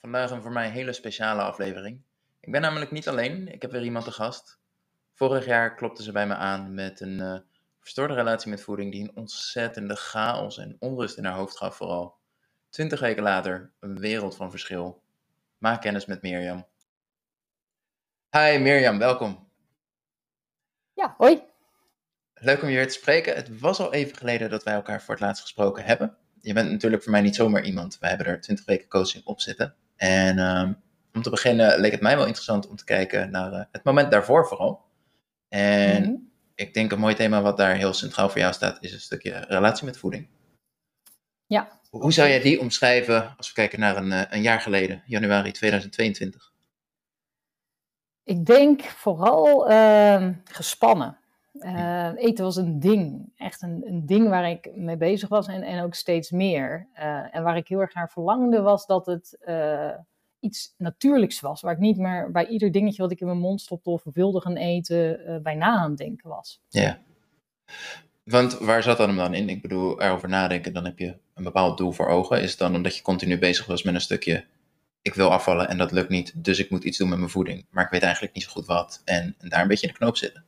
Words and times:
Vandaag 0.00 0.30
een 0.30 0.42
voor 0.42 0.52
mij 0.52 0.70
hele 0.70 0.92
speciale 0.92 1.42
aflevering. 1.42 2.02
Ik 2.40 2.52
ben 2.52 2.60
namelijk 2.60 2.90
niet 2.90 3.08
alleen, 3.08 3.52
ik 3.52 3.62
heb 3.62 3.70
weer 3.70 3.82
iemand 3.82 4.04
te 4.04 4.12
gast. 4.12 4.58
Vorig 5.14 5.44
jaar 5.44 5.74
klopte 5.74 6.02
ze 6.02 6.12
bij 6.12 6.26
me 6.26 6.34
aan 6.34 6.74
met 6.74 7.00
een 7.00 7.18
uh, 7.18 7.38
verstoorde 7.80 8.14
relatie 8.14 8.50
met 8.50 8.62
voeding 8.62 8.92
die 8.92 9.02
een 9.02 9.16
ontzettende 9.16 9.96
chaos 9.96 10.58
en 10.58 10.76
onrust 10.78 11.16
in 11.16 11.24
haar 11.24 11.36
hoofd 11.36 11.56
gaf 11.56 11.76
vooral. 11.76 12.18
Twintig 12.68 13.00
weken 13.00 13.22
later, 13.22 13.72
een 13.80 13.98
wereld 13.98 14.36
van 14.36 14.50
verschil. 14.50 15.02
Maak 15.58 15.80
kennis 15.80 16.06
met 16.06 16.22
Mirjam. 16.22 16.66
Hi 18.30 18.58
Mirjam, 18.58 18.98
welkom. 18.98 19.48
Ja, 20.92 21.14
hoi. 21.18 21.42
Leuk 22.34 22.62
om 22.62 22.68
je 22.68 22.76
weer 22.76 22.88
te 22.88 22.94
spreken. 22.94 23.34
Het 23.34 23.58
was 23.58 23.80
al 23.80 23.92
even 23.92 24.16
geleden 24.16 24.50
dat 24.50 24.62
wij 24.62 24.74
elkaar 24.74 25.02
voor 25.02 25.14
het 25.14 25.22
laatst 25.22 25.42
gesproken 25.42 25.84
hebben. 25.84 26.16
Je 26.40 26.52
bent 26.52 26.70
natuurlijk 26.70 27.02
voor 27.02 27.12
mij 27.12 27.20
niet 27.20 27.34
zomaar 27.34 27.64
iemand. 27.64 27.98
We 27.98 28.06
hebben 28.06 28.26
er 28.26 28.40
20 28.40 28.64
weken 28.64 28.88
coaching 28.88 29.24
op 29.24 29.40
zitten. 29.40 29.74
En 30.00 30.38
um, 30.38 30.76
om 31.12 31.22
te 31.22 31.30
beginnen 31.30 31.80
leek 31.80 31.92
het 31.92 32.00
mij 32.00 32.16
wel 32.16 32.26
interessant 32.26 32.68
om 32.68 32.76
te 32.76 32.84
kijken 32.84 33.30
naar 33.30 33.52
uh, 33.52 33.62
het 33.72 33.84
moment 33.84 34.10
daarvoor 34.10 34.46
vooral. 34.46 34.84
En 35.48 36.02
mm 36.02 36.08
-hmm. 36.08 36.30
ik 36.54 36.74
denk 36.74 36.92
een 36.92 36.98
mooi 36.98 37.14
thema 37.14 37.42
wat 37.42 37.56
daar 37.56 37.74
heel 37.74 37.92
centraal 37.92 38.28
voor 38.28 38.40
jou 38.40 38.52
staat, 38.52 38.78
is 38.80 38.92
een 38.92 39.00
stukje 39.00 39.44
relatie 39.48 39.84
met 39.84 39.98
voeding. 39.98 40.28
Ja. 41.46 41.80
Hoe 41.90 42.12
zou 42.12 42.28
jij 42.28 42.40
die 42.40 42.60
omschrijven 42.60 43.34
als 43.36 43.48
we 43.48 43.54
kijken 43.54 43.80
naar 43.80 43.96
een, 43.96 44.10
uh, 44.10 44.22
een 44.28 44.42
jaar 44.42 44.60
geleden, 44.60 45.02
januari 45.06 45.52
2022? 45.52 46.52
Ik 48.24 48.46
denk 48.46 48.82
vooral 48.82 49.70
uh, 49.70 50.28
gespannen. 50.44 51.18
Uh, 51.52 52.10
eten 52.16 52.44
was 52.44 52.56
een 52.56 52.80
ding, 52.80 53.32
echt 53.36 53.62
een, 53.62 53.82
een 53.86 54.06
ding 54.06 54.28
waar 54.28 54.50
ik 54.50 54.76
mee 54.76 54.96
bezig 54.96 55.28
was 55.28 55.46
en, 55.46 55.62
en 55.62 55.82
ook 55.82 55.94
steeds 55.94 56.30
meer. 56.30 56.88
Uh, 56.94 57.34
en 57.34 57.42
waar 57.42 57.56
ik 57.56 57.68
heel 57.68 57.80
erg 57.80 57.94
naar 57.94 58.10
verlangde 58.10 58.60
was 58.60 58.86
dat 58.86 59.06
het 59.06 59.38
uh, 59.44 59.94
iets 60.40 60.74
natuurlijks 60.78 61.40
was. 61.40 61.60
Waar 61.60 61.72
ik 61.72 61.78
niet 61.78 61.98
meer 61.98 62.30
bij 62.30 62.46
ieder 62.46 62.72
dingetje 62.72 63.02
wat 63.02 63.10
ik 63.10 63.20
in 63.20 63.26
mijn 63.26 63.38
mond 63.38 63.60
stopte 63.60 63.90
of 63.90 64.04
wilde 64.12 64.40
gaan 64.40 64.56
eten, 64.56 65.40
bij 65.42 65.54
na 65.54 65.76
aan 65.76 65.94
denken 65.94 66.28
was. 66.28 66.60
Ja, 66.68 66.98
want 68.24 68.58
waar 68.58 68.82
zat 68.82 68.96
dat 68.96 69.06
hem 69.06 69.16
dan 69.16 69.34
in? 69.34 69.48
Ik 69.48 69.62
bedoel, 69.62 70.02
erover 70.02 70.28
nadenken, 70.28 70.72
dan 70.72 70.84
heb 70.84 70.98
je 70.98 71.16
een 71.34 71.44
bepaald 71.44 71.78
doel 71.78 71.92
voor 71.92 72.08
ogen. 72.08 72.42
Is 72.42 72.50
het 72.50 72.58
dan 72.58 72.74
omdat 72.74 72.96
je 72.96 73.02
continu 73.02 73.38
bezig 73.38 73.66
was 73.66 73.82
met 73.82 73.94
een 73.94 74.00
stukje, 74.00 74.44
ik 75.02 75.14
wil 75.14 75.30
afvallen 75.30 75.68
en 75.68 75.78
dat 75.78 75.92
lukt 75.92 76.08
niet, 76.08 76.44
dus 76.44 76.58
ik 76.58 76.70
moet 76.70 76.84
iets 76.84 76.98
doen 76.98 77.08
met 77.08 77.18
mijn 77.18 77.30
voeding. 77.30 77.66
Maar 77.70 77.84
ik 77.84 77.90
weet 77.90 78.02
eigenlijk 78.02 78.34
niet 78.34 78.44
zo 78.44 78.50
goed 78.50 78.66
wat 78.66 79.02
en, 79.04 79.34
en 79.38 79.48
daar 79.48 79.62
een 79.62 79.68
beetje 79.68 79.86
in 79.86 79.92
de 79.92 79.98
knoop 79.98 80.16
zitten. 80.16 80.44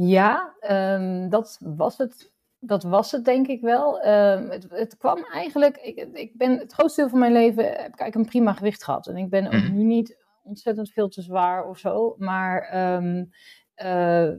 Ja, 0.00 0.54
um, 0.70 1.28
dat, 1.28 1.58
was 1.60 1.98
het, 1.98 2.32
dat 2.58 2.82
was 2.82 3.12
het 3.12 3.24
denk 3.24 3.46
ik 3.46 3.60
wel. 3.60 4.06
Um, 4.06 4.50
het, 4.50 4.66
het, 4.70 4.96
kwam 4.96 5.24
eigenlijk, 5.24 5.76
ik, 5.76 6.08
ik 6.12 6.36
ben 6.36 6.58
het 6.58 6.72
grootste 6.72 7.00
deel 7.00 7.10
van 7.10 7.18
mijn 7.18 7.32
leven 7.32 7.64
heb 7.64 7.74
ik 7.74 7.78
eigenlijk 7.78 8.14
een 8.14 8.24
prima 8.24 8.52
gewicht 8.52 8.84
gehad. 8.84 9.06
En 9.06 9.16
ik 9.16 9.30
ben 9.30 9.46
ook 9.46 9.52
Mhm. 9.52 9.72
nu 9.72 9.82
niet 9.82 10.24
ontzettend 10.42 10.90
veel 10.90 11.08
te 11.08 11.22
zwaar 11.22 11.68
of 11.68 11.78
zo. 11.78 12.14
Maar 12.18 12.76
um, 12.96 13.30
uh, 13.76 14.32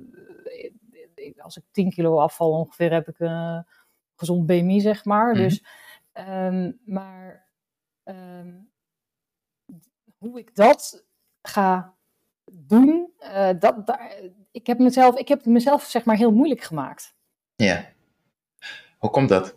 als 1.38 1.58
ik 1.58 1.64
10 1.72 1.90
kilo 1.90 2.20
afval 2.20 2.52
ongeveer, 2.52 2.92
heb 2.92 3.08
ik 3.08 3.20
een 3.20 3.66
gezond 4.16 4.46
BMI, 4.46 4.80
zeg 4.80 5.06
maar. 5.06 5.32
Mhm. 5.32 5.42
Dus, 5.42 5.64
maar 6.86 7.48
hoe 10.18 10.40
ik 10.40 10.56
dat 10.56 11.06
ga 11.42 11.98
doen, 12.52 13.14
uh, 13.20 13.50
dat, 13.60 13.88
daar, 13.88 14.16
ik, 14.60 14.68
heb 14.68 14.80
mezelf, 14.80 15.16
ik 15.16 15.28
heb 15.28 15.38
het 15.38 15.48
mezelf 15.48 15.84
zeg 15.84 16.06
maar 16.06 16.16
heel 16.16 16.32
moeilijk 16.32 16.62
gemaakt. 16.62 17.16
Ja. 17.56 17.86
Hoe 18.98 19.10
komt 19.10 19.30
dat? 19.30 19.56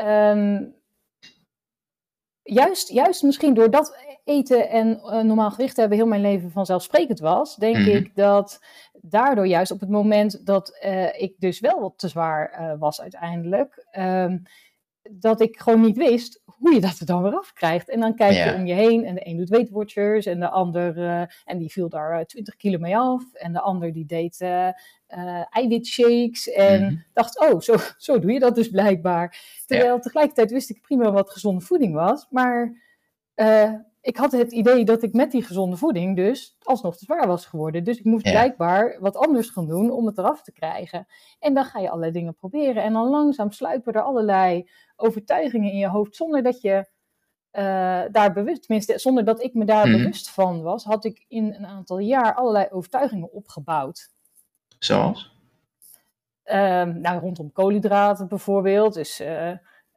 Um, 0.00 0.74
juist, 2.42 2.88
juist 2.88 3.22
misschien 3.22 3.54
doordat 3.54 3.96
eten 4.24 4.68
en 4.68 4.88
uh, 4.88 5.20
normaal 5.20 5.50
gewicht 5.50 5.76
hebben 5.76 5.98
heel 5.98 6.06
mijn 6.06 6.20
leven 6.20 6.50
vanzelfsprekend 6.50 7.20
was, 7.20 7.56
denk 7.56 7.76
Mhm. 7.76 7.88
ik 7.88 8.14
dat 8.14 8.60
daardoor 8.92 9.46
juist 9.46 9.70
op 9.70 9.80
het 9.80 9.88
moment 9.88 10.46
dat 10.46 10.78
uh, 10.84 11.20
ik 11.20 11.34
dus 11.38 11.60
wel 11.60 11.80
wat 11.80 11.98
te 11.98 12.08
zwaar 12.08 12.60
uh, 12.60 12.78
was 12.78 13.00
uiteindelijk, 13.00 13.86
um, 13.98 14.42
dat 15.10 15.40
ik 15.40 15.58
gewoon 15.60 15.80
niet 15.80 15.96
wist 15.96 16.42
hoe 16.44 16.74
je 16.74 16.80
dat 16.80 16.98
er 16.98 17.06
dan 17.06 17.22
weer 17.22 17.36
af 17.36 17.52
krijgt. 17.52 17.88
En 17.88 18.00
dan 18.00 18.14
kijk 18.14 18.32
je 18.32 18.38
Ja. 18.38 18.54
om 18.54 18.66
je 18.66 18.74
heen 18.74 19.04
en 19.04 19.14
de 19.14 19.26
een 19.28 19.36
doet 19.36 19.48
Weight 19.48 19.70
Watchers 19.70 20.26
en 20.26 20.40
de 20.40 20.48
ander, 20.48 20.96
uh, 20.98 21.20
en 21.44 21.58
die 21.58 21.72
viel 21.72 21.88
daar 21.88 22.18
uh, 22.18 22.24
20 22.24 22.56
kilo 22.56 22.78
mee 22.78 22.96
af. 22.96 23.34
En 23.34 23.52
de 23.52 23.60
ander 23.60 23.92
die 23.92 24.06
deed 24.06 24.40
uh, 24.40 24.68
eiwitshakes 25.50 26.48
en 26.52 26.82
Mhm. 26.82 26.94
dacht, 27.12 27.40
oh, 27.40 27.60
zo, 27.60 27.74
zo 27.98 28.18
doe 28.18 28.32
je 28.32 28.38
dat 28.38 28.54
dus 28.54 28.68
blijkbaar. 28.68 29.38
Terwijl 29.66 29.98
tegelijkertijd 30.00 30.50
wist 30.50 30.70
ik 30.70 30.80
prima 30.80 31.12
wat 31.12 31.30
gezonde 31.30 31.60
voeding 31.64 31.94
was, 31.94 32.26
maar 32.30 32.82
ik 34.00 34.16
had 34.16 34.32
het 34.32 34.52
idee 34.52 34.84
dat 34.84 35.02
ik 35.02 35.12
met 35.12 35.30
die 35.30 35.42
gezonde 35.42 35.76
voeding 35.76 36.16
dus 36.16 36.56
alsnog 36.62 36.96
te 36.96 37.04
zwaar 37.04 37.26
was 37.26 37.46
geworden. 37.46 37.84
Dus 37.84 37.98
ik 37.98 38.04
moest 38.04 38.24
Ja. 38.24 38.30
blijkbaar 38.30 38.96
wat 39.00 39.16
anders 39.16 39.48
gaan 39.50 39.66
doen 39.66 39.90
om 39.90 40.06
het 40.06 40.18
eraf 40.18 40.42
te 40.42 40.52
krijgen. 40.52 41.06
En 41.38 41.54
dan 41.54 41.64
ga 41.64 41.78
je 41.78 41.88
allerlei 41.88 42.12
dingen 42.12 42.34
proberen. 42.34 42.82
En 42.82 42.92
dan 42.92 43.08
langzaam 43.08 43.50
sluipen 43.50 43.92
er 43.92 44.02
allerlei 44.02 44.68
overtuigingen 44.96 45.70
in 45.70 45.78
je 45.78 45.88
hoofd 45.88 46.16
zonder 46.16 46.42
dat 46.42 46.60
je 46.60 46.92
uh, 47.52 48.02
daar 48.10 48.32
bewust, 48.32 48.62
tenminste 48.62 48.98
zonder 48.98 49.24
dat 49.24 49.42
ik 49.42 49.54
me 49.54 49.64
daar 49.64 49.88
Mhm. 49.88 49.96
bewust 49.96 50.30
van 50.30 50.62
was, 50.62 50.84
had 50.84 51.04
ik 51.04 51.24
in 51.28 51.54
een 51.54 51.66
aantal 51.66 51.98
jaar 51.98 52.34
allerlei 52.34 52.66
overtuigingen 52.70 53.32
opgebouwd. 53.32 54.10
Zoals? 54.78 55.32
Um, 56.44 57.00
nou, 57.00 57.20
rondom 57.20 57.52
koolhydraten 57.52 58.28
bijvoorbeeld. 58.28 58.94
Dus 58.94 59.20
uh, 59.20 59.50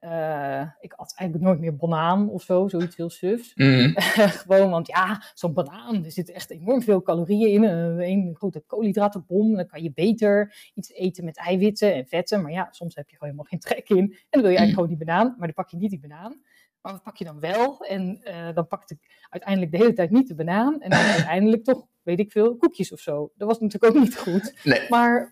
uh, 0.07 0.61
ik 0.79 0.93
at 0.93 1.13
eigenlijk 1.15 1.49
nooit 1.49 1.59
meer 1.59 1.75
banaan 1.75 2.29
of 2.29 2.43
zo, 2.43 2.67
zoiets 2.67 2.95
heel 2.95 3.09
sufs. 3.09 3.55
Mhm. 3.55 3.91
Gewoon, 4.41 4.69
want 4.69 4.87
ja, 4.87 5.23
zo'n 5.33 5.53
banaan, 5.53 6.05
er 6.05 6.11
zitten 6.11 6.33
echt 6.33 6.49
enorm 6.49 6.81
veel 6.81 7.01
calorieën 7.01 7.49
in. 7.49 7.63
Uh, 7.63 8.07
een 8.07 8.35
grote 8.37 8.63
koolhydratenbom. 8.67 9.55
Dan 9.55 9.67
kan 9.67 9.83
je 9.83 9.91
beter 9.93 10.55
iets 10.73 10.91
eten 10.91 11.25
met 11.25 11.37
eiwitten 11.37 11.93
en 11.93 12.05
vetten. 12.05 12.41
Maar 12.41 12.51
ja, 12.51 12.67
soms 12.71 12.95
heb 12.95 13.09
je 13.09 13.15
gewoon 13.17 13.33
helemaal 13.33 13.49
geen 13.49 13.59
trek 13.59 13.89
in. 13.89 13.97
En 13.97 14.27
dan 14.29 14.41
wil 14.41 14.51
je 14.51 14.57
eigenlijk 14.57 14.73
gewoon 14.73 14.97
die 14.97 15.05
banaan, 15.05 15.27
maar 15.27 15.47
dan 15.47 15.53
pak 15.53 15.69
je 15.69 15.77
niet 15.77 15.89
die 15.89 15.99
banaan. 15.99 16.41
Maar 16.81 16.91
wat 16.91 17.03
pak 17.03 17.17
je 17.17 17.25
dan 17.25 17.39
wel? 17.39 17.79
En 17.79 18.21
uh, 18.23 18.53
dan 18.53 18.67
pakte 18.67 18.93
ik 18.93 19.25
uiteindelijk 19.29 19.71
de 19.71 19.77
hele 19.77 19.93
tijd 19.93 20.11
niet 20.11 20.27
de 20.27 20.35
banaan. 20.35 20.81
En 20.81 20.89
dan 20.89 20.99
uiteindelijk 21.17 21.63
toch, 21.63 21.87
weet 22.03 22.19
ik 22.19 22.31
veel, 22.31 22.55
koekjes 22.55 22.91
of 22.91 22.99
zo. 22.99 23.31
Dat 23.35 23.47
was 23.47 23.59
natuurlijk 23.59 23.95
ook 23.95 24.01
niet 24.03 24.17
goed. 24.17 24.59
Nee. 24.63 24.89
Maar 24.89 25.31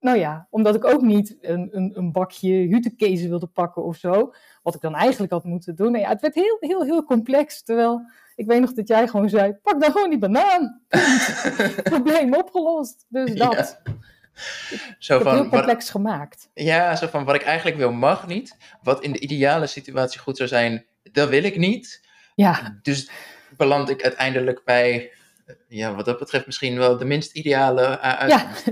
nou 0.00 0.18
ja, 0.18 0.46
omdat 0.50 0.74
ik 0.74 0.84
ook 0.84 1.02
niet 1.02 1.36
een, 1.40 1.68
een, 1.72 1.92
een 1.94 2.12
bakje 2.12 2.52
hutekezen 2.52 3.28
wilde 3.28 3.46
pakken 3.46 3.84
of 3.84 3.96
zo. 3.96 4.32
Wat 4.62 4.74
ik 4.74 4.80
dan 4.80 4.94
eigenlijk 4.94 5.32
had 5.32 5.44
moeten 5.44 5.76
doen. 5.76 5.92
Nou 5.92 6.04
ja, 6.04 6.08
het 6.08 6.20
werd 6.20 6.34
heel, 6.34 6.56
heel, 6.60 6.84
heel 6.84 7.04
complex. 7.04 7.62
Terwijl 7.62 8.10
ik 8.36 8.46
weet 8.46 8.60
nog 8.60 8.72
dat 8.72 8.88
jij 8.88 9.08
gewoon 9.08 9.28
zei: 9.28 9.52
pak 9.62 9.80
dan 9.80 9.92
gewoon 9.92 10.10
die 10.10 10.18
banaan. 10.18 10.80
Probleem 11.82 12.34
opgelost. 12.34 13.06
Dus 13.08 13.34
dat. 13.34 13.80
Ja. 13.84 13.92
Zo 14.98 15.20
van, 15.20 15.34
heel 15.34 15.48
complex 15.48 15.90
gemaakt. 15.90 16.50
Ja, 16.54 16.96
zo 16.96 17.06
van 17.06 17.24
wat 17.24 17.34
ik 17.34 17.42
eigenlijk 17.42 17.76
wil 17.76 17.92
mag 17.92 18.26
niet. 18.26 18.56
Wat 18.82 19.02
in 19.02 19.12
de 19.12 19.18
ideale 19.18 19.66
situatie 19.66 20.20
goed 20.20 20.36
zou 20.36 20.48
zijn, 20.48 20.86
dat 21.02 21.28
wil 21.28 21.42
ik 21.44 21.56
niet. 21.56 22.06
Ja, 22.34 22.78
Dus 22.82 23.10
beland 23.56 23.88
ik 23.88 24.02
uiteindelijk 24.02 24.64
bij, 24.64 25.12
ja, 25.68 25.94
wat 25.94 26.04
dat 26.04 26.18
betreft 26.18 26.46
misschien 26.46 26.78
wel 26.78 26.96
de 26.96 27.04
minst 27.04 27.32
ideale 27.32 27.82
uh, 27.82 28.02
ja. 28.02 28.18
uitkomst. 28.18 28.70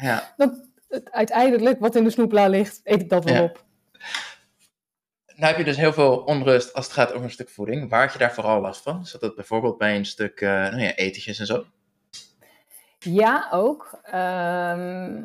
Ja. 0.00 0.32
Dat, 0.36 0.68
het, 0.88 1.10
uiteindelijk 1.12 1.80
wat 1.80 1.94
in 1.94 2.04
de 2.04 2.10
snoepla 2.10 2.46
ligt, 2.48 2.80
eet 2.84 3.00
ik 3.00 3.08
dat 3.08 3.24
wel 3.24 3.34
Ja. 3.34 3.42
op. 3.42 3.64
Nou 5.36 5.46
heb 5.46 5.56
je 5.56 5.64
dus 5.64 5.76
heel 5.76 5.92
veel 5.92 6.16
onrust 6.16 6.74
als 6.74 6.84
het 6.84 6.94
gaat 6.94 7.12
over 7.12 7.24
een 7.24 7.30
stuk 7.30 7.50
voeding. 7.50 7.90
Waar 7.90 8.02
had 8.02 8.12
je 8.12 8.18
daar 8.18 8.34
vooral 8.34 8.60
last 8.60 8.82
van? 8.82 9.06
Zat 9.06 9.20
dat 9.20 9.34
bijvoorbeeld 9.34 9.78
bij 9.78 9.96
een 9.96 10.04
stuk 10.06 10.40
uh, 10.40 10.50
nou 10.50 10.80
ja, 10.80 10.94
etentjes 10.94 11.38
en 11.38 11.46
zo? 11.46 11.64
Ja, 12.98 13.48
ook. 13.50 14.00
Ehm, 14.02 15.22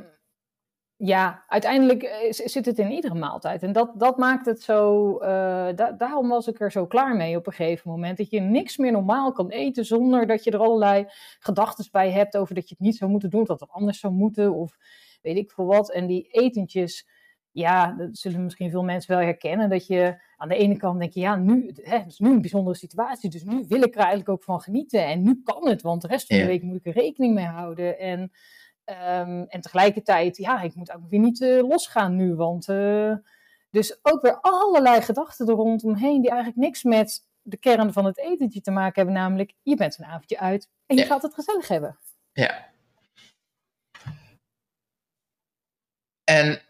ja, 1.01 1.43
uiteindelijk 1.47 2.03
eh, 2.03 2.31
zit 2.31 2.65
het 2.65 2.79
in 2.79 2.91
iedere 2.91 3.13
maaltijd. 3.15 3.63
En 3.63 3.71
dat, 3.71 3.91
dat 3.99 4.17
maakt 4.17 4.45
het 4.45 4.61
zo. 4.61 5.17
eh, 5.17 5.29
da- 5.75 5.91
daarom 5.97 6.29
was 6.29 6.47
ik 6.47 6.59
er 6.59 6.71
zo 6.71 6.85
klaar 6.87 7.15
mee 7.15 7.35
op 7.37 7.47
een 7.47 7.53
gegeven 7.53 7.91
moment. 7.91 8.17
Dat 8.17 8.29
je 8.29 8.39
niks 8.39 8.77
meer 8.77 8.91
normaal 8.91 9.31
kan 9.31 9.49
eten 9.49 9.85
zonder 9.85 10.27
dat 10.27 10.43
je 10.43 10.51
er 10.51 10.59
allerlei 10.59 11.05
gedachten 11.39 11.85
bij 11.91 12.11
hebt 12.11 12.37
over 12.37 12.55
dat 12.55 12.69
je 12.69 12.75
het 12.77 12.83
niet 12.85 12.95
zou 12.97 13.11
moeten 13.11 13.29
doen, 13.29 13.43
dat 13.43 13.59
het 13.59 13.69
anders 13.71 13.99
zou 13.99 14.13
moeten 14.13 14.53
of 14.53 14.77
weet 15.21 15.37
ik 15.37 15.51
veel 15.51 15.65
wat. 15.65 15.91
En 15.91 16.07
die 16.07 16.27
etentjes, 16.31 17.07
ja, 17.51 17.91
dat 17.97 18.17
zullen 18.17 18.43
misschien 18.43 18.69
veel 18.69 18.83
mensen 18.83 19.15
wel 19.15 19.23
herkennen. 19.25 19.69
Dat 19.69 19.87
je 19.87 20.21
aan 20.37 20.49
de 20.49 20.55
ene 20.55 20.77
kant 20.77 20.99
denk 20.99 21.13
je, 21.13 21.19
ja, 21.19 21.35
nu, 21.35 21.71
hè, 21.75 21.97
het 21.97 22.07
is 22.07 22.19
nu 22.19 22.29
een 22.29 22.41
bijzondere 22.41 22.75
situatie, 22.77 23.29
dus 23.29 23.43
nu 23.43 23.65
wil 23.67 23.81
ik 23.81 23.93
er 23.93 23.99
eigenlijk 23.99 24.29
ook 24.29 24.43
van 24.43 24.61
genieten. 24.61 25.05
En 25.05 25.21
nu 25.23 25.41
kan 25.43 25.67
het, 25.67 25.81
want 25.81 26.01
de 26.01 26.07
rest 26.07 26.27
van 26.27 26.35
de 26.35 26.41
Ja. 26.41 26.47
week 26.49 26.63
moet 26.63 26.75
ik 26.75 26.85
er 26.85 26.93
rekening 27.01 27.33
mee 27.33 27.45
houden. 27.45 27.99
En 27.99 28.31
Ehm, 28.89 29.43
en 29.47 29.61
tegelijkertijd, 29.61 30.37
ja, 30.37 30.61
ik 30.61 30.75
moet 30.75 30.91
ook 30.91 31.09
weer 31.09 31.19
niet 31.19 31.41
eh, 31.41 31.67
losgaan 31.67 32.15
nu, 32.15 32.35
want... 32.35 32.69
eh, 32.69 33.13
dus 33.69 33.99
ook 34.01 34.21
weer 34.21 34.39
allerlei 34.41 35.01
gedachten 35.01 35.47
er 35.47 35.53
rondomheen 35.53 36.21
die 36.21 36.29
eigenlijk 36.29 36.59
niks 36.61 36.83
met 36.83 37.25
de 37.41 37.57
kern 37.57 37.93
van 37.93 38.05
het 38.05 38.17
etentje 38.17 38.61
te 38.61 38.71
maken 38.71 38.93
hebben. 38.95 39.13
Namelijk, 39.13 39.53
je 39.63 39.75
bent 39.75 39.97
een 39.99 40.05
avondje 40.05 40.39
uit 40.39 40.69
en 40.85 40.95
je 40.95 41.01
Ja. 41.01 41.07
gaat 41.07 41.21
het 41.21 41.33
gezellig 41.33 41.67
hebben. 41.67 41.99
Ja. 42.31 42.67
En 46.23 46.61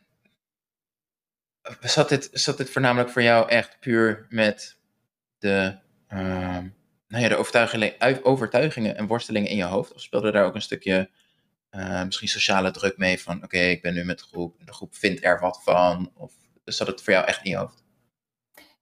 zat 1.79 2.09
dit, 2.09 2.29
zat 2.31 2.57
dit 2.57 2.69
voornamelijk 2.69 3.09
voor 3.09 3.21
jou 3.21 3.49
echt 3.49 3.79
puur 3.79 4.25
met 4.29 4.77
de, 5.37 5.77
ehm, 6.07 6.67
nou 7.07 7.23
ja, 7.23 7.27
de 7.29 7.35
overtuigingen, 7.35 8.23
overtuigingen 8.23 8.97
en 8.97 9.07
worstelingen 9.07 9.49
in 9.49 9.57
je 9.57 9.63
hoofd? 9.63 9.93
Of 9.93 10.01
speelde 10.01 10.31
daar 10.31 10.45
ook 10.45 10.55
een 10.55 10.61
stukje 10.61 11.09
uh, 11.71 12.03
misschien 12.03 12.27
sociale 12.27 12.71
druk 12.71 12.97
mee 12.97 13.19
van 13.19 13.43
oké, 13.43 13.57
ik 13.57 13.81
ben 13.81 13.93
nu 13.93 14.03
met 14.03 14.19
de 14.19 14.23
groep, 14.23 14.65
de 14.65 14.73
groep 14.73 14.95
vindt 14.95 15.23
er 15.23 15.39
wat 15.39 15.63
van? 15.63 16.11
Of 16.15 16.33
zat 16.63 16.87
het 16.87 17.01
voor 17.01 17.13
jou 17.13 17.25
echt 17.25 17.43
in 17.43 17.51
je 17.51 17.57
hoofd? 17.57 17.83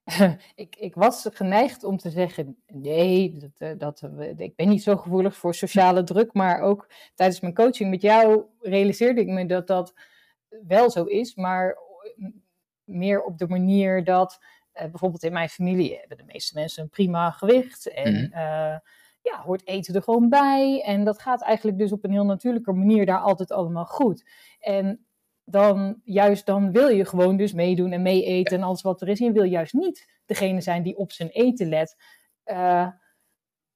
ik, 0.56 0.75
ik, 0.75 0.95
was 0.95 1.28
geneigd 1.34 1.84
om 1.84 1.98
te 1.98 2.10
zeggen: 2.10 2.57
nee, 2.68 3.38
dat, 3.38 3.51
eh, 3.57 3.78
dat, 3.78 4.10
ik 4.38 4.56
ben 4.56 4.69
niet 4.69 4.84
zo 4.84 4.98
gevoelig 4.98 5.36
voor 5.36 5.56
sociale 5.56 6.04
druk. 6.13 6.34
Maar 6.34 6.62
ook 6.62 6.89
tijdens 7.16 7.39
mijn 7.39 7.54
coaching 7.54 7.89
met 7.89 8.01
jou 8.01 8.44
realiseerde 8.60 9.22
ik 9.22 9.28
me 9.28 9.45
dat 9.45 9.68
dat 9.68 9.94
wel 10.68 10.89
zo 10.89 11.04
is. 11.04 11.36
Maar 11.36 11.78
meer 12.84 13.24
op 13.24 13.38
de 13.38 13.48
manier 13.48 14.04
dat 14.04 14.39
uh, 14.74 14.81
bijvoorbeeld 14.81 15.24
in 15.24 15.34
mijn 15.34 15.50
familie 15.50 15.98
hebben 15.98 16.18
de 16.18 16.34
meeste 16.34 16.54
mensen 16.54 16.84
een 16.84 16.89
prima 16.89 17.31
gewicht. 17.31 17.88
En 17.88 18.13
mm 18.13 18.81
ja, 19.31 19.41
hoort 19.41 19.68
eten 19.68 19.95
er 19.95 20.01
gewoon 20.01 20.29
bij. 20.29 20.83
En 20.85 21.03
dat 21.03 21.21
gaat 21.21 21.41
eigenlijk 21.41 21.77
dus 21.77 21.91
op 21.91 22.03
een 22.03 22.12
heel 22.12 22.25
natuurlijke 22.25 22.74
manier 22.74 23.06
daar 23.06 23.19
altijd 23.19 23.51
allemaal 23.51 23.85
goed. 23.85 24.29
En 24.59 25.06
dan 25.44 26.01
juist 26.03 26.45
dan 26.45 26.71
wil 26.71 26.88
je 26.88 27.06
gewoon 27.06 27.38
dus 27.38 27.53
meedoen 27.53 27.91
en 27.91 28.01
mee 28.01 28.24
eten 28.24 28.57
en 28.57 28.63
alles 28.63 28.81
wat 28.81 29.01
er 29.01 29.07
is. 29.07 29.19
En 29.19 29.25
je 29.25 29.31
wil 29.31 29.44
juist 29.44 29.74
niet 29.74 30.21
degene 30.25 30.62
zijn 30.62 30.83
die 30.83 30.97
op 30.97 31.12
zijn 31.12 31.29
eten 31.29 31.69
let. 31.69 31.95
Uh, 32.45 32.88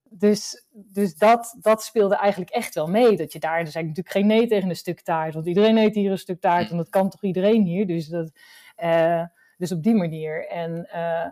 dus 0.04 0.66
dus 0.70 1.16
dat, 1.16 1.58
dat 1.60 1.84
speelde 1.84 2.16
eigenlijk 2.16 2.52
echt 2.52 2.76
wel 2.76 2.88
mee. 2.88 3.18
Dat 3.18 3.34
je 3.34 3.40
daar, 3.40 3.60
er 3.60 3.68
zijn 3.68 3.86
natuurlijk 3.86 4.16
geen 4.16 4.28
nee 4.28 4.48
tegen 4.48 4.70
een 4.70 4.76
stuk 4.76 5.02
taart. 5.02 5.34
Want 5.34 5.48
iedereen 5.48 5.78
eet 5.78 5.96
hier 5.96 6.12
een 6.12 6.18
stuk 6.18 6.40
taart 6.40 6.70
en 6.70 6.78
dat 6.78 6.90
kan 6.90 7.10
toch 7.10 7.24
iedereen 7.24 7.64
hier. 7.64 7.88
Dus, 7.88 8.08
dat, 8.08 8.32
uh, 8.84 9.24
dus 9.58 9.72
op 9.72 9.84
die 9.84 9.96
manier. 9.96 10.48
En 10.48 10.90
uh, 10.94 11.26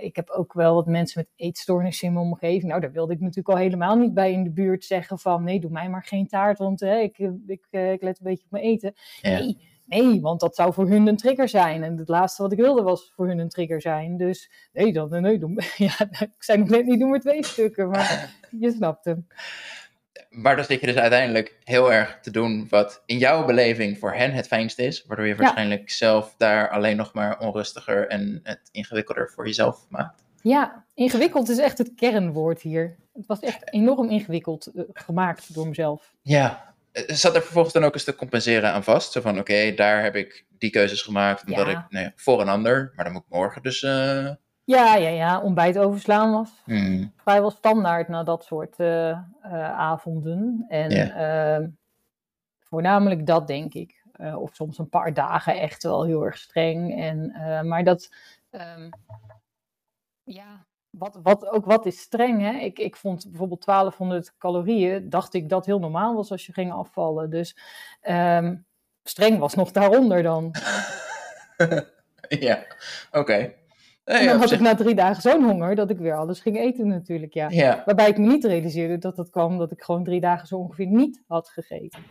ik 0.00 0.16
heb 0.16 0.30
ook 0.30 0.52
wel 0.52 0.74
wat 0.74 0.86
mensen 0.86 1.20
met 1.20 1.46
eetstoornissen 1.46 2.08
in 2.08 2.14
mijn 2.14 2.26
omgeving. 2.26 2.64
Nou, 2.64 2.80
daar 2.80 2.92
wilde 2.92 3.12
ik 3.12 3.20
natuurlijk 3.20 3.48
al 3.48 3.56
helemaal 3.56 3.96
niet 3.96 4.14
bij 4.14 4.32
in 4.32 4.44
de 4.44 4.50
buurt 4.50 4.84
zeggen 4.84 5.18
van... 5.18 5.44
nee, 5.44 5.60
doe 5.60 5.70
mij 5.70 5.88
maar 5.88 6.04
geen 6.04 6.26
taart, 6.26 6.58
want 6.58 6.80
hè, 6.80 6.98
ik, 6.98 7.18
ik, 7.46 7.66
ik 7.70 8.02
let 8.02 8.18
een 8.18 8.24
beetje 8.24 8.44
op 8.44 8.50
mijn 8.50 8.64
eten. 8.64 8.94
Nee, 9.22 9.58
nee, 9.84 10.20
want 10.20 10.40
dat 10.40 10.54
zou 10.54 10.72
voor 10.72 10.88
hun 10.88 11.06
een 11.06 11.16
trigger 11.16 11.48
zijn. 11.48 11.82
En 11.82 11.96
het 11.96 12.08
laatste 12.08 12.42
wat 12.42 12.52
ik 12.52 12.58
wilde 12.58 12.82
was 12.82 13.12
voor 13.14 13.26
hun 13.26 13.38
een 13.38 13.48
trigger 13.48 13.80
zijn. 13.80 14.16
Dus 14.16 14.50
nee, 14.72 14.92
dan, 14.92 15.20
nee, 15.22 15.38
doe, 15.38 15.54
ja, 15.76 16.10
ik 16.10 16.34
zei 16.38 16.58
nog 16.58 16.68
net 16.68 16.86
niet, 16.86 17.00
doe 17.00 17.08
maar 17.08 17.20
twee 17.20 17.44
stukken. 17.44 17.88
Maar 17.88 18.34
je 18.60 18.70
snapt 18.70 19.04
hem. 19.04 19.26
Maar 20.36 20.56
dan 20.56 20.64
zit 20.64 20.80
je 20.80 20.86
dus 20.86 20.96
uiteindelijk 20.96 21.56
heel 21.64 21.92
erg 21.92 22.18
te 22.22 22.30
doen 22.30 22.66
wat 22.68 23.02
in 23.06 23.18
jouw 23.18 23.44
beleving 23.44 23.98
voor 23.98 24.14
hen 24.14 24.32
het 24.32 24.46
fijnst 24.46 24.78
is. 24.78 25.04
Waardoor 25.06 25.26
je 25.26 25.36
waarschijnlijk 25.36 25.90
zelf 25.90 26.34
daar 26.36 26.70
alleen 26.70 26.96
nog 26.96 27.12
maar 27.12 27.38
onrustiger 27.38 28.08
en 28.08 28.40
het 28.42 28.68
ingewikkelder 28.72 29.30
voor 29.30 29.46
jezelf 29.46 29.86
maakt. 29.88 30.24
Ja, 30.42 30.84
ingewikkeld 30.94 31.48
is 31.48 31.58
echt 31.58 31.78
het 31.78 31.94
kernwoord 31.94 32.60
hier. 32.62 32.96
Het 33.12 33.26
was 33.26 33.40
echt 33.40 33.72
enorm 33.72 34.10
ingewikkeld 34.10 34.70
uh, 34.74 34.84
gemaakt 34.92 35.54
door 35.54 35.68
mezelf. 35.68 36.14
Ja, 36.22 36.74
zat 37.06 37.34
er 37.34 37.42
vervolgens 37.42 37.74
dan 37.74 37.84
ook 37.84 37.94
eens 37.94 38.04
te 38.04 38.14
compenseren 38.14 38.72
aan 38.72 38.84
vast? 38.84 39.12
Zo 39.12 39.20
van, 39.20 39.38
oké, 39.38 39.74
daar 39.74 40.02
heb 40.02 40.16
ik 40.16 40.44
die 40.58 40.70
keuzes 40.70 41.02
gemaakt 41.02 41.44
omdat 41.46 41.68
ik, 41.68 41.78
nee, 41.88 42.12
voor 42.16 42.40
een 42.40 42.48
ander, 42.48 42.92
maar 42.94 43.04
dan 43.04 43.14
moet 43.14 43.24
ik 43.28 43.34
morgen 43.36 43.62
dus... 43.62 43.82
Uh... 43.82 44.30
Ja, 44.66 44.94
ja, 44.94 45.08
ja, 45.08 45.40
ontbijt 45.40 45.78
overslaan 45.78 46.32
was 46.32 46.62
hmm. 46.64 47.12
vrijwel 47.16 47.50
standaard 47.50 48.08
na 48.08 48.22
dat 48.22 48.44
soort 48.44 48.78
uh, 48.78 49.18
uh, 49.44 49.78
avonden. 49.78 50.64
En 50.68 50.90
yeah. 50.90 51.64
voornamelijk 52.58 53.26
dat, 53.26 53.46
denk 53.46 53.74
ik. 53.74 54.04
of 54.34 54.54
soms 54.54 54.78
een 54.78 54.88
paar 54.88 55.14
dagen 55.14 55.60
echt 55.60 55.82
wel 55.82 56.04
heel 56.04 56.24
erg 56.24 56.38
streng. 56.38 57.00
En, 57.00 57.32
maar 57.68 57.84
dat, 57.84 58.14
um, 58.50 58.90
ja, 60.22 60.66
wat, 60.90 61.18
wat, 61.22 61.46
ook 61.46 61.64
wat 61.64 61.86
is 61.86 62.00
streng, 62.00 62.40
hè? 62.40 62.52
Ik, 62.58 62.78
ik 62.78 62.96
vond 62.96 63.26
bijvoorbeeld 63.28 63.64
1200 63.64 64.36
calorieën, 64.38 65.10
dacht 65.10 65.34
ik 65.34 65.48
dat 65.48 65.66
heel 65.66 65.78
normaal 65.78 66.14
was 66.14 66.30
als 66.30 66.46
je 66.46 66.52
ging 66.52 66.72
afvallen. 66.72 67.30
Dus 67.30 67.56
um, 68.02 68.66
streng 69.02 69.38
was 69.38 69.54
nog 69.54 69.70
daaronder 69.70 70.22
dan. 70.22 70.54
ja, 72.46 72.64
oké. 73.10 73.54
En 74.06 74.26
dan 74.26 74.38
had 74.38 74.50
ik 74.50 74.60
na 74.60 74.74
drie 74.74 74.94
dagen 74.94 75.22
zo'n 75.22 75.44
honger 75.44 75.74
dat 75.74 75.90
ik 75.90 75.98
weer 75.98 76.16
alles 76.16 76.40
ging 76.40 76.58
eten 76.58 76.86
natuurlijk, 76.86 77.34
ja. 77.34 77.48
ja. 77.50 77.82
Waarbij 77.84 78.08
ik 78.08 78.18
me 78.18 78.26
niet 78.26 78.44
realiseerde 78.44 78.98
dat 78.98 79.16
dat 79.16 79.30
kwam 79.30 79.58
dat 79.58 79.70
ik 79.70 79.82
gewoon 79.82 80.04
drie 80.04 80.20
dagen 80.20 80.46
zo 80.46 80.56
ongeveer 80.56 80.86
niet 80.86 81.22
had 81.26 81.48
gegeten. 81.48 82.02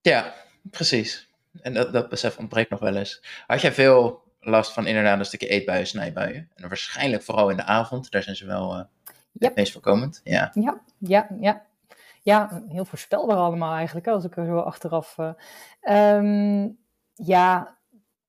Ja, 0.00 0.32
precies. 0.62 1.28
En 1.62 1.74
dat, 1.74 1.92
dat 1.92 2.08
besef 2.08 2.38
ontbreekt 2.38 2.70
nog 2.70 2.80
wel 2.80 2.96
eens. 2.96 3.22
Had 3.46 3.60
jij 3.60 3.72
veel 3.72 4.22
last 4.40 4.72
van 4.72 4.86
inderdaad 4.86 5.18
een 5.18 5.24
stukje 5.24 5.48
eetbuien, 5.48 5.86
snijbuien? 5.86 6.50
En 6.54 6.68
waarschijnlijk 6.68 7.22
vooral 7.22 7.50
in 7.50 7.56
de 7.56 7.64
avond, 7.64 8.10
daar 8.10 8.22
zijn 8.22 8.36
ze 8.36 8.46
wel 8.46 8.76
uh, 8.76 8.82
het 9.38 9.54
meest 9.54 9.72
voorkomend. 9.72 10.20
Ja. 10.24 10.50
ja, 10.54 10.80
ja, 10.98 11.28
ja. 11.40 11.68
Ja, 12.22 12.62
heel 12.68 12.84
voorspelbaar 12.84 13.36
allemaal 13.36 13.74
eigenlijk, 13.74 14.06
als 14.06 14.24
ik 14.24 14.36
er 14.36 14.46
zo 14.46 14.58
achteraf... 14.58 15.16
Uh, 15.18 16.14
um, 16.16 16.78
ja, 17.14 17.78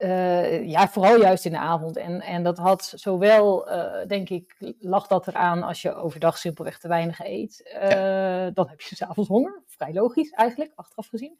uh, 0.04 0.68
ja, 0.68 0.88
vooral 0.88 1.20
juist 1.20 1.46
in 1.46 1.52
de 1.52 1.58
avond. 1.58 1.98
En, 1.98 2.22
en 2.22 2.44
dat 2.44 2.58
had 2.58 2.94
zowel, 2.96 3.72
uh, 3.72 4.08
denk 4.08 4.30
ik, 4.30 4.76
lag 4.80 5.08
dat 5.08 5.28
eraan 5.28 5.64
als 5.64 5.82
je 5.82 5.94
overdag 5.94 6.38
simpelweg 6.38 6.80
te 6.80 6.88
weinig 6.88 7.20
eet. 7.20 7.72
Uh, 7.74 7.90
ja. 7.90 8.50
Dan 8.50 8.68
heb 8.68 8.82
je 8.82 8.96
s'avonds 8.96 9.30
honger. 9.30 9.62
Vrij 9.66 9.94
logisch 9.94 10.30
eigenlijk, 10.30 10.72
achteraf 10.76 11.08
gezien. 11.08 11.38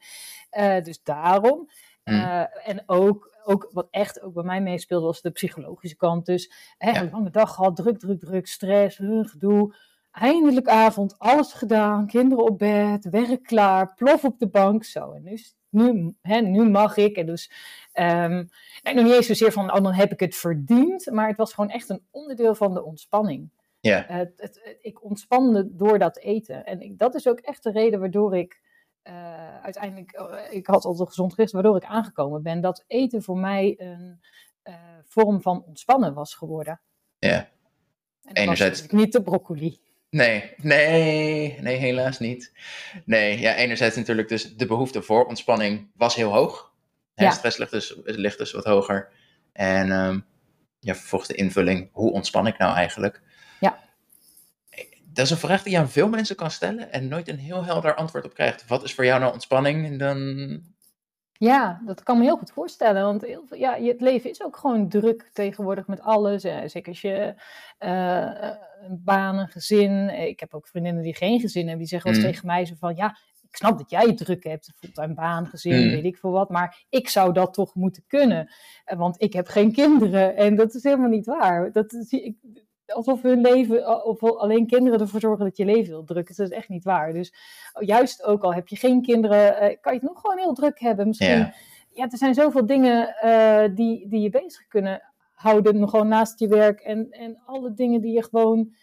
dus 0.82 1.02
daarom. 1.02 1.70
Mm. 2.04 2.48
en 2.64 2.82
ook, 2.86 3.36
ook 3.44 3.68
wat 3.72 3.88
echt 3.90 4.22
ook 4.22 4.34
bij 4.34 4.42
mij 4.42 4.60
meespeelde, 4.60 5.06
was 5.06 5.20
de 5.20 5.30
psychologische 5.30 5.96
kant. 5.96 6.26
Dus 6.26 6.52
hè, 6.78 7.00
een 7.00 7.10
lange 7.10 7.30
dag 7.30 7.54
gehad, 7.54 7.76
druk, 7.76 7.98
druk, 7.98 8.20
druk, 8.20 8.46
stress, 8.46 8.96
gedoe. 8.96 9.74
Eindelijk 10.10 10.68
avond, 10.68 11.18
alles 11.18 11.52
gedaan, 11.52 12.06
kinderen 12.06 12.44
op 12.44 12.58
bed, 12.58 13.10
werk 13.10 13.42
klaar, 13.42 13.94
plof 13.94 14.24
op 14.24 14.38
de 14.38 14.48
bank. 14.48 14.84
Zo, 14.84 15.12
en 15.12 15.22
nu 15.22 15.38
nu, 15.72 16.14
hè, 16.22 16.40
nu 16.40 16.68
mag 16.68 16.96
ik. 16.96 17.16
En 17.16 17.26
dus 17.26 17.50
um, 17.94 18.48
nog 18.82 19.04
niet 19.04 19.12
eens 19.12 19.26
zozeer 19.26 19.52
van, 19.52 19.72
oh, 19.72 19.82
dan 19.82 19.92
heb 19.92 20.12
ik 20.12 20.20
het 20.20 20.36
verdiend. 20.36 21.10
Maar 21.10 21.28
het 21.28 21.36
was 21.36 21.52
gewoon 21.52 21.70
echt 21.70 21.88
een 21.88 22.06
onderdeel 22.10 22.54
van 22.54 22.74
de 22.74 22.84
ontspanning. 22.84 23.50
Ja. 23.80 24.10
Uh, 24.10 24.16
het, 24.16 24.32
het, 24.36 24.76
ik 24.80 25.04
ontspande 25.04 25.76
door 25.76 25.98
dat 25.98 26.18
eten. 26.18 26.64
En 26.64 26.80
ik, 26.80 26.98
dat 26.98 27.14
is 27.14 27.28
ook 27.28 27.38
echt 27.38 27.62
de 27.62 27.70
reden 27.70 28.00
waardoor 28.00 28.36
ik 28.36 28.60
uh, 29.04 29.58
uiteindelijk, 29.62 30.18
uh, 30.18 30.38
ik 30.50 30.66
had 30.66 30.84
altijd 30.84 31.08
gezond 31.08 31.34
gericht, 31.34 31.52
waardoor 31.52 31.76
ik 31.76 31.84
aangekomen 31.84 32.42
ben. 32.42 32.60
Dat 32.60 32.84
eten 32.86 33.22
voor 33.22 33.38
mij 33.38 33.74
een 33.78 34.20
vorm 35.04 35.42
van 35.42 35.64
ontspannen 35.66 36.14
was 36.14 36.34
geworden. 36.34 36.80
Ja. 37.18 37.48
En 38.22 38.34
Enerzijds. 38.34 38.86
niet 38.86 39.12
de 39.12 39.22
broccoli. 39.22 39.80
Nee, 40.16 40.52
nee, 40.56 41.58
nee, 41.60 41.76
helaas 41.76 42.18
niet. 42.18 42.52
Nee, 43.04 43.38
ja, 43.38 43.54
enerzijds 43.54 43.96
natuurlijk 43.96 44.28
dus 44.28 44.56
de 44.56 44.66
behoefte 44.66 45.02
voor 45.02 45.26
ontspanning 45.26 45.90
was 45.96 46.14
heel 46.14 46.32
hoog. 46.32 46.72
Ja. 47.14 47.30
Stress 47.30 47.56
ligt 47.56 47.70
dus, 47.70 47.94
ligt 48.04 48.38
dus 48.38 48.52
wat 48.52 48.64
hoger. 48.64 49.08
En 49.52 49.90
um, 49.90 50.24
ja, 50.80 50.94
vervolgens 50.94 51.30
de 51.30 51.36
invulling, 51.36 51.88
hoe 51.92 52.12
ontspan 52.12 52.46
ik 52.46 52.58
nou 52.58 52.74
eigenlijk? 52.74 53.20
Ja. 53.60 53.78
Dat 55.04 55.24
is 55.24 55.30
een 55.30 55.36
vraag 55.36 55.62
die 55.62 55.72
je 55.72 55.78
aan 55.78 55.90
veel 55.90 56.08
mensen 56.08 56.36
kan 56.36 56.50
stellen 56.50 56.92
en 56.92 57.08
nooit 57.08 57.28
een 57.28 57.38
heel 57.38 57.64
helder 57.64 57.94
antwoord 57.94 58.24
op 58.24 58.34
krijgt. 58.34 58.66
Wat 58.66 58.82
is 58.82 58.94
voor 58.94 59.04
jou 59.04 59.20
nou 59.20 59.32
ontspanning? 59.32 59.86
En 59.86 59.98
dan 59.98 60.60
ja, 61.32 61.82
dat 61.86 62.02
kan 62.02 62.18
me 62.18 62.24
heel 62.24 62.36
goed 62.36 62.52
voorstellen. 62.52 63.02
Want 63.02 63.22
heel 63.22 63.44
veel, 63.46 63.58
ja, 63.58 63.80
het 63.80 64.00
leven 64.00 64.30
is 64.30 64.42
ook 64.42 64.56
gewoon 64.56 64.88
druk 64.88 65.30
tegenwoordig 65.32 65.86
met 65.86 66.00
alles. 66.00 66.44
Eh, 66.44 66.58
zeker 66.66 66.88
als 66.88 67.00
je 67.00 67.34
uh, 67.80 68.50
een 68.88 69.00
baan, 69.04 69.38
een 69.38 69.48
gezin. 69.48 70.08
Ik 70.28 70.40
heb 70.40 70.54
ook 70.54 70.68
vriendinnen 70.68 71.02
die 71.02 71.16
geen 71.16 71.40
gezin 71.40 71.62
hebben. 71.62 71.78
Die 71.78 71.88
zeggen 71.88 72.10
wel 72.10 72.18
eens 72.18 72.28
mm. 72.28 72.32
tegen 72.32 72.46
mij 72.46 72.64
zo 72.64 72.74
van... 72.78 72.96
Ja, 72.96 73.16
ik 73.48 73.56
snap 73.56 73.78
dat 73.78 73.90
jij 73.90 74.06
het 74.06 74.16
druk 74.16 74.44
hebt. 74.44 74.72
Fulltime 74.76 75.14
baan, 75.14 75.46
gezin, 75.46 75.84
mm. 75.84 75.90
weet 75.90 76.04
ik 76.04 76.16
veel 76.16 76.30
wat. 76.30 76.50
Maar 76.50 76.84
ik 76.88 77.08
zou 77.08 77.32
dat 77.32 77.54
toch 77.54 77.74
moeten 77.74 78.04
kunnen. 78.06 78.52
Want 78.84 79.22
ik 79.22 79.32
heb 79.32 79.46
geen 79.46 79.72
kinderen. 79.72 80.36
En 80.36 80.56
dat 80.56 80.74
is 80.74 80.82
helemaal 80.82 81.08
niet 81.08 81.26
waar. 81.26 81.72
Dat 81.72 81.96
zie 81.98 82.24
ik 82.24 82.36
alsof 82.92 83.22
hun 83.22 83.40
leven, 83.40 84.04
of 84.04 84.22
alleen 84.22 84.66
kinderen 84.66 85.00
ervoor 85.00 85.20
zorgen 85.20 85.44
dat 85.44 85.56
je 85.56 85.64
leven 85.64 85.92
heel 85.92 86.04
druk 86.04 86.28
is. 86.28 86.36
Dat 86.36 86.50
is 86.50 86.56
echt 86.56 86.68
niet 86.68 86.84
waar. 86.84 87.12
Dus 87.12 87.34
juist 87.80 88.24
ook 88.24 88.42
al 88.42 88.54
heb 88.54 88.68
je 88.68 88.76
geen 88.76 89.02
kinderen, 89.02 89.62
uh, 89.62 89.76
kan 89.80 89.92
je 89.92 89.98
het 89.98 90.08
nog 90.08 90.20
gewoon 90.20 90.38
heel 90.38 90.54
druk 90.54 90.80
hebben. 90.80 91.06
Misschien, 91.06 91.38
ja, 91.38 91.54
ja 91.90 92.10
er 92.10 92.18
zijn 92.18 92.34
zoveel 92.34 92.66
dingen 92.66 93.16
uh, 93.24 93.64
die, 93.74 94.08
die 94.08 94.20
je 94.20 94.30
bezig 94.30 94.66
kunnen 94.68 95.02
houden, 95.32 95.88
gewoon 95.88 96.08
naast 96.08 96.38
je 96.38 96.48
werk. 96.48 96.80
En, 96.80 97.10
en 97.10 97.42
alle 97.46 97.74
dingen 97.74 98.00
die 98.00 98.12
je 98.12 98.22
gewoon 98.22 98.74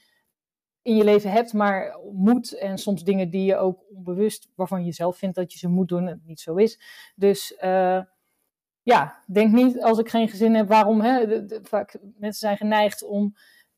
in 0.82 0.96
je 0.96 1.04
leven 1.04 1.32
hebt, 1.32 1.54
maar 1.54 1.98
moet. 2.12 2.58
En 2.58 2.78
soms 2.78 3.04
dingen 3.04 3.30
die 3.30 3.46
je 3.46 3.58
ook 3.58 3.84
onbewust, 3.96 4.50
waarvan 4.56 4.86
je 4.86 4.92
zelf 4.92 5.18
vindt 5.18 5.36
dat 5.36 5.54
je 5.54 5.60
ze 5.60 5.68
moet 5.68 5.88
doen 5.88 6.01
en 6.01 6.13
het 6.13 6.25
niet 6.25 6.39
zo 6.39 6.56
is. 6.56 6.80
Dus 7.16 7.58
uh, 7.63 8.01
ja, 8.84 9.24
denk 9.25 9.51
niet 9.51 9.82
als 9.82 10.00
ik 10.00 10.10
geen 10.10 10.30
gezin 10.30 10.56
heb, 10.56 10.68
waarom? 10.68 11.01
Hè? 11.01 11.28
De, 11.28 11.46
de, 11.46 11.60
vaak 11.63 11.98
mensen 12.01 12.39
zijn 12.39 12.58
geneigd 12.58 13.04
om 13.04 13.36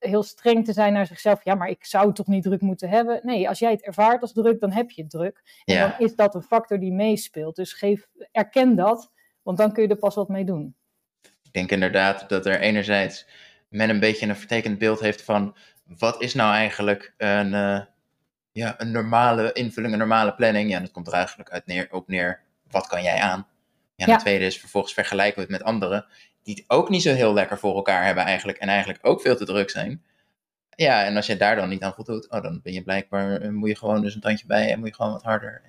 heel 0.09 0.23
streng 0.23 0.65
te 0.65 0.73
zijn 0.73 0.93
naar 0.93 1.05
zichzelf. 1.05 1.43
Ja, 1.43 1.55
maar 1.55 1.69
ik 1.69 1.85
zou 1.85 2.13
toch 2.13 2.27
niet 2.27 2.43
druk 2.43 2.61
moeten 2.61 2.89
hebben. 2.89 3.19
Nee, 3.23 3.49
als 3.49 3.59
jij 3.59 3.71
het 3.71 3.81
ervaart 3.81 4.21
als 4.21 4.33
druk, 4.33 4.59
dan 4.59 4.71
heb 4.71 4.91
je 4.91 5.07
druk. 5.07 5.61
En 5.65 5.79
dan 5.79 5.93
is 5.97 6.15
dat 6.15 6.35
een 6.35 6.41
factor 6.41 6.79
die 6.79 6.91
meespeelt. 6.91 7.55
Dus 7.55 7.73
geef, 7.73 8.07
erken 8.31 8.75
dat, 8.75 9.11
want 9.41 9.57
dan 9.57 9.73
kun 9.73 9.83
je 9.83 9.89
er 9.89 9.95
pas 9.95 10.15
wat 10.15 10.29
mee 10.29 10.45
doen. 10.45 10.75
Ik 11.43 11.53
denk 11.53 11.71
inderdaad 11.71 12.29
dat 12.29 12.45
er 12.45 12.59
enerzijds 12.59 13.27
men 13.67 13.89
een 13.89 13.99
beetje 13.99 14.27
een 14.27 14.35
vertekend 14.35 14.77
beeld 14.77 14.99
heeft 14.99 15.21
van 15.21 15.55
wat 15.97 16.21
is 16.21 16.33
nou 16.33 16.53
eigenlijk 16.53 17.13
een, 17.17 17.53
uh, 17.53 17.81
ja, 18.51 18.73
een 18.77 18.91
normale 18.91 19.51
invulling, 19.53 19.93
een 19.93 19.99
normale 19.99 20.35
planning. 20.35 20.69
Ja, 20.69 20.79
dat 20.79 20.91
komt 20.91 21.07
er 21.07 21.13
eigenlijk 21.13 21.49
uit 21.49 21.65
neer, 21.65 21.87
op 21.91 22.07
neer, 22.07 22.41
wat 22.69 22.87
kan 22.87 23.03
jij 23.03 23.19
aan? 23.19 23.47
Ja, 24.01 24.07
en 24.07 24.13
ja. 24.13 24.17
tweede 24.17 24.45
is 24.45 24.59
vervolgens 24.59 24.93
vergelijken 24.93 25.35
we 25.35 25.41
het 25.41 25.51
met 25.51 25.63
anderen 25.63 26.05
die 26.43 26.55
het 26.55 26.63
ook 26.67 26.89
niet 26.89 27.01
zo 27.01 27.13
heel 27.13 27.33
lekker 27.33 27.57
voor 27.57 27.75
elkaar 27.75 28.05
hebben 28.05 28.23
eigenlijk 28.23 28.57
en 28.57 28.67
eigenlijk 28.67 28.99
ook 29.01 29.21
veel 29.21 29.35
te 29.35 29.45
druk 29.45 29.69
zijn. 29.69 30.03
Ja, 30.75 31.03
en 31.03 31.15
als 31.15 31.25
je 31.25 31.37
daar 31.37 31.55
dan 31.55 31.69
niet 31.69 31.83
aan 31.83 31.93
voldoet, 31.93 32.29
oh, 32.29 32.41
dan 32.41 32.59
ben 32.63 32.73
je 32.73 32.83
blijkbaar, 32.83 33.41
eh, 33.41 33.49
moet 33.49 33.69
je 33.69 33.77
gewoon 33.77 34.01
dus 34.01 34.15
een 34.15 34.21
tandje 34.21 34.45
bij 34.45 34.71
en 34.71 34.79
moet 34.79 34.87
je 34.87 34.93
gewoon 34.93 35.11
wat 35.11 35.23
harder. 35.23 35.61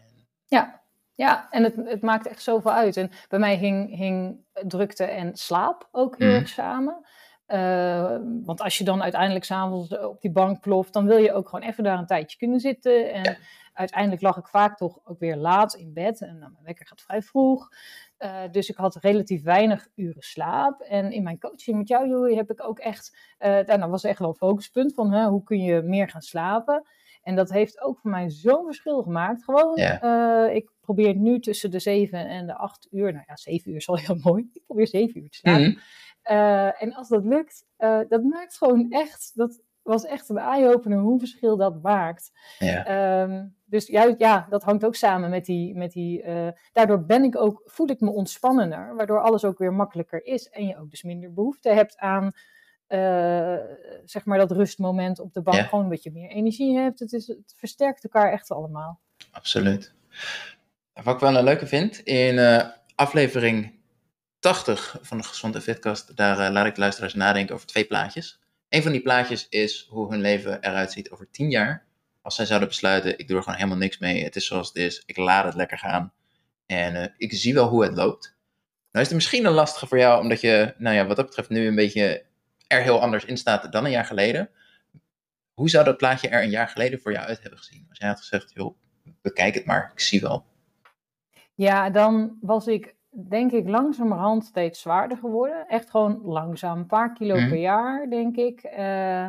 Ja, 0.46 0.82
ja, 1.14 1.50
en 1.50 1.62
het, 1.62 1.74
het 1.84 2.02
maakt 2.02 2.26
echt 2.26 2.42
zoveel 2.42 2.72
uit. 2.72 2.96
En 2.96 3.10
bij 3.28 3.38
mij 3.38 3.56
hing, 3.56 3.96
hing 3.96 4.36
drukte 4.52 5.04
en 5.04 5.36
slaap 5.36 5.88
ook 5.90 6.18
heel 6.18 6.28
mhm. 6.28 6.36
erg 6.36 6.48
samen. 6.48 7.06
Uh, 7.46 8.16
want 8.44 8.60
als 8.60 8.78
je 8.78 8.84
dan 8.84 9.02
uiteindelijk 9.02 9.44
s'avonds 9.44 9.98
op 9.98 10.20
die 10.20 10.30
bank 10.30 10.60
ploft, 10.60 10.92
dan 10.92 11.06
wil 11.06 11.16
je 11.16 11.32
ook 11.32 11.48
gewoon 11.48 11.68
even 11.68 11.84
daar 11.84 11.98
een 11.98 12.06
tijdje 12.06 12.38
kunnen 12.38 12.60
zitten. 12.60 13.12
En 13.12 13.38
uiteindelijk 13.72 14.22
lag 14.22 14.36
ik 14.36 14.46
vaak 14.46 14.76
toch 14.76 14.98
ook 15.04 15.18
weer 15.18 15.36
laat 15.36 15.74
in 15.74 15.92
bed. 15.92 16.20
En 16.20 16.38
nou, 16.38 16.52
mijn 16.52 16.64
wekker 16.64 16.86
gaat 16.86 17.00
vrij 17.00 17.22
vroeg. 17.22 17.68
Uh, 18.22 18.42
dus 18.50 18.68
ik 18.68 18.76
had 18.76 18.96
relatief 18.96 19.42
weinig 19.42 19.88
uren 19.94 20.22
slaap. 20.22 20.80
En 20.80 21.12
in 21.12 21.22
mijn 21.22 21.38
coaching 21.38 21.76
met 21.76 21.88
jou, 21.88 22.08
Joey, 22.08 22.34
heb 22.34 22.50
ik 22.50 22.64
ook 22.64 22.78
echt. 22.78 23.16
Uh, 23.38 23.60
nou, 23.60 23.90
was 23.90 24.04
echt 24.04 24.18
wel 24.18 24.28
een 24.28 24.34
focuspunt 24.34 24.94
van 24.94 25.12
hè, 25.12 25.26
hoe 25.26 25.42
kun 25.42 25.62
je 25.62 25.82
meer 25.82 26.08
gaan 26.08 26.22
slapen. 26.22 26.86
En 27.22 27.34
dat 27.34 27.50
heeft 27.50 27.80
ook 27.80 27.98
voor 27.98 28.10
mij 28.10 28.30
zo'n 28.30 28.64
verschil 28.64 29.02
gemaakt. 29.02 29.44
Gewoon, 29.44 29.78
uh, 29.78 30.54
ik 30.54 30.70
probeer 30.80 31.14
nu 31.14 31.40
tussen 31.40 31.70
de 31.70 31.78
zeven 31.78 32.28
en 32.28 32.46
de 32.46 32.54
acht 32.54 32.88
uur. 32.90 33.12
Nou 33.12 33.24
ja, 33.26 33.36
zeven 33.36 33.70
uur 33.70 33.76
is 33.76 33.88
al 33.88 33.98
heel 33.98 34.18
mooi. 34.22 34.48
Ik 34.52 34.62
probeer 34.66 34.86
zeven 34.86 35.22
uur 35.22 35.30
te 35.30 35.36
slapen. 35.36 35.68
Mm 35.68 35.78
en 36.78 36.94
als 36.94 37.08
dat 37.08 37.24
lukt, 37.24 37.66
dat 38.08 38.22
maakt 38.22 38.56
gewoon 38.56 38.90
echt. 38.90 39.30
Dat 39.34 39.62
was 39.82 40.04
echt 40.04 40.28
een 40.28 40.38
eye-opener 40.38 40.98
hoe 40.98 41.18
verschil 41.18 41.56
dat 41.56 41.82
maakt. 41.82 42.32
Ja. 42.58 43.22
Um, 43.22 43.56
dus 43.72 43.86
juist, 43.86 44.18
ja, 44.18 44.46
dat 44.50 44.62
hangt 44.62 44.84
ook 44.84 44.94
samen 44.94 45.30
met 45.30 45.44
die. 45.44 45.74
Met 45.74 45.92
die 45.92 46.22
uh, 46.22 46.48
daardoor 46.72 47.04
ben 47.04 47.24
ik 47.24 47.36
ook, 47.36 47.62
voel 47.64 47.90
ik 47.90 48.00
me 48.00 48.10
ontspannender, 48.10 48.94
waardoor 48.96 49.20
alles 49.20 49.44
ook 49.44 49.58
weer 49.58 49.72
makkelijker 49.72 50.24
is. 50.26 50.48
En 50.48 50.66
je 50.66 50.78
ook 50.78 50.90
dus 50.90 51.02
minder 51.02 51.32
behoefte 51.32 51.68
hebt 51.68 51.98
aan. 51.98 52.32
Uh, 52.88 53.56
zeg 54.04 54.24
maar 54.24 54.38
dat 54.38 54.50
rustmoment 54.50 55.18
op 55.18 55.32
de 55.32 55.42
bank, 55.42 55.56
ja. 55.56 55.62
gewoon 55.62 55.84
een 55.84 55.90
beetje 55.90 56.10
meer 56.10 56.30
energie 56.30 56.78
hebt. 56.78 56.98
Het, 56.98 57.12
is, 57.12 57.26
het 57.26 57.54
versterkt 57.56 58.04
elkaar 58.04 58.32
echt 58.32 58.50
allemaal. 58.50 59.00
Absoluut. 59.30 59.92
Wat 61.02 61.14
ik 61.14 61.20
wel 61.20 61.36
een 61.36 61.44
leuke 61.44 61.66
vind, 61.66 61.98
in 61.98 62.34
uh, 62.34 62.68
aflevering 62.94 63.72
80 64.38 64.98
van 65.00 65.18
de 65.18 65.24
Gezonde 65.24 65.60
Fitcast, 65.60 66.16
daar 66.16 66.52
laat 66.52 66.66
ik 66.66 66.74
de 66.74 66.80
luisteraars 66.80 67.14
nadenken 67.14 67.54
over 67.54 67.66
twee 67.66 67.84
plaatjes. 67.84 68.40
Een 68.68 68.82
van 68.82 68.92
die 68.92 69.02
plaatjes 69.02 69.48
is 69.48 69.86
hoe 69.90 70.10
hun 70.10 70.20
leven 70.20 70.60
eruit 70.60 70.92
ziet 70.92 71.10
over 71.10 71.30
10 71.30 71.50
jaar 71.50 71.90
als 72.22 72.34
zij 72.34 72.46
zouden 72.46 72.68
besluiten, 72.68 73.18
ik 73.18 73.28
doe 73.28 73.36
er 73.36 73.42
gewoon 73.42 73.58
helemaal 73.58 73.78
niks 73.78 73.98
mee, 73.98 74.24
het 74.24 74.36
is 74.36 74.46
zoals 74.46 74.68
het 74.68 74.76
is, 74.76 75.02
ik 75.06 75.16
laat 75.16 75.44
het 75.44 75.54
lekker 75.54 75.78
gaan 75.78 76.12
en 76.66 76.94
uh, 76.94 77.06
ik 77.16 77.32
zie 77.32 77.54
wel 77.54 77.68
hoe 77.68 77.84
het 77.84 77.94
loopt. 77.94 78.36
Nou 78.90 79.04
is 79.04 79.10
het 79.10 79.14
misschien 79.14 79.44
een 79.44 79.52
lastige 79.52 79.86
voor 79.86 79.98
jou, 79.98 80.22
omdat 80.22 80.40
je, 80.40 80.74
nou 80.78 80.96
ja, 80.96 81.06
wat 81.06 81.16
dat 81.16 81.26
betreft 81.26 81.48
nu 81.48 81.66
een 81.66 81.74
beetje 81.74 82.24
er 82.66 82.82
heel 82.82 83.00
anders 83.00 83.24
in 83.24 83.36
staat 83.36 83.72
dan 83.72 83.84
een 83.84 83.90
jaar 83.90 84.04
geleden. 84.04 84.50
Hoe 85.54 85.70
zou 85.70 85.84
dat 85.84 85.96
plaatje 85.96 86.28
er 86.28 86.42
een 86.42 86.50
jaar 86.50 86.68
geleden 86.68 87.00
voor 87.00 87.12
jou 87.12 87.26
uit 87.26 87.40
hebben 87.40 87.58
gezien? 87.58 87.86
Als 87.88 87.98
jij 87.98 88.08
had 88.08 88.18
gezegd, 88.18 88.50
joh, 88.54 88.76
bekijk 89.22 89.54
het 89.54 89.64
maar, 89.64 89.90
ik 89.92 90.00
zie 90.00 90.20
wel. 90.20 90.44
Ja, 91.54 91.90
dan 91.90 92.38
was 92.40 92.66
ik 92.66 92.94
denk 93.28 93.52
ik 93.52 93.68
langzamerhand 93.68 94.44
steeds 94.44 94.80
zwaarder 94.80 95.18
geworden. 95.18 95.66
Echt 95.68 95.90
gewoon 95.90 96.20
langzaam, 96.22 96.78
een 96.78 96.86
paar 96.86 97.12
kilo 97.12 97.40
mm. 97.40 97.48
per 97.48 97.58
jaar, 97.58 98.10
denk 98.10 98.36
ik. 98.36 98.64
Uh, 98.64 99.22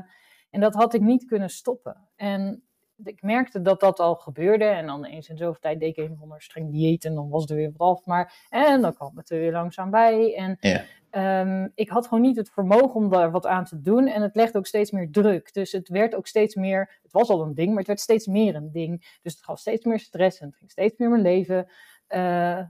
en 0.49 0.59
dat 0.59 0.73
had 0.73 0.93
ik 0.93 1.01
niet 1.01 1.25
kunnen 1.25 1.49
stoppen. 1.49 1.97
En 2.15 2.63
ik 3.03 3.21
merkte 3.21 3.61
dat 3.61 3.79
dat 3.79 3.99
al 3.99 4.15
gebeurde. 4.15 4.65
En 4.65 4.85
dan 4.85 5.05
eens 5.05 5.29
in 5.29 5.37
zoveel 5.37 5.61
tijd 5.61 5.79
deed 5.79 5.97
ik 5.97 6.09
een 6.09 6.17
onder 6.21 6.41
streng 6.41 6.71
dieet. 6.71 7.05
En 7.05 7.15
dan 7.15 7.29
was 7.29 7.49
er 7.49 7.55
weer 7.55 7.71
wat 7.77 7.97
af. 7.97 8.05
Maar, 8.05 8.47
en 8.49 8.81
dan 8.81 8.93
kwam 8.93 9.17
het 9.17 9.29
er 9.29 9.39
weer 9.39 9.51
langzaam 9.51 9.89
bij. 9.89 10.35
En 10.35 10.57
ja. 10.59 11.41
um, 11.41 11.71
ik 11.75 11.89
had 11.89 12.07
gewoon 12.07 12.23
niet 12.23 12.35
het 12.35 12.49
vermogen 12.49 12.93
om 12.93 13.09
daar 13.09 13.31
wat 13.31 13.45
aan 13.45 13.65
te 13.65 13.81
doen. 13.81 14.07
En 14.07 14.21
het 14.21 14.35
legde 14.35 14.57
ook 14.57 14.67
steeds 14.67 14.91
meer 14.91 15.11
druk. 15.11 15.53
Dus 15.53 15.71
het 15.71 15.89
werd 15.89 16.15
ook 16.15 16.27
steeds 16.27 16.55
meer. 16.55 16.99
Het 17.01 17.11
was 17.11 17.29
al 17.29 17.41
een 17.41 17.55
ding, 17.55 17.69
maar 17.69 17.77
het 17.77 17.87
werd 17.87 17.99
steeds 17.99 18.27
meer 18.27 18.55
een 18.55 18.71
ding. 18.71 19.17
Dus 19.21 19.33
het 19.33 19.43
gaf 19.43 19.59
steeds 19.59 19.85
meer 19.85 19.99
stress. 19.99 20.39
En 20.39 20.47
het 20.47 20.55
ging 20.55 20.71
steeds 20.71 20.97
meer 20.97 21.09
mijn 21.09 21.21
leven. 21.21 21.67
Uh, 22.09 22.19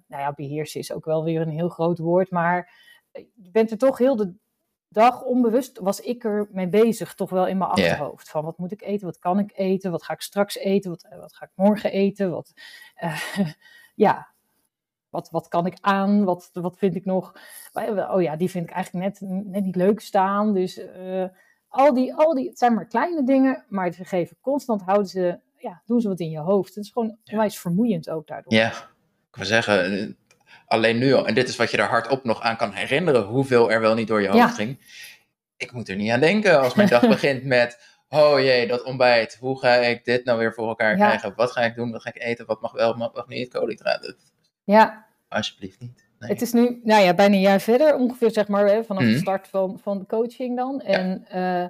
nou 0.07 0.21
ja, 0.21 0.33
beheersen 0.35 0.79
is 0.79 0.93
ook 0.93 1.05
wel 1.05 1.23
weer 1.23 1.41
een 1.41 1.49
heel 1.49 1.69
groot 1.69 1.97
woord. 1.97 2.31
Maar 2.31 2.71
je 3.13 3.51
bent 3.51 3.71
er 3.71 3.77
toch 3.77 3.97
heel 3.97 4.15
de 4.15 4.33
dag 4.93 5.23
onbewust 5.23 5.79
was 5.79 5.99
ik 5.99 6.23
er 6.23 6.47
mee 6.51 6.67
bezig, 6.67 7.13
toch 7.13 7.29
wel 7.29 7.47
in 7.47 7.57
mijn 7.57 7.69
achterhoofd. 7.69 8.29
Van 8.29 8.43
wat 8.43 8.57
moet 8.57 8.71
ik 8.71 8.81
eten, 8.81 9.05
wat 9.05 9.19
kan 9.19 9.39
ik 9.39 9.51
eten, 9.55 9.91
wat 9.91 10.03
ga 10.03 10.13
ik 10.13 10.21
straks 10.21 10.57
eten, 10.57 10.89
wat, 10.89 11.03
eh, 11.09 11.19
wat 11.19 11.35
ga 11.35 11.45
ik 11.45 11.51
morgen 11.55 11.91
eten, 11.91 12.31
wat, 12.31 12.53
uh, 13.03 13.19
ja, 14.05 14.27
wat, 15.09 15.29
wat 15.29 15.47
kan 15.47 15.65
ik 15.65 15.77
aan, 15.81 16.23
wat, 16.23 16.49
wat 16.53 16.77
vind 16.77 16.95
ik 16.95 17.05
nog, 17.05 17.33
oh 17.73 18.21
ja, 18.21 18.35
die 18.35 18.49
vind 18.49 18.69
ik 18.69 18.73
eigenlijk 18.73 19.05
net, 19.05 19.45
net 19.45 19.63
niet 19.63 19.75
leuk 19.75 19.99
staan. 19.99 20.53
Dus 20.53 20.77
uh, 20.77 21.25
al, 21.67 21.93
die, 21.93 22.13
al 22.13 22.33
die, 22.33 22.49
het 22.49 22.57
zijn 22.57 22.73
maar 22.73 22.85
kleine 22.85 23.23
dingen, 23.23 23.65
maar 23.69 23.91
ze 23.91 24.05
geven 24.05 24.37
constant, 24.41 24.81
houden 24.81 25.07
ze, 25.07 25.39
ja, 25.57 25.81
doen 25.85 26.01
ze 26.01 26.07
wat 26.07 26.19
in 26.19 26.29
je 26.29 26.39
hoofd. 26.39 26.75
Het 26.75 26.83
is 26.83 26.91
gewoon 26.91 27.17
onwijs 27.31 27.59
vermoeiend 27.59 28.09
ook 28.09 28.27
daardoor. 28.27 28.53
Ja, 28.53 28.69
ik 29.29 29.35
wil 29.35 29.45
zeggen, 29.45 30.17
alleen 30.67 30.97
nu 30.97 31.13
al, 31.13 31.27
en 31.27 31.33
dit 31.33 31.49
is 31.49 31.55
wat 31.55 31.71
je 31.71 31.77
er 31.77 31.83
hardop 31.83 32.23
nog 32.23 32.41
aan 32.41 32.57
kan 32.57 32.71
herinneren, 32.71 33.23
hoeveel 33.23 33.71
er 33.71 33.81
wel 33.81 33.95
niet 33.95 34.07
door 34.07 34.21
je 34.21 34.27
hoofd 34.27 34.55
ging. 34.55 34.77
Ik 35.57 35.71
moet 35.71 35.89
er 35.89 35.95
niet 35.95 36.11
aan 36.11 36.19
denken 36.19 36.61
als 36.61 36.73
mijn 36.73 36.89
dag 36.89 37.07
begint 37.17 37.43
met, 37.43 37.79
oh 38.09 38.39
jee, 38.39 38.67
dat 38.67 38.83
ontbijt, 38.83 39.37
hoe 39.39 39.59
ga 39.59 39.73
ik 39.73 40.05
dit 40.05 40.25
nou 40.25 40.39
weer 40.39 40.53
voor 40.53 40.67
elkaar 40.67 40.95
krijgen? 40.95 41.33
Wat 41.35 41.51
ga 41.51 41.61
ik 41.61 41.75
doen, 41.75 41.91
wat 41.91 42.01
ga 42.01 42.09
ik 42.09 42.21
eten, 42.21 42.45
wat 42.45 42.61
mag 42.61 42.71
wel, 42.71 42.97
wat 42.97 43.15
mag 43.15 43.27
niet, 43.27 43.49
koolhydraten. 43.53 44.15
Ja. 44.63 45.05
Alsjeblieft 45.29 45.79
niet. 45.79 46.05
Nee. 46.19 46.29
Het 46.29 46.41
is 46.41 46.51
nu, 46.51 46.79
nou 46.83 47.03
ja, 47.03 47.13
bijna 47.13 47.35
een 47.35 47.41
jaar 47.41 47.59
verder, 47.59 47.95
ongeveer 47.95 48.31
zeg 48.31 48.47
maar, 48.47 48.83
vanaf 48.83 49.03
de 49.03 49.09
mhm. 49.09 49.19
start 49.19 49.47
van, 49.47 49.79
van 49.79 49.99
de 49.99 50.05
coaching 50.05 50.57
dan. 50.57 50.81
En 50.81 51.25
uh, 51.35 51.65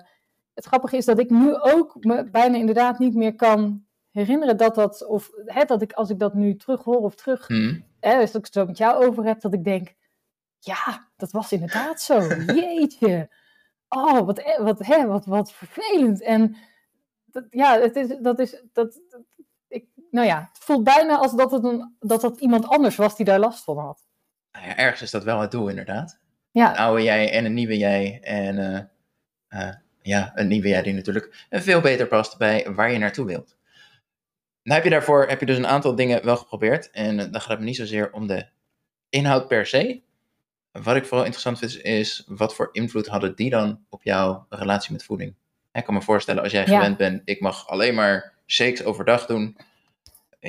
het 0.54 0.66
grappige 0.66 0.98
is 0.98 1.06
dat 1.06 1.20
ik 1.20 1.30
nu 1.30 1.56
ook 1.56 1.96
me 2.00 2.30
bijna 2.30 2.58
inderdaad 2.58 3.00
niet 3.00 3.16
meer 3.16 3.36
kan 3.36 3.86
herinneren 4.12 4.58
dat 4.58 4.76
dat, 4.76 5.06
of 5.08 5.30
hè, 5.46 5.64
dat 5.64 5.82
ik 5.82 5.94
als 5.94 6.10
ik 6.10 6.20
dat 6.20 6.34
nu 6.34 6.56
terug 6.56 6.84
hoor 6.84 7.00
of 7.00 7.16
terug 7.16 7.50
mm 7.50 7.92
hè, 8.04 8.20
als 8.20 8.30
ik 8.30 8.46
het 8.46 8.54
zo 8.54 8.66
met 8.66 8.78
jou 8.78 9.06
over 9.06 9.24
heb, 9.24 9.42
dat 9.42 9.54
ik 9.54 9.64
denk, 9.64 9.94
ja, 10.60 11.08
dat 11.16 11.32
was 11.32 11.52
inderdaad 11.52 12.02
zo. 12.02 12.20
Jeetje. 12.60 13.30
Oh, 13.88 14.26
wat, 14.26 14.40
e, 14.40 14.64
wat, 14.64 14.80
hè, 14.80 15.06
wat, 15.08 15.26
wat 15.26 15.52
vervelend. 15.52 16.22
En 16.22 16.56
dat, 17.26 17.46
ja, 17.50 17.80
het 17.80 17.96
is, 17.96 18.18
dat 18.20 18.40
is, 18.40 18.62
dat, 18.74 19.02
ik, 19.68 19.86
nou 20.12 20.28
ja, 20.28 20.50
het 20.54 20.64
voelt 20.64 20.84
bijna 20.84 21.18
als 21.18 21.36
dat 21.36 21.52
het, 21.52 21.64
een, 21.64 21.96
dat 22.00 22.22
het 22.22 22.40
iemand 22.40 22.68
anders 22.68 22.96
was 22.96 23.16
die 23.16 23.26
daar 23.26 23.40
last 23.40 23.64
van 23.64 23.78
had. 23.78 24.06
Nou 24.52 24.66
ja, 24.66 24.78
ergens 24.78 25.02
is 25.02 25.12
dat 25.12 25.24
wel 25.24 25.40
het 25.40 25.52
doel, 25.52 25.68
inderdaad. 25.68 26.20
Ja. 26.52 26.70
Een 26.70 26.78
oude 26.78 27.04
jij 27.04 27.32
en 27.32 27.46
een 27.46 27.54
nieuwe 27.54 27.78
jij. 27.78 28.20
En 28.22 28.58
uh, 28.58 28.80
uh, 29.62 29.74
ja, 30.02 30.32
een 30.36 30.48
nieuwe 30.48 30.68
jij 30.68 30.82
die 30.82 30.94
natuurlijk 30.94 31.46
veel 31.50 31.82
beter 31.82 32.08
past 32.08 32.38
bij 32.38 32.74
waar 32.74 32.92
je 32.92 32.98
naartoe 32.98 33.26
wilt. 33.26 33.58
Nou 34.64 34.76
heb 34.76 34.84
je 34.84 34.90
daarvoor 34.90 35.26
heb 35.28 35.40
je 35.40 35.46
dus 35.46 35.58
een 35.58 35.68
aantal 35.68 35.96
dingen 35.96 36.26
wel 36.26 36.38
geprobeerd. 36.38 36.92
En 36.92 37.20
uh, 37.20 37.32
dan 37.32 37.42
gaat 37.42 37.50
het 37.50 37.60
me 37.60 37.66
niet 37.66 37.76
zozeer 37.76 38.12
om 38.12 38.28
de 38.28 38.46
inhoud 39.10 39.48
per 39.48 39.66
se. 39.66 40.02
Wat 40.72 40.96
ik 40.96 41.06
vooral 41.06 41.26
interessant 41.26 41.60
vind 41.60 41.82
is, 41.84 42.24
wat 42.28 42.56
voor 42.56 42.70
invloed 42.72 43.08
hadden 43.08 43.36
die 43.36 43.50
dan 43.50 43.86
op 43.90 44.04
jouw 44.04 44.46
relatie 44.50 44.92
met 44.92 45.04
voeding? 45.04 45.36
Ik 45.72 45.84
kan 45.84 45.94
me 45.94 46.02
voorstellen, 46.02 46.44
als 46.44 46.52
jij 46.52 46.66
gewend 46.66 46.98
bent, 46.98 47.22
ik 47.26 47.40
mag 47.40 47.68
alleen 47.68 47.96
maar 47.96 48.34
shakes 48.46 48.84
overdag 48.84 49.26
doen 49.26 49.58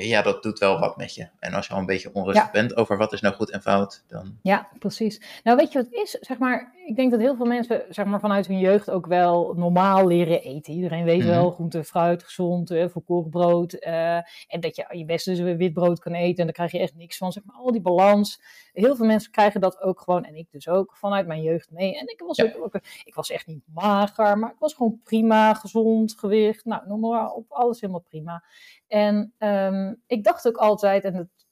ja, 0.03 0.21
dat 0.21 0.43
doet 0.43 0.59
wel 0.59 0.79
wat 0.79 0.97
met 0.97 1.15
je. 1.15 1.27
En 1.39 1.53
als 1.53 1.67
je 1.67 1.73
al 1.73 1.79
een 1.79 1.85
beetje 1.85 2.13
onrustig 2.13 2.51
bent 2.51 2.75
over 2.75 2.97
wat 2.97 3.13
is 3.13 3.21
nou 3.21 3.35
goed 3.35 3.51
en 3.51 3.61
fout, 3.61 4.03
dan... 4.07 4.37
Ja, 4.41 4.69
precies. 4.79 5.21
Nou, 5.43 5.57
weet 5.57 5.71
je 5.71 5.77
wat 5.77 5.87
het 5.91 6.01
is? 6.01 6.11
Zeg 6.11 6.37
maar, 6.37 6.73
ik 6.85 6.95
denk 6.95 7.11
dat 7.11 7.19
heel 7.19 7.35
veel 7.35 7.45
mensen 7.45 7.85
zeg 7.89 8.05
maar, 8.05 8.19
vanuit 8.19 8.47
hun 8.47 8.59
jeugd 8.59 8.91
ook 8.91 9.05
wel 9.05 9.53
normaal 9.53 10.07
leren 10.07 10.41
eten. 10.41 10.73
Iedereen 10.73 11.03
weet 11.03 11.21
mm 11.21 11.27
wel, 11.27 11.51
groente, 11.51 11.83
fruit, 11.83 12.23
gezond, 12.23 12.71
uh, 12.71 12.87
volkoren 12.87 13.29
brood. 13.29 13.73
Uh, 13.73 14.15
en 14.47 14.59
dat 14.59 14.75
je 14.75 14.85
je 14.89 15.05
best 15.05 15.25
dus 15.25 15.39
wit 15.39 15.73
brood 15.73 15.99
kan 15.99 16.13
eten 16.13 16.37
en 16.37 16.43
daar 16.43 16.53
krijg 16.53 16.71
je 16.71 16.79
echt 16.79 16.95
niks 16.95 17.17
van. 17.17 17.31
Zeg 17.31 17.43
maar, 17.45 17.55
al 17.55 17.71
die 17.71 17.81
balans. 17.81 18.41
Heel 18.73 18.95
veel 18.95 19.05
mensen 19.05 19.31
krijgen 19.31 19.61
dat 19.61 19.81
ook 19.81 20.01
gewoon, 20.01 20.23
en 20.23 20.35
ik 20.35 20.51
dus 20.51 20.67
ook, 20.67 20.97
vanuit 20.97 21.27
mijn 21.27 21.41
jeugd 21.41 21.71
mee. 21.71 21.97
En 21.97 22.07
ik 22.07 22.23
was, 22.25 22.41
ook, 22.55 22.79
ik 23.03 23.15
was 23.15 23.29
echt 23.29 23.47
niet 23.47 23.63
mager, 23.73 24.37
maar 24.37 24.51
ik 24.51 24.59
was 24.59 24.73
gewoon 24.73 24.99
prima, 25.03 25.53
gezond, 25.53 26.19
gewicht. 26.19 26.65
Nou, 26.65 26.87
noem 26.87 26.99
maar 26.99 27.29
op, 27.29 27.51
alles 27.51 27.81
helemaal 27.81 28.05
prima. 28.09 28.43
En 28.87 29.33
um, 29.37 30.01
ik 30.07 30.23
dacht 30.23 30.47
ook 30.47 30.57
altijd, 30.57 31.03
en 31.03 31.13
dat 31.13 31.44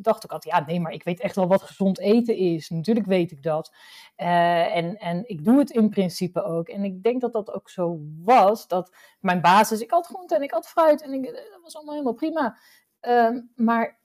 dacht 0.00 0.24
ik 0.24 0.32
altijd, 0.32 0.54
ja 0.54 0.64
nee, 0.64 0.80
maar 0.80 0.92
ik 0.92 1.04
weet 1.04 1.20
echt 1.20 1.36
wel 1.36 1.46
wat 1.46 1.62
gezond 1.62 1.98
eten 1.98 2.36
is. 2.36 2.70
Natuurlijk 2.70 3.06
weet 3.06 3.30
ik 3.30 3.42
dat. 3.42 3.74
Uh, 4.16 4.76
en, 4.76 4.96
en 4.96 5.28
ik 5.28 5.44
doe 5.44 5.58
het 5.58 5.70
in 5.70 5.88
principe 5.88 6.42
ook. 6.42 6.68
En 6.68 6.84
ik 6.84 7.02
denk 7.02 7.20
dat 7.20 7.32
dat 7.32 7.52
ook 7.52 7.70
zo 7.70 7.98
was, 8.24 8.68
dat 8.68 8.96
mijn 9.20 9.40
basis, 9.40 9.80
ik 9.80 9.90
had 9.90 10.06
groente 10.06 10.34
en 10.34 10.42
ik 10.42 10.50
had 10.50 10.68
fruit 10.68 11.02
en 11.02 11.22
dat 11.22 11.60
was 11.62 11.76
allemaal 11.76 11.94
helemaal 11.94 12.14
prima. 12.14 12.58
Uh, 13.02 13.40
maar 13.54 13.98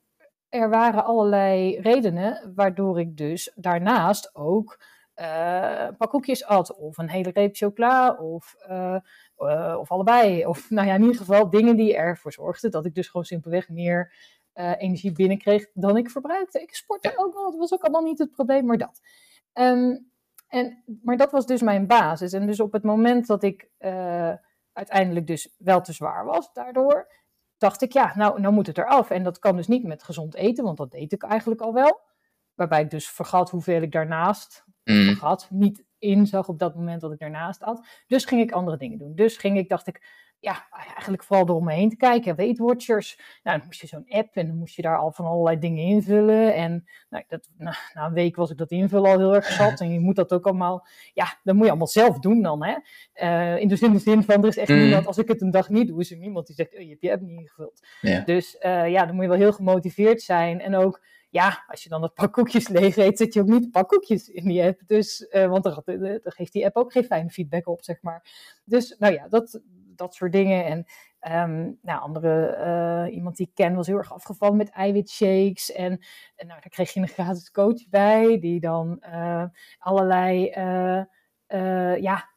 er 0.50 0.70
waren 0.70 1.06
allerlei 1.06 1.80
redenen 1.80 2.54
waardoor 2.56 3.00
ik 3.00 3.18
dus 3.18 3.51
daarnaast 3.56 4.36
ook 4.36 4.80
uh, 5.16 5.86
een 5.88 5.98
pak 5.98 6.10
koekjes 6.10 6.46
at, 6.46 6.75
of 6.75 6.98
een 6.98 7.10
hele 7.10 7.30
reep 7.34 7.56
chocola, 7.56 8.13
of, 8.13 8.56
uh, 8.70 9.75
of 9.80 9.92
allebei. 9.92 10.46
Of 10.46 10.70
nou 10.70 10.88
ja, 10.88 10.94
in 10.94 11.01
ieder 11.01 11.18
geval 11.18 11.50
dingen 11.50 11.75
die 11.75 11.96
ervoor 11.96 12.32
zorgden 12.34 12.72
dat 12.72 12.86
ik 12.86 12.96
dus 12.96 13.08
gewoon 13.08 13.25
simpelweg 13.25 13.70
meer 13.70 14.13
energie 14.78 15.12
binnenkreeg 15.12 15.66
dan 15.74 15.98
ik 15.98 16.10
verbruikte. 16.10 16.62
Ik 16.62 16.75
sportte 16.75 17.13
ook 17.16 17.34
wel, 17.34 17.51
dat 17.51 17.60
was 17.60 17.74
ook 17.74 17.82
allemaal 17.82 18.01
niet 18.01 18.20
het 18.20 18.32
probleem, 18.32 18.66
maar 18.66 18.78
dat. 18.78 19.00
Um, 19.54 20.12
en, 20.48 20.84
maar 21.04 21.18
dat 21.18 21.32
was 21.32 21.46
dus 21.46 21.62
mijn 21.62 21.88
basis. 21.88 22.34
En 22.34 22.46
dus 22.46 22.60
op 22.60 22.72
het 22.72 22.84
moment 22.84 23.28
dat 23.28 23.44
ik 23.44 23.70
uiteindelijk 24.74 25.28
dus 25.28 25.56
wel 25.58 25.82
te 25.82 25.94
zwaar 25.94 26.25
was 26.25 26.54
daardoor, 26.54 27.08
dacht 27.58 27.82
ik, 27.82 27.94
ja, 27.94 28.13
nou, 28.16 28.42
nou 28.42 28.54
moet 28.54 28.68
het 28.68 28.78
eraf. 28.78 29.10
En 29.10 29.24
dat 29.24 29.39
kan 29.39 29.56
dus 29.56 29.68
niet 29.68 29.84
met 29.84 30.04
gezond 30.04 30.36
eten, 30.36 30.63
want 30.63 30.78
dat 30.78 30.92
deed 30.92 31.12
ik 31.12 31.24
eigenlijk 31.24 31.62
al 31.62 31.74
wel. 31.74 32.00
Waarbij 32.54 32.82
ik 32.82 32.89
dus 32.89 33.10
vergat 33.10 33.50
hoeveel 33.50 33.82
ik 33.82 33.92
daarnaast 33.92 34.66
mm. 34.84 35.06
vergat. 35.06 35.48
Niet 35.50 35.84
inzag 35.98 36.48
op 36.48 36.60
dat 36.60 36.75
moment 36.75 37.01
dat 37.01 37.12
ik 37.12 37.20
daarnaast 37.20 37.62
had. 37.62 37.88
Dus 38.08 38.25
ging 38.25 38.42
ik 38.42 38.51
andere 38.51 38.78
dingen 38.78 38.98
doen. 38.98 39.16
Dus 39.16 39.38
ging 39.38 39.58
ik, 39.58 39.70
dacht 39.70 39.88
ik, 39.88 40.01
ja, 40.39 40.67
eigenlijk 40.93 41.24
vooral 41.24 41.48
eromheen 41.48 41.89
te 41.89 41.96
kijken. 41.96 42.36
Weight 42.36 42.58
Watchers. 42.58 43.19
Nou, 43.43 43.58
dan 43.58 43.65
moest 43.65 43.81
je 43.81 43.88
zo'n 43.88 44.05
app 44.08 44.36
en 44.36 44.48
dan 44.48 44.58
moest 44.58 44.75
je 44.75 44.81
daar 44.81 44.98
al 44.98 45.12
van 45.12 45.25
allerlei 45.25 45.60
dingen 45.60 45.84
invullen. 45.84 46.53
En 46.55 46.88
nou, 47.10 47.24
dat, 47.27 47.50
nou, 47.58 47.75
na 47.93 48.05
een 48.05 48.13
week 48.13 48.36
was 48.36 48.51
ik 48.51 48.58
dat 48.58 48.72
invullen 48.72 49.12
al 49.12 49.17
heel 49.17 49.36
erg 49.36 49.46
zat. 49.46 49.79
En 49.79 49.91
je 49.91 50.00
moet 50.00 50.15
dat 50.15 50.34
ook 50.34 50.46
allemaal, 50.46 50.88
ja, 51.13 51.38
dat 51.43 51.55
moet 51.55 51.63
je 51.63 51.69
allemaal 51.69 51.88
zelf 51.88 52.19
doen 52.19 52.41
dan. 52.41 52.63
Hè? 52.63 52.75
Uh, 53.24 53.62
in, 53.62 53.67
de 53.67 53.75
zin, 53.75 53.93
de 53.93 54.00
zin 54.00 54.24
van, 54.24 54.41
er 54.41 54.48
is 54.48 54.58
echt 54.58 54.69
mm. 54.69 54.77
niemand, 54.77 55.08
als 55.08 55.17
ik 55.17 55.27
het 55.27 55.41
een 55.41 55.51
dag 55.51 55.69
niet 55.69 55.88
doe, 55.88 56.00
is 56.00 56.12
er 56.12 56.17
niemand 56.17 56.48
die 56.48 56.55
zegt, 56.55 56.74
oh, 56.74 56.81
je 56.81 56.89
hebt 56.89 57.01
je 57.01 57.12
app 57.12 57.22
niet 57.22 57.39
ingevuld. 57.39 57.88
Dus 58.25 58.55
uh, 58.60 58.89
ja, 58.89 59.05
dan 59.05 59.15
moet 59.15 59.24
je 59.24 59.29
wel 59.29 59.39
heel 59.39 59.53
gemotiveerd 59.53 60.22
zijn. 60.22 60.62
En 60.62 60.75
ook 60.75 61.01
ja, 61.29 61.63
als 61.67 61.84
je 61.84 61.89
dan 61.89 62.01
het 62.01 62.13
pak 62.13 62.34
koekjes 62.34 62.67
leeg 62.77 62.98
eet, 62.98 63.17
zet 63.17 63.34
je 63.34 63.41
ook 63.41 63.48
niet 63.48 63.72
pak 63.72 63.88
koekjes 63.88 64.29
in 64.29 64.48
die 64.48 64.63
app. 64.63 64.81
Dus, 64.86 65.27
uh, 65.31 65.48
want 65.48 65.63
dan, 65.63 65.81
dan, 65.86 66.22
geeft 66.24 66.53
die 66.53 66.65
app 66.65 66.75
ook 66.75 66.91
geen 66.91 67.03
fijne 67.03 67.29
feedback 67.29 67.67
op, 67.67 67.84
zeg 67.84 68.01
maar. 68.01 68.24
Dus 68.65 68.96
nou 69.00 69.13
ja, 69.13 69.27
dat, 69.27 69.62
dat 70.00 70.15
soort 70.15 70.32
dingen. 70.32 70.65
En 70.65 70.86
um, 71.50 71.77
nou, 71.82 72.01
andere, 72.01 72.58
uh, 73.08 73.15
iemand 73.15 73.38
die 73.38 73.48
ik 73.48 73.56
ken 73.56 73.75
was 73.75 73.88
heel 73.88 73.98
erg 73.98 74.13
afgevallen 74.13 74.58
met 74.58 74.70
eiwitshakes. 74.70 75.72
En, 75.72 75.91
en 76.36 76.48
nou, 76.48 76.60
daar 76.62 76.70
kreeg 76.70 76.94
je 76.94 77.00
een 77.00 77.08
gratis 77.08 77.51
coach 77.51 77.89
bij, 77.89 78.39
die 78.39 78.60
dan 78.60 79.03
uh, 79.13 79.44
allerlei, 79.77 80.44
ja, 82.01 82.29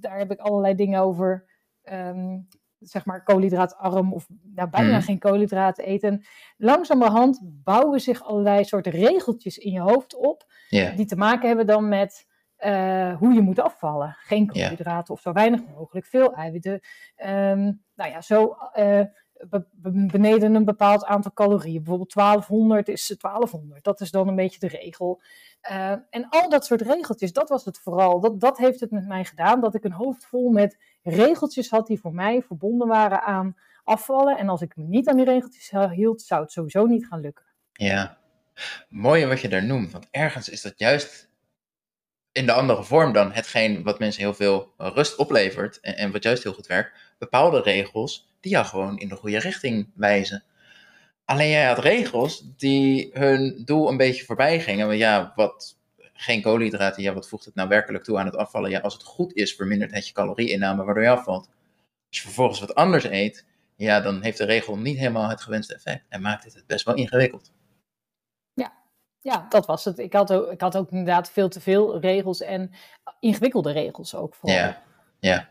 daar 0.00 0.18
heb 0.18 0.30
ik 0.30 0.40
allerlei 0.40 0.74
dingen 0.74 1.00
over. 1.00 1.50
Um, 1.82 2.48
zeg 2.78 3.04
maar 3.04 3.22
koolhydraatarm 3.22 4.12
of 4.12 4.26
nou, 4.42 4.70
bijna 4.70 4.96
mm. 4.96 5.02
geen 5.02 5.18
koolhydraten 5.18 5.84
eten. 5.84 6.24
Langzamerhand 6.56 7.40
bouwen 7.42 8.00
zich 8.00 8.22
allerlei 8.22 8.64
soorten 8.64 8.92
regeltjes 8.92 9.58
in 9.58 9.72
je 9.72 9.80
hoofd 9.80 10.14
op, 10.14 10.44
die 10.68 11.06
te 11.06 11.16
maken 11.16 11.46
hebben 11.48 11.66
dan 11.66 11.88
met 11.88 12.26
uh, 12.66 13.16
hoe 13.16 13.32
je 13.32 13.40
moet 13.40 13.58
afvallen. 13.58 14.16
Geen 14.18 14.46
koolhydraten 14.46 15.14
of 15.14 15.20
zo 15.20 15.32
weinig 15.32 15.60
mogelijk, 15.76 16.06
veel 16.06 16.34
eiwitten. 16.34 16.80
Um, 17.16 17.82
nou 17.94 18.10
ja, 18.10 18.20
zo 18.20 18.56
uh, 18.76 19.00
beneden 20.12 20.54
een 20.54 20.64
bepaald 20.64 21.04
aantal 21.04 21.32
calorieën. 21.32 21.82
Bijvoorbeeld 21.82 22.14
1200 22.14 22.88
is 22.88 23.06
1200. 23.06 23.84
Dat 23.84 24.00
is 24.00 24.10
dan 24.10 24.28
een 24.28 24.34
beetje 24.34 24.58
de 24.58 24.68
regel. 24.68 25.22
Uh, 25.70 25.90
en 25.90 26.28
al 26.28 26.48
dat 26.48 26.66
soort 26.66 26.80
regeltjes, 26.80 27.32
dat 27.32 27.48
was 27.48 27.64
het 27.64 27.78
vooral. 27.78 28.20
Dat, 28.20 28.40
dat 28.40 28.58
heeft 28.58 28.80
het 28.80 28.90
met 28.90 29.06
mij 29.06 29.24
gedaan. 29.24 29.60
Dat 29.60 29.74
ik 29.74 29.84
een 29.84 29.92
hoofd 29.92 30.24
vol 30.24 30.50
met 30.50 30.78
regeltjes 31.02 31.70
had 31.70 31.86
die 31.86 32.00
voor 32.00 32.14
mij 32.14 32.42
verbonden 32.42 32.88
waren 32.88 33.22
aan 33.22 33.56
afvallen. 33.84 34.38
En 34.38 34.48
als 34.48 34.62
ik 34.62 34.76
me 34.76 34.84
niet 34.84 35.08
aan 35.08 35.16
die 35.16 35.24
regeltjes 35.24 35.72
hield, 35.90 36.22
zou 36.22 36.42
het 36.42 36.52
sowieso 36.52 36.86
niet 36.86 37.06
gaan 37.06 37.20
lukken. 37.20 37.44
Ja, 37.72 38.18
mooi 38.88 39.26
wat 39.26 39.40
je 39.40 39.48
daar 39.48 39.64
noemt. 39.64 39.92
Want 39.92 40.08
ergens 40.10 40.48
is 40.48 40.62
dat 40.62 40.78
juist 40.78 41.30
in 42.32 42.46
de 42.46 42.52
andere 42.52 42.84
vorm 42.84 43.12
dan 43.12 43.32
hetgeen 43.32 43.82
wat 43.82 43.98
mensen 43.98 44.22
heel 44.22 44.34
veel 44.34 44.72
rust 44.76 45.16
oplevert 45.16 45.80
en, 45.80 45.96
en 45.96 46.12
wat 46.12 46.22
juist 46.22 46.42
heel 46.42 46.52
goed 46.52 46.66
werkt. 46.66 46.98
Bepaalde 47.18 47.60
regels 47.60 48.28
die 48.40 48.52
jou 48.52 48.66
gewoon 48.66 48.98
in 48.98 49.08
de 49.08 49.16
goede 49.16 49.38
richting 49.38 49.90
wijzen. 49.94 50.44
Alleen 51.24 51.50
jij 51.50 51.66
had 51.66 51.78
regels 51.78 52.44
die 52.56 53.10
hun 53.12 53.62
doel 53.64 53.88
een 53.88 53.96
beetje 53.96 54.24
voorbij 54.24 54.60
gingen. 54.60 54.86
Want 54.86 54.98
ja, 54.98 55.32
wat 55.36 55.76
geen 56.12 56.42
koolhydraten, 56.42 57.02
ja, 57.02 57.12
wat 57.12 57.28
voegt 57.28 57.44
het 57.44 57.54
nou 57.54 57.68
werkelijk 57.68 58.04
toe 58.04 58.18
aan 58.18 58.26
het 58.26 58.36
afvallen? 58.36 58.70
Ja, 58.70 58.80
als 58.80 58.94
het 58.94 59.02
goed 59.02 59.34
is, 59.34 59.54
vermindert 59.54 59.90
het 59.90 60.06
je 60.06 60.12
calorieinname 60.12 60.84
waardoor 60.84 61.02
je 61.02 61.10
afvalt. 61.10 61.48
Als 62.08 62.18
je 62.18 62.22
vervolgens 62.22 62.60
wat 62.60 62.74
anders 62.74 63.04
eet, 63.04 63.44
ja, 63.76 64.00
dan 64.00 64.22
heeft 64.22 64.38
de 64.38 64.44
regel 64.44 64.78
niet 64.78 64.98
helemaal 64.98 65.28
het 65.28 65.40
gewenste 65.40 65.74
effect 65.74 66.04
en 66.08 66.20
maakt 66.20 66.44
het 66.44 66.64
best 66.66 66.84
wel 66.84 66.94
ingewikkeld. 66.94 67.52
Ja, 69.22 69.32
ja, 69.32 69.46
dat 69.48 69.66
was 69.66 69.84
het. 69.84 69.98
Ik 69.98 70.12
had, 70.12 70.32
ook, 70.32 70.50
ik 70.50 70.60
had 70.60 70.76
ook 70.76 70.90
inderdaad 70.90 71.30
veel 71.30 71.48
te 71.48 71.60
veel 71.60 72.00
regels 72.00 72.40
en 72.40 72.70
ingewikkelde 73.20 73.72
regels 73.72 74.14
ook 74.14 74.34
voor. 74.34 74.50
Ja, 74.50 74.82
ja. 75.20 75.48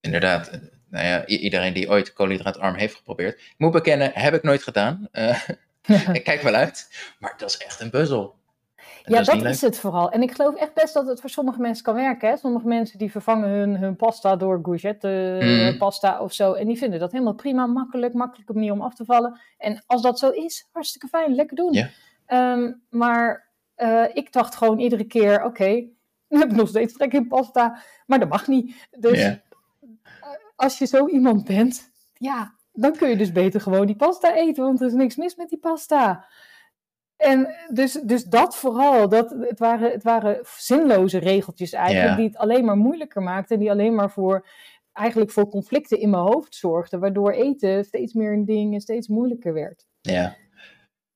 Inderdaad. 0.00 0.60
Nou 0.88 1.06
ja, 1.06 1.26
iedereen 1.26 1.72
die 1.72 1.88
ooit 1.88 2.12
koolhydraatarm 2.12 2.74
heeft 2.74 2.94
geprobeerd. 2.94 3.34
Ik 3.34 3.54
moet 3.56 3.72
bekennen, 3.72 4.10
heb 4.14 4.34
ik 4.34 4.42
nooit 4.42 4.62
gedaan. 4.62 5.08
Uh, 5.12 5.48
ik 6.16 6.24
kijk 6.24 6.42
wel 6.42 6.54
uit, 6.54 6.88
maar 7.18 7.34
dat 7.36 7.48
is 7.48 7.56
echt 7.56 7.80
een 7.80 7.90
puzzel 7.90 8.40
ja, 9.04 9.22
dat, 9.22 9.44
is, 9.44 9.60
het 9.60 9.78
vooral. 9.78 10.10
En 10.10 10.22
ik 10.22 10.32
geloof 10.32 10.54
echt 10.54 10.74
best 10.74 10.94
dat 10.94 11.06
het 11.06 11.20
voor 11.20 11.30
sommige 11.30 11.60
mensen 11.60 11.84
kan 11.84 11.94
werken. 11.94 12.28
Hè? 12.28 12.36
Sommige 12.36 12.66
mensen 12.66 12.98
die 12.98 13.10
vervangen 13.10 13.48
hun, 13.48 13.76
hun 13.76 13.96
pasta 13.96 14.36
door 14.36 14.62
courgette 14.62 15.38
mm. 15.40 15.78
pasta 15.78 16.20
of 16.20 16.32
zo. 16.32 16.52
En 16.52 16.66
die 16.66 16.78
vinden 16.78 17.00
dat 17.00 17.12
helemaal 17.12 17.34
prima, 17.34 17.66
makkelijk, 17.66 18.14
makkelijke 18.14 18.52
manier 18.52 18.72
om 18.72 18.80
af 18.80 18.94
te 18.94 19.04
vallen. 19.04 19.40
En 19.58 19.82
als 19.86 20.02
dat 20.02 20.18
zo 20.18 20.30
is, 20.30 20.68
hartstikke 20.72 21.08
fijn, 21.08 21.34
lekker 21.34 21.56
doen. 21.56 21.72
Yeah. 22.30 22.74
maar 22.88 23.50
uh, 23.76 24.04
ik 24.12 24.32
dacht 24.32 24.54
gewoon 24.54 24.78
iedere 24.78 25.04
keer, 25.04 25.34
oké, 25.36 25.46
okay, 25.46 25.92
nu 26.28 26.38
heb 26.38 26.50
ik 26.50 26.56
nog 26.56 26.68
steeds 26.68 26.92
trek 26.92 27.12
in 27.12 27.28
pasta, 27.28 27.82
maar 28.06 28.18
dat 28.18 28.28
mag 28.28 28.46
niet. 28.46 28.88
Dus 28.98 29.18
yeah. 29.18 29.36
als 30.56 30.78
je 30.78 30.86
zo 30.86 31.06
iemand 31.06 31.44
bent, 31.44 31.90
ja, 32.14 32.54
dan 32.72 32.96
kun 32.96 33.08
je 33.08 33.16
dus 33.16 33.32
beter 33.32 33.60
gewoon 33.60 33.86
die 33.86 33.96
pasta 33.96 34.34
eten, 34.34 34.64
want 34.64 34.80
er 34.80 34.86
is 34.86 34.92
niks 34.92 35.16
mis 35.16 35.36
met 35.36 35.48
die 35.48 35.58
pasta. 35.58 36.26
En 37.16 37.54
dus, 37.68 37.92
dus 37.92 38.24
dat 38.24 38.56
vooral, 38.56 39.08
dat, 39.08 39.30
het, 39.30 39.58
waren, 39.58 39.90
het 39.90 40.02
waren 40.02 40.40
zinloze 40.42 41.18
regeltjes 41.18 41.72
eigenlijk, 41.72 42.16
die 42.16 42.26
het 42.26 42.36
alleen 42.36 42.64
maar 42.64 42.76
moeilijker 42.76 43.22
maakten, 43.22 43.58
die 43.58 43.70
alleen 43.70 43.94
maar 43.94 44.10
voor, 44.10 44.46
eigenlijk 44.92 45.30
voor 45.30 45.48
conflicten 45.48 46.00
in 46.00 46.10
mijn 46.10 46.22
hoofd 46.22 46.54
zorgden, 46.54 47.00
waardoor 47.00 47.30
eten 47.30 47.84
steeds 47.84 48.12
meer 48.12 48.32
een 48.32 48.44
ding 48.44 48.74
en 48.74 48.80
steeds 48.80 49.08
moeilijker 49.08 49.52
werd. 49.52 49.86
Ja, 50.00 50.36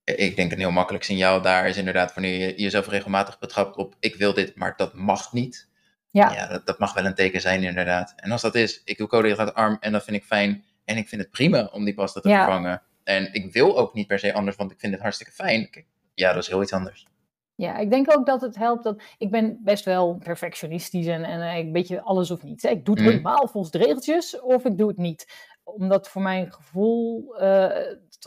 ik 0.05 0.37
denk 0.37 0.53
een 0.53 0.59
heel 0.59 0.71
makkelijk 0.71 1.05
signaal 1.05 1.43
daar 1.43 1.69
is 1.69 1.77
inderdaad 1.77 2.15
wanneer 2.15 2.39
je 2.39 2.55
jezelf 2.55 2.89
regelmatig 2.89 3.39
betrapt 3.39 3.77
op 3.77 3.95
ik 4.01 4.15
wil 4.15 4.35
dit, 4.35 4.57
maar 4.57 4.75
dat 4.77 4.95
mag 4.95 5.33
niet. 5.33 5.69
Ja, 6.11 6.33
ja 6.33 6.47
dat, 6.47 6.67
dat 6.67 6.79
mag 6.79 6.95
wel 6.95 7.05
een 7.05 7.15
teken 7.15 7.41
zijn 7.41 7.63
inderdaad. 7.63 8.13
En 8.17 8.31
als 8.31 8.43
dat 8.43 8.55
is, 8.55 8.83
ik 8.85 8.99
doe 8.99 9.07
koolhydraatarm 9.07 9.77
en 9.81 9.93
dat 9.93 10.05
vind 10.05 10.17
ik 10.17 10.25
fijn 10.25 10.65
en 10.85 10.97
ik 10.97 11.09
vind 11.09 11.21
het 11.23 11.31
prima 11.31 11.69
om 11.73 11.85
die 11.85 11.95
pasta 11.95 12.21
te 12.21 12.29
vervangen. 12.29 12.83
En 13.05 13.33
ik 13.33 13.53
wil 13.53 13.79
ook 13.79 13.95
niet 13.95 14.07
per 14.07 14.19
se 14.19 14.33
anders, 14.33 14.57
want 14.57 14.71
ik 14.71 14.79
vind 14.81 14.93
het 14.93 15.03
hartstikke 15.03 15.33
fijn 15.33 15.71
ja, 16.15 16.33
dat 16.33 16.43
is 16.43 16.49
heel 16.49 16.63
iets 16.63 16.73
anders. 16.73 17.07
Ja, 17.55 17.79
ik 17.79 17.91
denk 17.91 18.17
ook 18.17 18.27
dat 18.27 18.41
het 18.41 18.57
helpt 18.57 18.85
dat 18.85 19.03
ik 19.19 19.31
ben 19.31 19.61
best 19.65 19.85
wel 19.85 20.15
perfectionistisch 20.15 21.07
en, 21.07 21.25
en 21.25 21.41
een 21.41 21.73
beetje 21.73 22.03
alles 22.03 22.31
of 22.31 22.43
niets. 22.43 22.65
Ik 22.65 22.85
doe 22.85 22.95
het 22.95 23.05
mm. 23.05 23.11
helemaal 23.11 23.49
volgens 23.49 23.73
de 23.73 23.79
regeltjes 23.79 24.41
of 24.41 24.65
ik 24.65 24.79
doe 24.79 24.89
het 24.89 24.97
niet. 24.97 25.53
Omdat 25.65 26.09
voor 26.09 26.23
mijn 26.23 26.53
gevoel, 26.53 27.35
uh, 27.43 27.71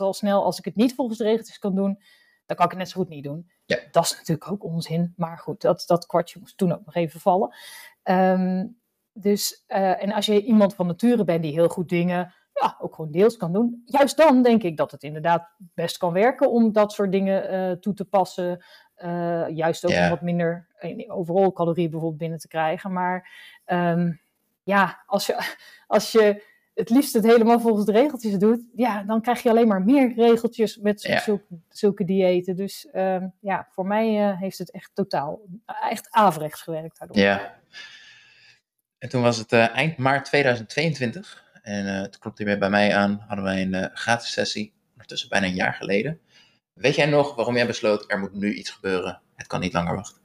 al 0.00 0.14
snel 0.14 0.44
als 0.44 0.58
ik 0.58 0.64
het 0.64 0.76
niet 0.76 0.94
volgens 0.94 1.18
de 1.18 1.24
regeltjes 1.24 1.58
kan 1.58 1.74
doen, 1.74 2.02
dan 2.46 2.56
kan 2.56 2.64
ik 2.64 2.70
het 2.70 2.80
net 2.80 2.88
zo 2.88 3.00
goed 3.00 3.08
niet 3.08 3.24
doen. 3.24 3.50
Ja. 3.64 3.78
Dat 3.90 4.04
is 4.04 4.10
natuurlijk 4.10 4.50
ook 4.50 4.64
onzin, 4.64 5.12
maar 5.16 5.38
goed, 5.38 5.60
dat, 5.60 5.84
dat 5.86 6.06
kwartje 6.06 6.38
moest 6.40 6.56
toen 6.56 6.72
ook 6.72 6.84
nog 6.84 6.94
even 6.94 7.20
vallen. 7.20 7.54
Um, 8.02 8.78
dus, 9.12 9.64
uh, 9.68 10.02
en 10.02 10.12
als 10.12 10.26
je 10.26 10.44
iemand 10.44 10.74
van 10.74 10.86
nature 10.86 11.24
bent 11.24 11.42
die 11.42 11.52
heel 11.52 11.68
goed 11.68 11.88
dingen 11.88 12.34
ja, 12.60 12.76
ook 12.80 12.94
gewoon 12.94 13.10
deels 13.10 13.36
kan 13.36 13.52
doen. 13.52 13.82
Juist 13.84 14.16
dan 14.16 14.42
denk 14.42 14.62
ik 14.62 14.76
dat 14.76 14.90
het 14.90 15.02
inderdaad 15.02 15.48
best 15.56 15.96
kan 15.96 16.12
werken 16.12 16.50
om 16.50 16.72
dat 16.72 16.92
soort 16.92 17.12
dingen 17.12 17.54
uh, 17.54 17.76
toe 17.76 17.94
te 17.94 18.04
passen. 18.04 18.64
Uh, 19.04 19.48
juist 19.48 19.86
ook 19.86 19.96
om 19.96 20.08
wat 20.08 20.22
minder 20.22 20.66
overal 21.08 21.52
calorieën 21.52 21.90
bijvoorbeeld 21.90 22.20
binnen 22.20 22.38
te 22.38 22.48
krijgen. 22.48 22.92
Maar 22.92 23.30
um, 23.66 24.20
ja, 24.62 25.02
als 25.06 25.26
je, 25.26 25.56
als 25.86 26.12
je 26.12 26.44
het 26.78 26.90
liefst 26.90 27.12
het 27.12 27.24
helemaal 27.24 27.60
volgens 27.60 27.86
de 27.86 27.92
regeltjes 27.92 28.38
doet, 28.38 28.62
ja, 28.74 29.02
dan 29.02 29.20
krijg 29.20 29.42
je 29.42 29.50
alleen 29.50 29.68
maar 29.68 29.82
meer 29.82 30.14
regeltjes 30.14 30.76
met 30.76 31.02
ja. 31.02 31.20
zulke, 31.20 31.44
zulke 31.68 32.04
diëten. 32.04 32.56
Dus 32.56 32.88
um, 32.92 33.32
ja, 33.40 33.68
voor 33.70 33.86
mij 33.86 34.30
uh, 34.30 34.40
heeft 34.40 34.58
het 34.58 34.70
echt 34.70 34.90
totaal, 34.94 35.40
echt 35.90 36.06
averechts 36.10 36.62
gewerkt 36.62 36.98
daardoor. 36.98 37.16
Ja. 37.16 37.58
En 38.98 39.08
toen 39.08 39.22
was 39.22 39.36
het 39.36 39.52
eind 39.52 39.96
maart 39.96 40.24
2022. 40.24 41.46
En 41.62 41.86
uh, 41.86 42.00
het 42.00 42.18
klopt 42.18 42.38
hierbij 42.38 42.58
bij 42.58 42.70
mij 42.70 42.94
aan, 42.94 43.24
hadden 43.26 43.44
wij 43.44 43.62
een 43.62 43.90
gratis 43.92 44.32
sessie, 44.32 44.74
ondertussen 44.92 45.28
bijna 45.28 45.46
een 45.46 45.54
jaar 45.54 45.74
geleden. 45.74 46.20
Weet 46.72 46.94
jij 46.94 47.06
nog 47.06 47.34
waarom 47.34 47.56
jij 47.56 47.66
besloot, 47.66 48.04
er 48.10 48.18
moet 48.18 48.34
nu 48.34 48.54
iets 48.54 48.70
gebeuren, 48.70 49.20
het 49.36 49.46
kan 49.46 49.60
niet 49.60 49.72
langer 49.72 49.94
wachten? 49.94 50.22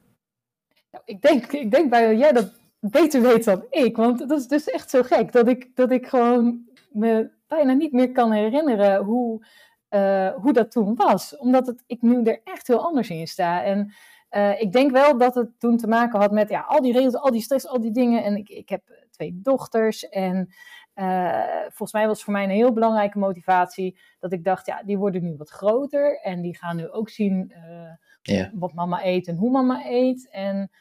Nou, 0.92 1.04
ik, 1.06 1.22
denk, 1.22 1.52
ik 1.52 1.72
denk 1.72 1.90
bij 1.90 2.16
jij 2.16 2.32
dat 2.32 2.52
beter 2.92 3.22
weet 3.22 3.44
dan 3.44 3.66
ik, 3.70 3.96
want 3.98 4.30
dat 4.30 4.40
is 4.40 4.48
dus 4.48 4.70
echt 4.70 4.90
zo 4.90 5.04
gek, 5.04 5.32
dat 5.32 5.48
ik, 5.48 5.76
dat 5.76 5.92
ik 5.92 6.08
gewoon 6.08 6.70
me 6.90 7.32
bijna 7.48 7.74
niet 7.74 7.92
meer 7.92 8.12
kan 8.12 8.32
herinneren 8.32 9.04
hoe, 9.04 9.46
uh, 9.90 10.34
hoe 10.34 10.54
dat 10.54 10.72
toen 10.72 10.96
was. 10.96 11.38
Omdat 11.38 11.68
het, 11.68 11.84
ik 11.88 12.02
nu 12.02 12.24
er 12.24 12.42
echt 12.44 12.68
heel 12.68 12.84
anders 12.84 13.10
in 13.10 13.28
sta. 13.28 13.64
En 13.64 13.94
Eh, 14.34 14.62
ik 14.62 14.72
denk 14.72 14.92
wel 14.92 15.18
dat 15.18 15.36
het 15.36 15.60
toen 15.60 15.78
te 15.78 15.88
maken 15.88 16.20
had 16.20 16.32
met 16.32 16.50
ja, 16.50 16.66
al 16.68 16.82
die 16.82 16.94
regels, 16.94 17.16
al 17.16 17.32
die 17.32 17.42
stress, 17.42 17.68
al 17.68 17.80
die 17.80 17.92
dingen. 17.92 18.24
En 18.24 18.36
ik, 18.36 18.50
ik 18.50 18.70
heb 18.70 18.82
twee 19.10 19.40
dochters. 19.44 20.10
En 20.10 20.54
uh, 20.96 21.62
volgens 21.62 21.92
mij 21.92 22.08
was 22.08 22.24
voor 22.24 22.34
mij 22.34 22.44
een 22.44 22.50
heel 22.50 22.74
belangrijke 22.74 23.18
motivatie 23.18 24.00
dat 24.20 24.32
ik 24.32 24.44
dacht, 24.44 24.66
ja, 24.66 24.84
die 24.84 24.98
worden 24.98 25.24
nu 25.24 25.36
wat 25.38 25.50
groter. 25.50 26.20
En 26.22 26.42
die 26.42 26.58
gaan 26.58 26.76
nu 26.76 26.90
ook 26.90 27.10
zien 27.10 27.54
wat 28.54 28.74
mama 28.74 29.06
eet 29.06 29.28
en 29.28 29.36
hoe 29.36 29.52
mama 29.52 29.86
eet. 29.86 30.30
En 30.30 30.72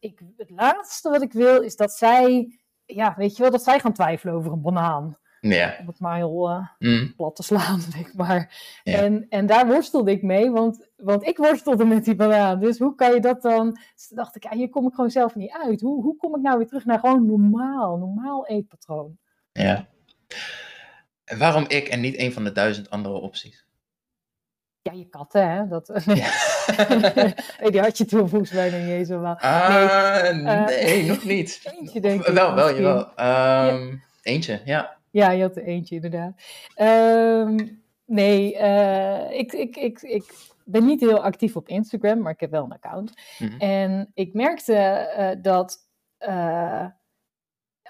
ik, 0.00 0.20
het 0.36 0.50
laatste 0.50 1.10
wat 1.10 1.22
ik 1.22 1.32
wil 1.32 1.62
is 1.62 1.76
dat 1.76 1.92
zij, 1.92 2.58
ja, 2.84 3.14
weet 3.16 3.36
je 3.36 3.42
wel, 3.42 3.50
dat 3.50 3.62
zij 3.62 3.80
gaan 3.80 3.92
twijfelen 3.92 4.34
over 4.34 4.52
een 4.52 4.62
banaan. 4.62 5.18
Ja. 5.40 5.76
Om 5.80 5.86
het 5.86 6.00
maar 6.00 6.16
heel 6.16 6.50
uh, 6.50 6.68
mm. 6.78 7.14
plat 7.16 7.36
te 7.36 7.42
slaan, 7.42 7.80
zeg 7.96 8.14
maar. 8.14 8.80
En, 8.84 9.26
en 9.28 9.46
daar 9.46 9.66
worstelde 9.66 10.10
ik 10.10 10.22
mee, 10.22 10.50
want, 10.50 10.88
want 10.96 11.26
ik 11.26 11.36
worstelde 11.36 11.84
met 11.84 12.04
die 12.04 12.14
banaan. 12.14 12.60
Dus 12.60 12.78
hoe 12.78 12.94
kan 12.94 13.14
je 13.14 13.20
dat 13.20 13.42
dan... 13.42 13.78
Dus 13.94 14.08
dacht 14.08 14.36
ik, 14.36 14.42
ja, 14.42 14.50
hier 14.50 14.68
kom 14.68 14.86
ik 14.86 14.94
gewoon 14.94 15.10
zelf 15.10 15.34
niet 15.34 15.52
uit. 15.52 15.80
Hoe, 15.80 16.02
hoe 16.02 16.16
kom 16.16 16.36
ik 16.36 16.42
nou 16.42 16.58
weer 16.58 16.66
terug 16.66 16.84
naar 16.84 16.98
gewoon 16.98 17.26
normaal, 17.26 17.96
normaal 17.96 18.46
eetpatroon? 18.46 19.18
Ja. 19.52 19.86
En 21.24 21.38
waarom 21.38 21.64
ik 21.68 21.88
en 21.88 22.00
niet 22.00 22.18
een 22.18 22.32
van 22.32 22.44
de 22.44 22.52
duizend 22.52 22.90
andere 22.90 23.14
opties? 23.14 23.66
Ja, 24.82 24.92
je 24.92 25.08
katten, 25.08 25.50
hè? 25.50 25.68
Dat, 25.68 25.88
nee, 27.60 27.70
die 27.70 27.80
had 27.80 27.98
je 27.98 28.04
toen 28.04 28.28
volgens 28.28 28.52
mij 28.52 28.70
nog 28.70 28.80
niet 28.80 28.90
eens 28.90 29.08
helemaal. 29.08 29.38
Ah, 29.38 30.22
nee, 30.22 30.42
uh, 30.42 30.64
nee 30.64 31.06
nog 31.06 31.24
niet. 31.24 31.60
Eentje, 31.78 32.00
denk 32.00 32.26
ik. 32.26 32.34
Wel, 32.34 32.54
wel, 32.54 32.74
jawel. 32.74 32.98
Um, 32.98 33.14
ja. 33.16 33.98
Eentje, 34.22 34.60
ja. 34.64 34.96
Ja, 35.10 35.30
je 35.30 35.42
had 35.42 35.56
er 35.56 35.62
eentje 35.62 35.94
inderdaad. 35.94 36.32
Um, 36.76 37.82
nee, 38.04 38.54
uh, 38.54 39.30
ik, 39.30 39.52
ik, 39.52 39.76
ik, 39.76 40.02
ik 40.02 40.34
ben 40.64 40.84
niet 40.84 41.00
heel 41.00 41.22
actief 41.22 41.56
op 41.56 41.68
Instagram, 41.68 42.20
maar 42.20 42.32
ik 42.32 42.40
heb 42.40 42.50
wel 42.50 42.64
een 42.64 42.72
account. 42.72 43.12
Mm-hmm. 43.38 43.58
En 43.58 44.10
ik 44.14 44.34
merkte 44.34 44.74
uh, 45.18 45.42
dat 45.42 45.86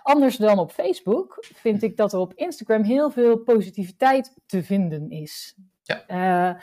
anders 0.08 0.36
dan 0.36 0.58
op 0.58 0.70
Facebook, 0.70 1.44
vind 1.54 1.82
ik 1.82 1.96
dat 1.96 2.12
er 2.12 2.18
op 2.18 2.34
Instagram 2.34 2.82
heel 2.82 3.10
veel 3.10 3.38
positiviteit 3.38 4.34
te 4.46 4.62
vinden 4.62 5.10
is. 5.10 5.56
Ja. 6.06 6.60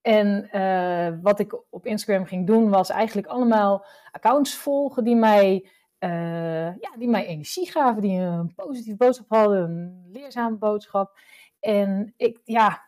En 0.00 0.48
uh, 0.52 1.18
wat 1.22 1.38
ik 1.38 1.58
op 1.70 1.86
Instagram 1.86 2.24
ging 2.24 2.46
doen, 2.46 2.70
was 2.70 2.90
eigenlijk 2.90 3.26
allemaal 3.26 3.84
accounts 4.10 4.54
volgen 4.54 5.04
die 5.04 5.16
mij 5.16 5.68
uh, 5.98 6.76
ja, 6.76 6.96
die 6.98 7.08
mij 7.08 7.26
energie 7.26 7.70
gaven, 7.70 8.02
die 8.02 8.18
een 8.18 8.54
positieve 8.54 8.96
boodschap 8.96 9.28
hadden, 9.28 9.62
een 9.62 10.10
leerzame 10.12 10.56
boodschap. 10.56 11.18
En 11.60 12.14
ik, 12.16 12.40
ja, 12.44 12.84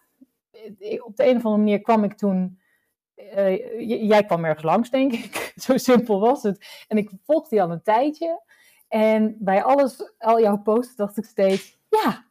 op 1.01 1.17
de 1.17 1.27
een 1.29 1.37
of 1.37 1.45
andere 1.45 1.57
manier 1.57 1.81
kwam 1.81 2.05
ik 2.05 2.15
toen. 2.15 2.61
Jij 3.79 4.25
kwam 4.25 4.45
ergens 4.45 4.65
langs, 4.65 4.91
denk 4.91 5.13
ik. 5.13 5.53
Zo 5.65 5.77
simpel 5.77 6.21
was 6.21 6.43
het. 6.43 6.85
En 6.89 6.97
ik 6.97 7.11
volgde 7.25 7.49
die 7.49 7.63
al 7.63 7.71
een 7.71 7.83
tijdje. 7.83 8.43
En 8.89 9.37
bij 9.39 9.63
alles, 9.63 10.13
al 10.19 10.41
jouw 10.41 10.59
posts, 10.59 10.97
dacht 10.97 11.17
ik 11.17 11.25
steeds: 11.25 11.79
ja, 11.89 12.28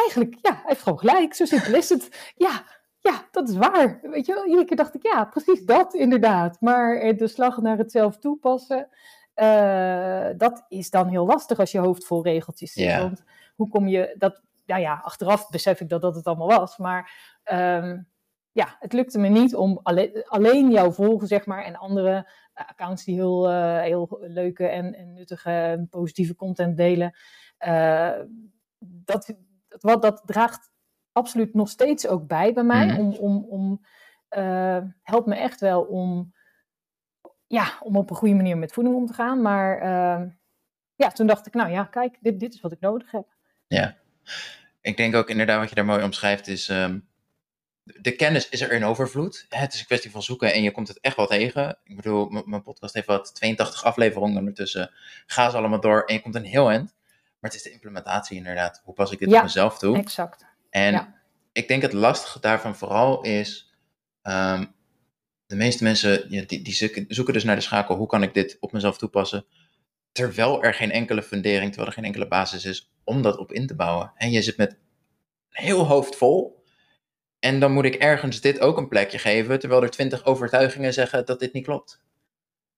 eigenlijk, 0.00 0.34
ja, 0.42 0.52
hij 0.52 0.62
heeft 0.64 0.82
gewoon 0.82 0.98
gelijk. 0.98 1.34
Zo 1.34 1.44
simpel 1.44 1.74
is 1.74 1.88
het. 1.88 2.32
Ja, 2.36 2.64
ja, 2.98 3.28
dat 3.30 3.48
is 3.48 3.56
waar. 3.56 4.00
Weet 4.02 4.26
je 4.26 4.34
wel, 4.34 4.44
iedere 4.44 4.64
keer 4.64 4.76
dacht 4.76 4.94
ik: 4.94 5.02
ja, 5.02 5.24
precies 5.24 5.64
dat, 5.64 5.94
inderdaad. 5.94 6.60
Maar 6.60 7.16
de 7.16 7.28
slag 7.28 7.60
naar 7.60 7.78
het 7.78 7.90
zelf 7.90 8.18
toepassen. 8.18 8.88
Uh, 9.34 10.28
dat 10.36 10.64
is 10.68 10.90
dan 10.90 11.08
heel 11.08 11.26
lastig 11.26 11.58
als 11.58 11.72
je 11.72 11.78
hoofd 11.78 12.04
vol 12.04 12.22
regeltjes 12.22 12.72
zit. 12.72 12.96
Want 12.96 13.24
hoe 13.54 13.68
kom 13.68 13.88
je 13.88 14.14
dat? 14.18 14.42
Nou 14.66 14.80
ja, 14.80 15.00
achteraf 15.02 15.48
besef 15.48 15.80
ik 15.80 15.88
dat 15.88 16.00
dat 16.00 16.14
het 16.14 16.24
allemaal 16.26 16.58
was. 16.58 16.76
Maar 16.76 17.12
um, 17.52 18.08
ja, 18.52 18.76
het 18.78 18.92
lukte 18.92 19.18
me 19.18 19.28
niet 19.28 19.54
om 19.54 19.80
alleen, 19.82 20.24
alleen 20.26 20.70
jou 20.70 20.92
volgen, 20.92 21.26
zeg 21.26 21.46
maar, 21.46 21.64
en 21.64 21.76
andere 21.76 22.10
uh, 22.10 22.68
accounts 22.68 23.04
die 23.04 23.14
heel, 23.14 23.50
uh, 23.50 23.80
heel 23.80 24.18
leuke 24.20 24.66
en, 24.66 24.94
en 24.94 25.12
nuttige 25.12 25.50
en 25.50 25.88
positieve 25.88 26.34
content 26.34 26.76
delen. 26.76 27.14
dat, 28.78 29.34
dat, 29.78 30.02
dat 30.02 30.22
draagt 30.24 30.70
absoluut 31.12 31.54
nog 31.54 31.68
steeds 31.68 32.06
ook 32.06 32.26
bij 32.26 32.52
bij 32.52 32.64
mij. 32.64 32.86
Mm. 32.86 32.98
Om, 32.98 33.14
om, 33.14 33.46
om 33.48 33.80
helpt 35.02 35.26
me 35.26 35.34
echt 35.34 35.60
wel 35.60 35.82
om 35.82 36.32
ja, 37.46 37.78
om 37.82 37.96
op 37.96 38.10
een 38.10 38.16
goede 38.16 38.34
manier 38.34 38.58
met 38.58 38.72
voeding 38.72 38.96
om 38.96 39.06
te 39.06 39.12
gaan. 39.12 39.42
Maar 39.42 39.82
uh, 39.82 40.26
ja, 40.94 41.08
toen 41.10 41.26
dacht 41.26 41.46
ik, 41.46 41.54
nou 41.54 41.70
ja, 41.70 41.84
kijk, 41.84 42.16
dit, 42.20 42.40
dit 42.40 42.54
is 42.54 42.60
wat 42.60 42.72
ik 42.72 42.80
nodig 42.80 43.10
heb. 43.10 43.26
Ja, 43.66 43.96
ik 44.80 44.96
denk 44.96 45.14
ook 45.14 45.30
inderdaad 45.30 45.60
wat 45.60 45.68
je 45.68 45.74
daar 45.74 45.84
mooi 45.84 46.02
omschrijft 46.02 46.46
is... 46.46 46.68
Um, 46.68 47.08
de 47.82 48.16
kennis 48.16 48.48
is 48.48 48.60
er 48.60 48.72
in 48.72 48.84
overvloed. 48.84 49.46
Het 49.48 49.72
is 49.72 49.80
een 49.80 49.86
kwestie 49.86 50.10
van 50.10 50.22
zoeken 50.22 50.52
en 50.52 50.62
je 50.62 50.70
komt 50.70 50.88
het 50.88 51.00
echt 51.00 51.16
wel 51.16 51.26
tegen. 51.26 51.78
Ik 51.84 51.96
bedoel, 51.96 52.28
mijn 52.28 52.62
podcast 52.62 52.94
heeft 52.94 53.06
wat 53.06 53.34
82 53.34 53.84
afleveringen 53.84 54.38
ondertussen. 54.38 54.90
Ga 55.26 55.50
ze 55.50 55.56
allemaal 55.56 55.80
door 55.80 56.04
en 56.04 56.14
je 56.14 56.20
komt 56.20 56.34
een 56.34 56.44
heel 56.44 56.70
eind. 56.70 56.94
Maar 57.40 57.50
het 57.50 57.54
is 57.54 57.62
de 57.62 57.70
implementatie 57.70 58.36
inderdaad. 58.36 58.80
Hoe 58.84 58.94
pas 58.94 59.12
ik 59.12 59.18
dit 59.18 59.34
op 59.34 59.42
mezelf 59.42 59.78
toe? 59.78 59.96
exact. 59.96 60.46
En 60.70 60.92
ja. 60.92 61.14
ik 61.52 61.68
denk 61.68 61.82
het 61.82 61.92
lastige 61.92 62.40
daarvan 62.40 62.76
vooral 62.76 63.22
is... 63.22 63.74
Um, 64.22 64.78
de 65.50 65.56
meeste 65.56 65.84
mensen 65.84 66.28
die, 66.28 66.62
die 66.62 66.74
zoeken, 66.74 67.04
zoeken 67.08 67.34
dus 67.34 67.44
naar 67.44 67.56
de 67.56 67.62
schakel, 67.62 67.96
hoe 67.96 68.06
kan 68.06 68.22
ik 68.22 68.34
dit 68.34 68.56
op 68.60 68.72
mezelf 68.72 68.98
toepassen? 68.98 69.44
Terwijl 70.12 70.62
er 70.62 70.74
geen 70.74 70.90
enkele 70.90 71.22
fundering, 71.22 71.66
terwijl 71.66 71.88
er 71.88 71.94
geen 71.94 72.04
enkele 72.04 72.28
basis 72.28 72.64
is 72.64 72.92
om 73.04 73.22
dat 73.22 73.38
op 73.38 73.52
in 73.52 73.66
te 73.66 73.74
bouwen. 73.74 74.12
En 74.16 74.30
je 74.30 74.42
zit 74.42 74.56
met 74.56 74.70
een 74.72 75.64
heel 75.64 75.86
hoofd 75.86 76.16
vol. 76.16 76.64
En 77.38 77.60
dan 77.60 77.72
moet 77.72 77.84
ik 77.84 77.94
ergens 77.94 78.40
dit 78.40 78.60
ook 78.60 78.76
een 78.76 78.88
plekje 78.88 79.18
geven, 79.18 79.58
terwijl 79.58 79.82
er 79.82 79.90
twintig 79.90 80.24
overtuigingen 80.24 80.92
zeggen 80.92 81.26
dat 81.26 81.40
dit 81.40 81.52
niet 81.52 81.64
klopt. 81.64 82.00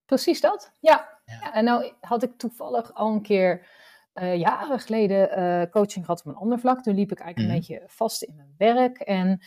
Precies 0.07 0.41
dat, 0.41 0.73
ja. 0.81 1.19
ja. 1.25 1.53
en 1.53 1.65
nou 1.65 1.93
had 2.01 2.23
ik 2.23 2.33
toevallig 2.37 2.95
al 2.95 3.13
een 3.13 3.23
keer 3.23 3.67
uh, 4.15 4.37
jaren 4.37 4.79
geleden 4.79 5.39
uh, 5.39 5.71
coaching 5.71 6.05
gehad 6.05 6.21
op 6.21 6.27
een 6.27 6.41
ander 6.41 6.59
vlak. 6.59 6.83
Toen 6.83 6.95
liep 6.95 7.13
ik 7.13 7.21
eigenlijk 7.21 7.55
een 7.55 7.61
mhm. 7.61 7.69
beetje 7.69 7.95
vast 7.95 8.23
in 8.23 8.37
mijn 8.37 8.55
werk. 8.59 8.99
En 8.99 9.41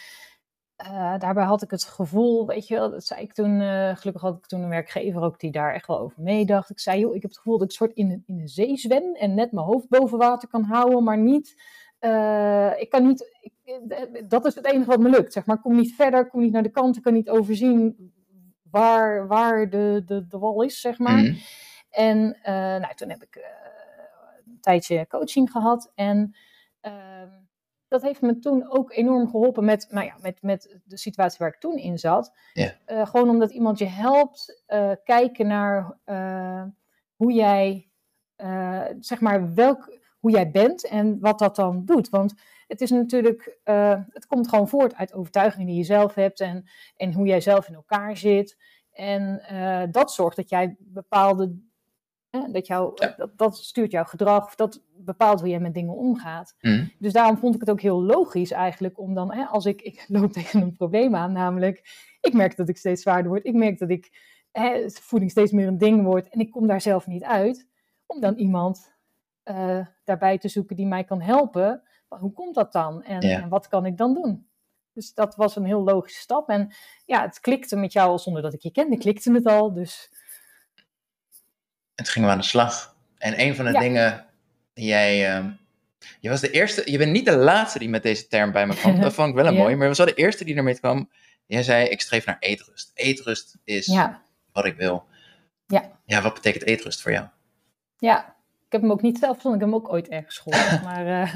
uh, 0.86 1.20
daarbij 1.20 1.44
had 1.44 1.62
ik 1.62 1.72
het 1.72 1.84
gevoel, 1.84 2.48
weet 2.48 2.68
je 2.68 2.76
wel, 2.76 2.92
dat 2.92 3.06
zei 3.06 3.22
ik 3.22 3.34
toen, 3.34 3.60
gelukkig 3.98 4.22
had 4.22 4.38
ik 4.38 4.46
toen 4.46 4.62
een 4.62 4.70
werkgever 4.70 5.22
ook 5.22 5.40
die 5.40 5.52
daar 5.52 5.74
echt 5.74 5.88
wel 5.88 6.00
over 6.00 6.22
meedacht. 6.22 6.70
Ik 6.70 6.80
zei, 6.80 7.00
joh, 7.00 7.16
ik 7.16 7.22
heb 7.22 7.32
het 7.32 7.40
gevoel 7.40 7.58
dat 7.58 7.68
ik 7.68 7.76
soort 7.76 7.94
in, 7.94 8.24
in 8.26 8.38
de 8.38 8.48
zee 8.48 8.78
zwem 8.78 9.16
en 9.16 9.34
net 9.34 9.52
mijn 9.52 9.66
hoofd 9.66 9.90
boven 9.90 10.18
water 10.18 10.48
kan 10.50 10.64
houden, 10.64 11.04
maar 11.04 11.18
niet, 11.18 11.62
ik 12.78 12.90
kan 12.90 13.08
niet, 13.08 13.32
ik, 13.42 14.30
dat 14.30 14.46
is 14.46 14.56
het 14.56 14.66
enige 14.66 14.90
wat 14.90 15.00
me 15.00 15.10
lukt, 15.10 15.34
zeg 15.34 15.46
maar. 15.46 15.56
Ik 15.56 15.62
kom 15.62 15.76
niet 15.76 15.96
verder, 15.96 16.28
kom 16.28 16.42
niet 16.42 16.52
naar 16.52 16.64
de 16.64 16.70
kant, 16.70 16.98
ik 16.98 17.04
kan 17.04 17.14
niet 17.14 17.30
overzien 17.30 18.14
waar, 18.72 19.28
waar 19.28 19.70
de, 19.70 20.04
de, 20.06 20.28
de 20.28 20.38
wal 20.38 20.62
is, 20.62 20.82
zeg 20.82 21.00
maar. 21.00 21.18
Mm. 21.18 21.38
En 21.90 22.38
nou, 22.44 22.96
toen 22.96 23.10
heb 23.10 23.24
ik 23.24 23.44
tijdje 24.66 25.08
coaching 25.08 25.52
gehad 25.52 25.92
en 25.96 26.36
ehm, 26.82 27.30
dat 27.88 28.02
heeft 28.02 28.22
me 28.22 28.40
toen 28.40 28.72
ook 28.72 28.92
enorm 28.92 29.30
geholpen 29.30 29.66
met, 29.66 29.88
nou 29.90 30.06
ja, 30.06 30.16
met, 30.22 30.42
met 30.42 30.80
de 30.84 30.98
situatie 30.98 31.38
waar 31.40 31.54
ik 31.54 31.60
toen 31.60 31.78
in 31.78 31.98
zat. 31.98 32.38
Ja. 32.54 32.74
Uh, 32.88 33.06
gewoon 33.06 33.30
omdat 33.30 33.52
iemand 33.52 33.80
je 33.80 33.86
helpt 33.86 34.64
uh, 34.68 34.92
kijken 35.04 35.48
naar 35.48 35.98
uh, 36.06 36.64
hoe 37.16 37.34
jij, 37.34 37.90
zeg 39.00 39.20
maar, 39.20 39.54
welk, 39.54 40.00
hoe 40.20 40.32
jij 40.32 40.52
bent 40.52 40.88
en 40.88 41.20
wat 41.20 41.40
dat 41.40 41.56
dan 41.56 41.86
doet. 41.86 42.10
Want 42.10 42.34
het 42.68 42.82
is 42.82 42.92
natuurlijk, 42.92 43.60
het 44.10 44.26
komt 44.28 44.48
gewoon 44.48 44.68
voort 44.68 44.96
uit 44.96 45.14
overtuigingen 45.14 45.68
die 45.68 45.76
je 45.76 45.84
zelf 45.84 46.14
hebt 46.14 46.40
en, 46.40 46.66
en 46.96 47.14
hoe 47.14 47.26
jij 47.26 47.42
zelf 47.42 47.68
in 47.68 47.74
elkaar 47.74 48.18
zit. 48.18 48.58
En 48.92 49.42
dat 49.92 50.12
zorgt 50.12 50.36
dat 50.36 50.50
jij 50.50 50.76
bepaalde 50.80 51.58
dat, 52.52 52.68
jou, 52.68 52.94
dat, 53.18 53.38
dat, 53.38 53.58
stuurt 53.58 53.92
jouw 53.92 54.04
gedrag, 54.04 54.46
of 54.46 54.56
dat 54.56 54.82
bepaalt 54.98 55.40
hoe 55.40 55.50
jij 55.50 55.60
met 55.60 55.74
dingen 55.74 55.94
omgaat. 55.94 56.56
Mm. 56.62 56.92
Dus 57.00 57.14
daarom 57.14 57.38
vond 57.38 57.56
ik 57.56 57.60
het 57.60 57.70
ook 57.70 57.82
heel 57.82 58.04
logisch 58.04 58.52
eigenlijk 58.52 59.00
om 59.00 59.14
dan, 59.14 59.34
hè, 59.34 59.46
als 59.46 59.66
ik, 59.66 59.82
ik 59.82 60.06
loop 60.08 60.32
tegen 60.42 60.62
een 60.62 60.76
probleem 60.76 61.16
aan, 61.16 61.32
namelijk, 61.32 61.82
ik 62.22 62.34
merk 62.34 62.56
dat 62.56 62.70
ik 62.70 62.78
steeds 62.78 63.02
zwaarder 63.02 63.32
word, 63.32 63.46
ik 63.46 63.54
merk 63.54 63.80
dat 63.80 63.90
ik, 63.90 64.10
hè, 64.52 64.90
voeding 64.90 65.32
steeds 65.32 65.52
meer 65.52 65.68
een 65.68 65.78
ding 65.78 66.04
wordt 66.04 66.30
en 66.30 66.40
ik 66.40 66.52
kom 66.52 66.68
daar 66.68 66.82
zelf 66.82 67.08
niet 67.08 67.24
uit, 67.24 67.68
om 68.06 68.22
dan 68.22 68.36
iemand 68.36 68.94
uh, 69.46 69.86
daarbij 70.04 70.38
te 70.38 70.48
zoeken 70.48 70.76
die 70.76 70.88
mij 70.88 71.04
kan 71.04 71.22
helpen. 71.22 71.82
Hoe 72.08 72.34
komt 72.34 72.56
dat 72.56 72.72
dan 72.72 73.04
en, 73.04 73.20
en 73.20 73.50
wat 73.50 73.68
kan 73.68 73.86
ik 73.86 73.98
dan 73.98 74.14
doen? 74.14 74.48
Dus 74.96 75.14
dat 75.14 75.36
was 75.36 75.56
een 75.56 75.66
heel 75.66 75.84
logische 75.84 76.22
stap. 76.22 76.50
En 76.50 76.74
ja, 77.06 77.22
het 77.22 77.40
klikte 77.40 77.76
met 77.76 77.94
jou 77.94 78.18
zonder 78.18 78.42
dat 78.42 78.54
ik 78.54 78.62
je 78.62 78.72
kende, 78.72 78.98
klikte 78.98 79.32
het 79.32 79.46
al. 79.46 79.74
Dus 79.74 80.12
en 81.96 82.04
toen 82.04 82.14
gingen 82.14 82.28
we 82.28 82.34
aan 82.34 82.42
de 82.42 82.48
slag. 82.48 82.96
En 83.18 83.40
een 83.40 83.56
van 83.56 83.66
de 83.66 83.80
dingen 83.80 84.26
jij. 84.74 85.40
Uh, 85.40 85.46
je 86.20 86.30
was 86.30 86.42
de 86.42 86.52
eerste. 86.52 86.92
Je 86.92 86.98
bent 86.98 87.12
niet 87.12 87.26
de 87.26 87.36
laatste 87.36 87.80
die 87.80 87.90
met 87.90 88.04
deze 88.04 88.28
term 88.28 88.52
bij 88.52 88.68
me 88.68 88.76
kwam. 88.76 89.00
Dat 89.02 89.14
vond 89.14 89.30
ik 89.30 89.36
wel 89.36 89.46
een 89.46 89.54
ja. 89.54 89.60
mooi. 89.60 89.74
Maar 89.74 89.84
je 89.84 89.90
was 89.90 89.98
wel 89.98 90.08
de 90.08 90.14
eerste 90.14 90.46
die 90.46 90.56
ermee 90.56 90.80
kwam. 90.80 91.10
Jij 91.46 91.64
zei: 91.64 91.88
Ik 91.88 92.02
streef 92.02 92.26
naar 92.26 92.38
eetrust. 92.40 92.92
Eetrust 92.94 93.58
is 93.64 93.86
ja. 93.86 94.22
wat 94.52 94.66
ik 94.66 94.76
wil. 94.76 95.08
Ja. 95.68 95.92
Ja, 96.06 96.22
wat 96.22 96.34
betekent 96.34 96.66
eetrust 96.66 97.02
voor 97.02 97.12
jou? 97.12 97.28
Ja, 97.98 98.35
heb 98.76 98.90
hem 98.90 98.92
ook 98.92 99.02
niet 99.02 99.18
zelf 99.18 99.34
verzonnen, 99.34 99.60
ik 99.60 99.66
heb 99.66 99.76
hem 99.76 99.84
ook 99.86 99.94
ooit 99.94 100.08
ergens 100.08 100.38
gehoord. 100.38 100.84
maar 100.90 101.08
uh, 101.08 101.34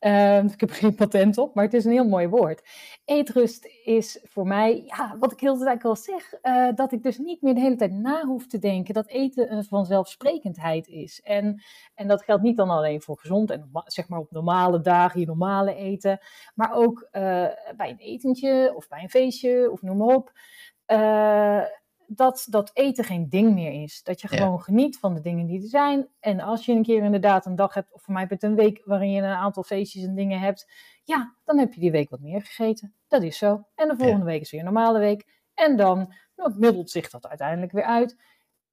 uh, 0.00 0.52
ik 0.52 0.60
heb 0.60 0.70
geen 0.70 0.94
patent 0.94 1.38
op, 1.38 1.54
maar 1.54 1.64
het 1.64 1.74
is 1.74 1.84
een 1.84 1.92
heel 1.92 2.08
mooi 2.08 2.28
woord. 2.28 2.68
Eetrust 3.04 3.68
is 3.84 4.20
voor 4.22 4.46
mij, 4.46 4.82
ja, 4.86 5.16
wat 5.18 5.32
ik 5.32 5.40
heel 5.40 5.58
de 5.58 5.64
tijd 5.64 5.84
al 5.84 5.96
zeg, 5.96 6.34
uh, 6.42 6.68
dat 6.74 6.92
ik 6.92 7.02
dus 7.02 7.18
niet 7.18 7.42
meer 7.42 7.54
de 7.54 7.60
hele 7.60 7.76
tijd 7.76 7.92
na 7.92 8.24
hoef 8.24 8.46
te 8.46 8.58
denken 8.58 8.94
dat 8.94 9.06
eten 9.06 9.52
een 9.52 9.64
vanzelfsprekendheid 9.64 10.86
is. 10.88 11.20
En, 11.20 11.62
en 11.94 12.08
dat 12.08 12.22
geldt 12.22 12.42
niet 12.42 12.56
dan 12.56 12.70
alleen 12.70 13.02
voor 13.02 13.18
gezond 13.18 13.50
en 13.50 13.70
zeg 13.84 14.08
maar 14.08 14.18
op 14.18 14.30
normale 14.30 14.80
dagen, 14.80 15.20
je 15.20 15.26
normale 15.26 15.74
eten, 15.74 16.18
maar 16.54 16.72
ook 16.72 17.08
bij 17.10 17.90
een 17.90 17.98
etentje 17.98 18.72
of 18.76 18.88
bij 18.88 19.02
een 19.02 19.10
feestje 19.10 19.70
of 19.70 19.82
noem 19.82 19.96
maar 19.96 20.16
op 20.16 20.32
dat, 22.12 22.46
dat 22.48 22.70
eten 22.72 23.04
geen 23.04 23.28
ding 23.28 23.54
meer 23.54 23.82
is. 23.82 24.02
Dat 24.02 24.20
je 24.20 24.28
gewoon 24.28 24.60
geniet 24.60 24.98
van 24.98 25.14
de 25.14 25.20
dingen 25.20 25.46
die 25.46 25.62
er 25.62 25.68
zijn. 25.68 26.08
En 26.20 26.40
als 26.40 26.66
je 26.66 26.72
een 26.72 26.82
keer 26.82 27.02
inderdaad 27.02 27.46
een 27.46 27.56
dag 27.56 27.74
hebt, 27.74 27.92
of 27.92 28.02
voor 28.02 28.14
mij 28.14 28.26
het 28.28 28.42
een 28.42 28.54
week 28.54 28.82
waarin 28.84 29.10
je 29.10 29.22
een 29.22 29.28
aantal 29.28 29.62
feestjes 29.62 30.02
en 30.02 30.14
dingen 30.14 30.40
hebt, 30.40 30.70
ja, 31.04 31.34
dan 31.44 31.58
heb 31.58 31.72
je 31.72 31.80
die 31.80 31.90
week 31.90 32.10
wat 32.10 32.20
meer 32.20 32.42
gegeten. 32.42 32.94
Dat 33.08 33.22
is 33.22 33.38
zo. 33.38 33.64
En 33.74 33.88
de 33.88 33.96
volgende 33.96 34.24
week 34.24 34.40
is 34.40 34.50
weer 34.50 34.60
een 34.60 34.72
normale 34.72 34.98
week. 34.98 35.26
En 35.54 35.76
dan 35.76 36.14
nou, 36.36 36.52
middelt 36.56 36.90
zich 36.90 37.10
dat 37.10 37.28
uiteindelijk 37.28 37.72
weer 37.72 37.84
uit. 37.84 38.16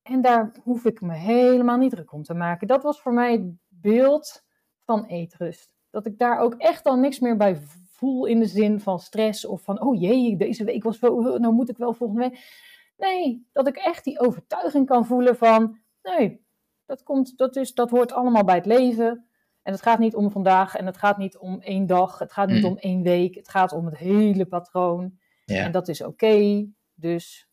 En 0.02 0.22
daar 0.22 0.52
hoef 0.64 0.86
ik 0.86 1.02
me 1.02 1.14
helemaal 1.14 1.78
niet 1.78 1.92
druk 1.92 2.12
om 2.12 2.24
te 2.24 2.34
maken. 2.34 2.68
Dat 2.68 2.84
was 2.84 3.02
voor 3.02 3.14
mij 3.14 3.32
het 3.32 3.56
beeld 3.68 4.44
van 4.86 5.06
eetrust. 5.06 5.76
Dat 5.90 6.06
ik 6.06 6.18
daar 6.18 6.40
ook 6.40 6.54
echt 6.54 6.86
al 6.86 6.96
niks 6.96 7.20
meer 7.20 7.38
bij 7.38 7.58
voel 7.92 8.26
in 8.26 8.40
de 8.40 8.46
zin 8.46 8.80
van 8.80 9.00
stress 9.00 9.46
of 9.46 9.62
van, 9.62 9.82
oh 9.82 10.02
jee, 10.02 10.38
deze 10.38 10.64
week 10.64 10.84
was 10.84 11.00
wel, 11.00 11.40
nou 11.40 11.54
moet 11.54 11.70
ik 11.70 11.78
wel 11.78 11.94
volgende 11.94 12.30
week. 12.30 12.66
Nee, 12.98 13.48
dat 13.54 13.68
ik 13.68 13.78
echt 13.78 14.04
die 14.04 14.20
overtuiging 14.20 14.86
kan 14.86 15.06
voelen 15.06 15.38
van, 15.38 15.80
nee, 16.02 16.46
dat, 16.86 17.04
komt, 17.04 17.38
dat, 17.38 17.56
is, 17.56 17.74
dat 17.74 17.90
hoort 17.90 18.12
allemaal 18.12 18.44
bij 18.44 18.56
het 18.56 18.66
leven. 18.66 19.28
En 19.62 19.74
het 19.74 19.82
gaat 19.82 20.00
niet 20.00 20.16
om 20.16 20.32
vandaag 20.32 20.76
en 20.76 20.86
het 20.86 20.98
gaat 20.98 21.18
niet 21.18 21.38
om 21.38 21.62
één 21.62 21.88
dag, 21.88 22.20
het 22.20 22.34
gaat 22.34 22.50
niet 22.50 22.64
mm. 22.64 22.70
om 22.70 22.78
één 22.78 23.04
week, 23.04 23.36
het 23.36 23.50
gaat 23.50 23.72
om 23.72 23.86
het 23.86 23.98
hele 23.98 24.46
patroon. 24.46 25.20
Ja. 25.46 25.64
En 25.64 25.72
dat 25.72 25.88
is 25.88 26.02
oké, 26.02 26.66
dus 26.94 27.50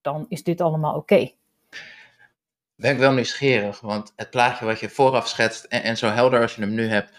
dan 0.00 0.26
is 0.28 0.42
dit 0.42 0.60
allemaal 0.60 0.96
oké. 0.96 1.32
Ben 2.74 2.92
ik 2.92 2.98
wel 2.98 3.12
nieuwsgierig, 3.12 3.80
want 3.80 4.12
het 4.16 4.30
plaatje 4.30 4.64
wat 4.64 4.80
je 4.80 4.88
vooraf 4.88 5.28
schetst 5.28 5.64
en, 5.64 5.82
en 5.82 5.96
zo 5.96 6.08
helder 6.08 6.40
als 6.40 6.54
je 6.54 6.60
hem 6.60 6.74
nu 6.74 6.86
hebt, 6.86 7.12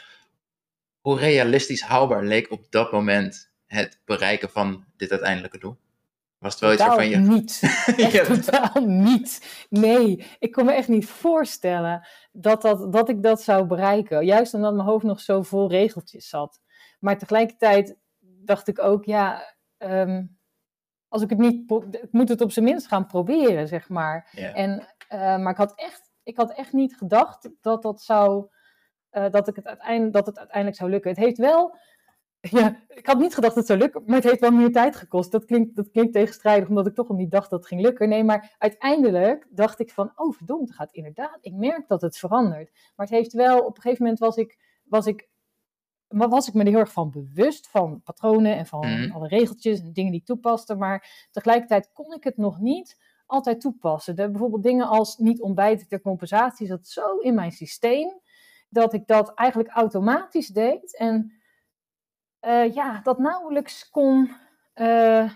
hoe 0.99 1.19
realistisch 1.19 1.81
haalbaar 1.81 2.23
leek 2.23 2.51
op 2.51 2.71
dat 2.71 2.91
moment 2.91 3.51
het 3.65 3.99
bereiken 4.05 4.49
van 4.49 4.85
dit 4.97 5.11
uiteindelijke 5.11 5.57
doel? 5.57 5.77
Was 6.41 6.51
het 6.51 6.61
wel 6.61 6.73
iets 6.73 6.85
waarvan 6.85 7.09
je... 7.09 7.17
niet. 7.17 7.61
Echt 7.97 8.25
totaal 8.25 8.85
niet. 8.85 9.65
Nee, 9.69 10.25
ik 10.39 10.51
kon 10.51 10.65
me 10.65 10.73
echt 10.73 10.87
niet 10.87 11.05
voorstellen 11.05 12.07
dat, 12.31 12.61
dat, 12.61 12.93
dat 12.93 13.09
ik 13.09 13.23
dat 13.23 13.41
zou 13.41 13.65
bereiken. 13.65 14.25
Juist 14.25 14.53
omdat 14.53 14.73
mijn 14.73 14.87
hoofd 14.87 15.03
nog 15.03 15.19
zo 15.19 15.41
vol 15.41 15.69
regeltjes 15.69 16.29
zat. 16.29 16.61
Maar 16.99 17.17
tegelijkertijd 17.17 17.97
dacht 18.19 18.67
ik 18.67 18.81
ook, 18.81 19.05
ja, 19.05 19.55
um, 19.77 20.39
als 21.07 21.21
ik 21.21 21.29
het 21.29 21.39
niet... 21.39 21.71
Ik 21.91 22.11
moet 22.11 22.29
het 22.29 22.41
op 22.41 22.51
zijn 22.51 22.65
minst 22.65 22.87
gaan 22.87 23.05
proberen, 23.05 23.67
zeg 23.67 23.89
maar. 23.89 24.29
En, 24.53 24.87
uh, 25.13 25.19
maar 25.37 25.51
ik 25.51 25.57
had, 25.57 25.73
echt, 25.75 26.11
ik 26.23 26.37
had 26.37 26.53
echt 26.53 26.73
niet 26.73 26.95
gedacht 26.95 27.49
dat 27.61 27.81
dat 27.81 28.01
zou... 28.01 28.47
Uh, 29.11 29.29
dat, 29.29 29.47
ik 29.47 29.55
het 29.55 29.67
uiteindelijk, 29.67 30.13
dat 30.13 30.25
het 30.25 30.37
uiteindelijk 30.37 30.77
zou 30.77 30.89
lukken. 30.89 31.11
Het 31.11 31.19
heeft 31.19 31.37
wel 31.37 31.77
ja, 32.59 32.79
ik 32.87 33.05
had 33.05 33.19
niet 33.19 33.33
gedacht 33.33 33.55
dat 33.55 33.55
het 33.55 33.65
zou 33.65 33.79
lukken, 33.79 34.03
maar 34.05 34.15
het 34.15 34.23
heeft 34.23 34.39
wel 34.39 34.51
meer 34.51 34.71
tijd 34.71 34.95
gekost. 34.95 35.31
Dat 35.31 35.45
klinkt, 35.45 35.75
dat 35.75 35.91
klinkt 35.91 36.13
tegenstrijdig, 36.13 36.69
omdat 36.69 36.87
ik 36.87 36.95
toch 36.95 37.09
al 37.09 37.15
niet 37.15 37.31
dacht 37.31 37.49
dat 37.49 37.59
het 37.59 37.67
ging 37.67 37.81
lukken. 37.81 38.09
Nee, 38.09 38.23
maar 38.23 38.55
uiteindelijk 38.57 39.47
dacht 39.49 39.79
ik 39.79 39.91
van, 39.91 40.11
oh 40.15 40.33
verdomd, 40.33 40.67
het 40.67 40.77
gaat 40.77 40.93
inderdaad. 40.93 41.37
Ik 41.41 41.53
merk 41.53 41.87
dat 41.87 42.01
het 42.01 42.17
verandert. 42.17 42.71
Maar 42.95 43.05
het 43.05 43.15
heeft 43.15 43.33
wel, 43.33 43.59
op 43.59 43.75
een 43.75 43.81
gegeven 43.81 44.03
moment 44.03 44.19
was 44.19 44.35
ik, 44.35 44.59
was 44.83 45.05
ik, 45.05 45.29
maar 46.07 46.29
was 46.29 46.47
ik 46.47 46.53
me 46.53 46.63
er 46.63 46.69
heel 46.69 46.79
erg 46.79 46.91
van 46.91 47.11
bewust, 47.11 47.67
van 47.67 48.01
patronen 48.03 48.57
en 48.57 48.65
van 48.65 48.79
mhm. 48.79 49.11
alle 49.11 49.27
regeltjes 49.27 49.79
en 49.79 49.93
dingen 49.93 50.11
die 50.11 50.19
ik 50.19 50.25
toepaste. 50.25 50.75
Maar 50.75 51.27
tegelijkertijd 51.31 51.89
kon 51.93 52.13
ik 52.13 52.23
het 52.23 52.37
nog 52.37 52.59
niet 52.59 52.97
altijd 53.25 53.61
toepassen. 53.61 54.15
De, 54.15 54.29
bijvoorbeeld 54.29 54.63
dingen 54.63 54.87
als 54.87 55.17
niet 55.17 55.41
ontbijten 55.41 55.87
ter 55.87 56.01
compensatie 56.01 56.67
zat 56.67 56.87
zo 56.87 57.17
in 57.17 57.33
mijn 57.33 57.51
systeem, 57.51 58.19
dat 58.69 58.93
ik 58.93 59.07
dat 59.07 59.33
eigenlijk 59.33 59.69
automatisch 59.69 60.47
deed. 60.47 60.97
En 60.97 61.40
uh, 62.41 62.73
ja, 62.73 62.99
dat 63.03 63.17
nauwelijks 63.17 63.89
kon, 63.89 64.31
uh, 64.75 65.31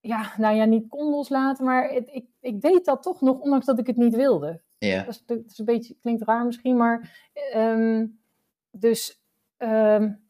ja, 0.00 0.32
nou 0.36 0.56
ja, 0.56 0.64
niet 0.64 0.88
kon 0.88 1.10
loslaten, 1.10 1.64
maar 1.64 1.88
het, 1.88 2.08
ik, 2.12 2.26
ik 2.40 2.60
deed 2.60 2.84
dat 2.84 3.02
toch 3.02 3.20
nog, 3.20 3.38
ondanks 3.38 3.66
dat 3.66 3.78
ik 3.78 3.86
het 3.86 3.96
niet 3.96 4.14
wilde. 4.14 4.62
Ja. 4.78 5.02
Dat, 5.02 5.14
is, 5.14 5.24
dat 5.26 5.38
is 5.46 5.58
een 5.58 5.64
beetje, 5.64 5.96
klinkt 6.00 6.22
raar 6.22 6.44
misschien, 6.44 6.76
maar 6.76 7.28
um, 7.54 8.20
dus 8.70 9.22
um, 9.58 10.22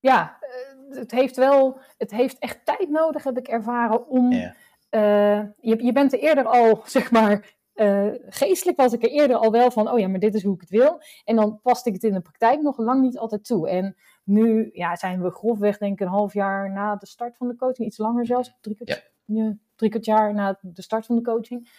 ja, 0.00 0.38
eh, 0.40 0.98
het 0.98 1.10
heeft 1.10 1.36
wel, 1.36 1.80
het 1.96 2.10
heeft 2.10 2.38
echt 2.38 2.64
tijd 2.64 2.88
nodig, 2.88 3.24
heb 3.24 3.38
ik 3.38 3.48
ervaren, 3.48 4.08
om, 4.08 4.32
ja. 4.32 4.54
uh, 4.90 5.46
je, 5.60 5.84
je 5.84 5.92
bent 5.92 6.12
er 6.12 6.18
eerder 6.18 6.44
al, 6.44 6.82
zeg 6.84 7.10
maar, 7.10 7.56
uh, 7.74 8.12
geestelijk 8.28 8.78
was 8.78 8.92
ik 8.92 9.02
er 9.02 9.10
eerder 9.10 9.36
al 9.36 9.50
wel 9.50 9.70
van, 9.70 9.90
oh 9.90 9.98
ja, 9.98 10.08
maar 10.08 10.18
dit 10.18 10.34
is 10.34 10.42
hoe 10.42 10.54
ik 10.54 10.60
het 10.60 10.70
wil. 10.70 11.00
En 11.24 11.36
dan 11.36 11.60
paste 11.62 11.88
ik 11.88 11.94
het 11.94 12.04
in 12.04 12.12
de 12.12 12.20
praktijk 12.20 12.60
nog 12.60 12.78
lang 12.78 13.02
niet 13.02 13.18
altijd 13.18 13.44
toe. 13.44 13.68
En 13.68 13.96
nu 14.28 14.70
ja, 14.72 14.96
zijn 14.96 15.22
we 15.22 15.30
grofweg, 15.30 15.78
denk 15.78 15.92
ik, 15.92 16.00
een 16.00 16.12
half 16.12 16.32
jaar 16.32 16.70
na 16.70 16.96
de 16.96 17.06
start 17.06 17.36
van 17.36 17.48
de 17.48 17.56
coaching, 17.56 17.88
iets 17.88 17.98
langer 17.98 18.26
zelfs, 18.26 18.56
drie 18.60 18.76
kwart, 18.76 19.12
ja. 19.24 19.56
drie 19.76 19.90
kwart 19.90 20.04
jaar 20.04 20.34
na 20.34 20.58
de 20.60 20.82
start 20.82 21.06
van 21.06 21.16
de 21.16 21.22
coaching. 21.22 21.70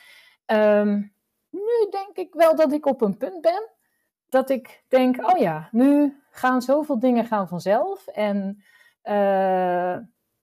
Um, 0.45 1.13
nu 1.49 1.87
denk 1.89 2.17
ik 2.17 2.33
wel 2.33 2.55
dat 2.55 2.73
ik 2.73 2.85
op 2.85 3.01
een 3.01 3.17
punt 3.17 3.41
ben 3.41 3.69
dat 4.29 4.49
ik 4.49 4.83
denk, 4.87 5.31
oh 5.31 5.37
ja, 5.37 5.69
nu 5.71 6.21
gaan 6.31 6.61
zoveel 6.61 6.99
dingen 6.99 7.25
gaan 7.25 7.47
vanzelf. 7.47 8.07
En 8.07 8.63
uh, 9.03 9.97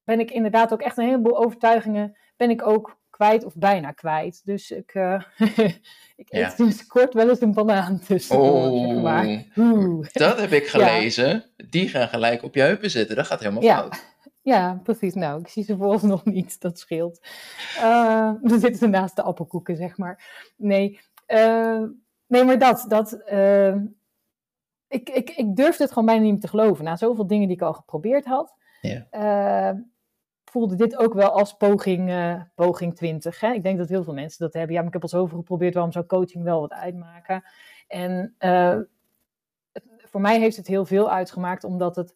ben 0.04 0.20
ik 0.20 0.30
inderdaad 0.30 0.72
ook 0.72 0.80
echt 0.80 0.96
een 0.96 1.04
heleboel 1.04 1.38
overtuigingen, 1.38 2.16
ben 2.36 2.50
ik 2.50 2.66
ook 2.66 2.98
kwijt 3.16 3.44
of 3.44 3.54
bijna 3.54 3.92
kwijt. 3.92 4.40
Dus 4.44 4.70
ik, 4.70 4.94
uh, 4.94 5.22
ik 6.22 6.26
eet 6.28 6.52
sinds 6.52 6.86
kort 6.86 7.14
wel 7.14 7.28
eens 7.28 7.40
een 7.40 7.54
banaan 7.54 8.00
tussen. 8.00 8.38
Oh, 8.38 9.02
maar. 9.02 9.44
dat 10.12 10.40
heb 10.40 10.50
ik 10.50 10.66
gelezen. 10.76 11.44
Die 11.68 11.88
gaan 11.88 12.08
gelijk 12.08 12.42
op 12.42 12.54
je 12.54 12.60
heupen 12.60 12.90
zitten. 12.90 13.16
Dat 13.16 13.26
gaat 13.26 13.40
helemaal 13.40 13.62
ja. 13.62 13.76
fout. 13.78 14.04
Ja, 14.42 14.80
precies. 14.82 15.14
Nou, 15.14 15.40
ik 15.40 15.48
zie 15.48 15.64
ze 15.64 15.76
volgens 15.76 16.02
nog 16.02 16.24
niet. 16.24 16.60
Dat 16.60 16.78
scheelt. 16.78 17.26
Uh, 17.76 18.32
dan 18.42 18.60
zitten 18.60 18.76
ze 18.76 18.86
naast 18.86 19.16
de 19.16 19.22
appelkoeken, 19.22 19.76
zeg 19.76 19.96
maar. 19.96 20.24
Nee, 20.56 21.00
uh, 21.26 21.82
nee 22.26 22.44
maar 22.44 22.58
dat. 22.58 22.84
dat 22.88 23.12
ik, 24.88 25.08
ik, 25.08 25.30
ik 25.30 25.56
durfde 25.56 25.82
het 25.82 25.92
gewoon 25.92 26.06
bijna 26.06 26.22
niet 26.22 26.32
meer 26.32 26.40
te 26.40 26.48
geloven. 26.48 26.84
Na 26.84 26.96
zoveel 26.96 27.26
dingen 27.26 27.46
die 27.46 27.56
ik 27.56 27.62
al 27.62 27.72
geprobeerd 27.72 28.24
had. 28.24 28.54
Ja 28.80 29.06
voelde 30.56 30.74
dit 30.74 30.96
ook 30.96 31.14
wel 31.14 31.30
als 31.30 31.56
poging, 31.56 32.10
uh, 32.10 32.40
poging 32.54 32.94
20. 32.94 33.40
Hè? 33.40 33.52
Ik 33.52 33.62
denk 33.62 33.78
dat 33.78 33.88
heel 33.88 34.04
veel 34.04 34.14
mensen 34.14 34.44
dat 34.44 34.52
hebben. 34.52 34.72
Ja, 34.72 34.78
maar 34.78 34.86
ik 34.86 34.92
heb 34.92 35.02
al 35.02 35.08
zoveel 35.08 35.38
geprobeerd, 35.38 35.74
waarom 35.74 35.92
zou 35.92 36.06
coaching 36.06 36.44
wel 36.44 36.60
wat 36.60 36.72
uitmaken? 36.72 37.44
En 37.88 38.34
uh, 38.38 38.78
het, 39.72 39.84
voor 40.10 40.20
mij 40.20 40.38
heeft 40.38 40.56
het 40.56 40.66
heel 40.66 40.84
veel 40.84 41.10
uitgemaakt, 41.10 41.64
omdat 41.64 41.96
het 41.96 42.14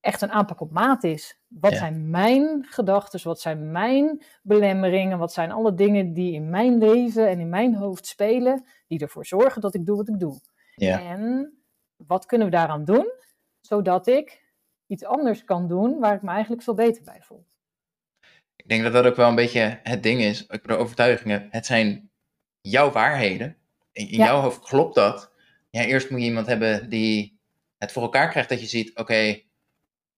echt 0.00 0.22
een 0.22 0.30
aanpak 0.30 0.60
op 0.60 0.70
maat 0.70 1.04
is. 1.04 1.40
Wat 1.48 1.72
ja. 1.72 1.78
zijn 1.78 2.10
mijn 2.10 2.64
gedachten, 2.68 3.20
wat 3.22 3.40
zijn 3.40 3.70
mijn 3.70 4.22
belemmeringen, 4.42 5.18
wat 5.18 5.32
zijn 5.32 5.52
alle 5.52 5.74
dingen 5.74 6.12
die 6.12 6.32
in 6.32 6.50
mijn 6.50 6.78
leven 6.78 7.28
en 7.28 7.40
in 7.40 7.48
mijn 7.48 7.74
hoofd 7.74 8.06
spelen, 8.06 8.64
die 8.86 8.98
ervoor 8.98 9.26
zorgen 9.26 9.60
dat 9.60 9.74
ik 9.74 9.86
doe 9.86 9.96
wat 9.96 10.08
ik 10.08 10.18
doe. 10.18 10.40
Ja. 10.74 11.00
En 11.00 11.52
wat 11.96 12.26
kunnen 12.26 12.46
we 12.46 12.52
daaraan 12.52 12.84
doen, 12.84 13.12
zodat 13.60 14.06
ik 14.06 14.47
iets 14.88 15.04
anders 15.04 15.44
kan 15.44 15.68
doen 15.68 15.98
waar 15.98 16.14
ik 16.14 16.22
me 16.22 16.30
eigenlijk 16.30 16.62
veel 16.62 16.74
beter 16.74 17.02
bij 17.04 17.20
voel. 17.20 17.46
Ik 18.56 18.68
denk 18.68 18.82
dat 18.82 18.92
dat 18.92 19.04
ook 19.04 19.16
wel 19.16 19.28
een 19.28 19.34
beetje 19.34 19.80
het 19.82 20.02
ding 20.02 20.20
is. 20.20 20.46
Ik 20.46 20.62
bedoel, 20.62 20.78
overtuigingen, 20.78 21.48
het 21.50 21.66
zijn 21.66 22.10
jouw 22.60 22.90
waarheden. 22.90 23.56
In, 23.92 24.08
in 24.08 24.18
ja. 24.18 24.24
jouw 24.24 24.40
hoofd 24.40 24.60
klopt 24.60 24.94
dat. 24.94 25.32
Ja, 25.70 25.82
eerst 25.82 26.10
moet 26.10 26.20
je 26.20 26.26
iemand 26.26 26.46
hebben 26.46 26.88
die 26.88 27.40
het 27.78 27.92
voor 27.92 28.02
elkaar 28.02 28.28
krijgt 28.28 28.48
dat 28.48 28.60
je 28.60 28.66
ziet, 28.66 28.90
oké, 28.90 29.00
okay, 29.00 29.46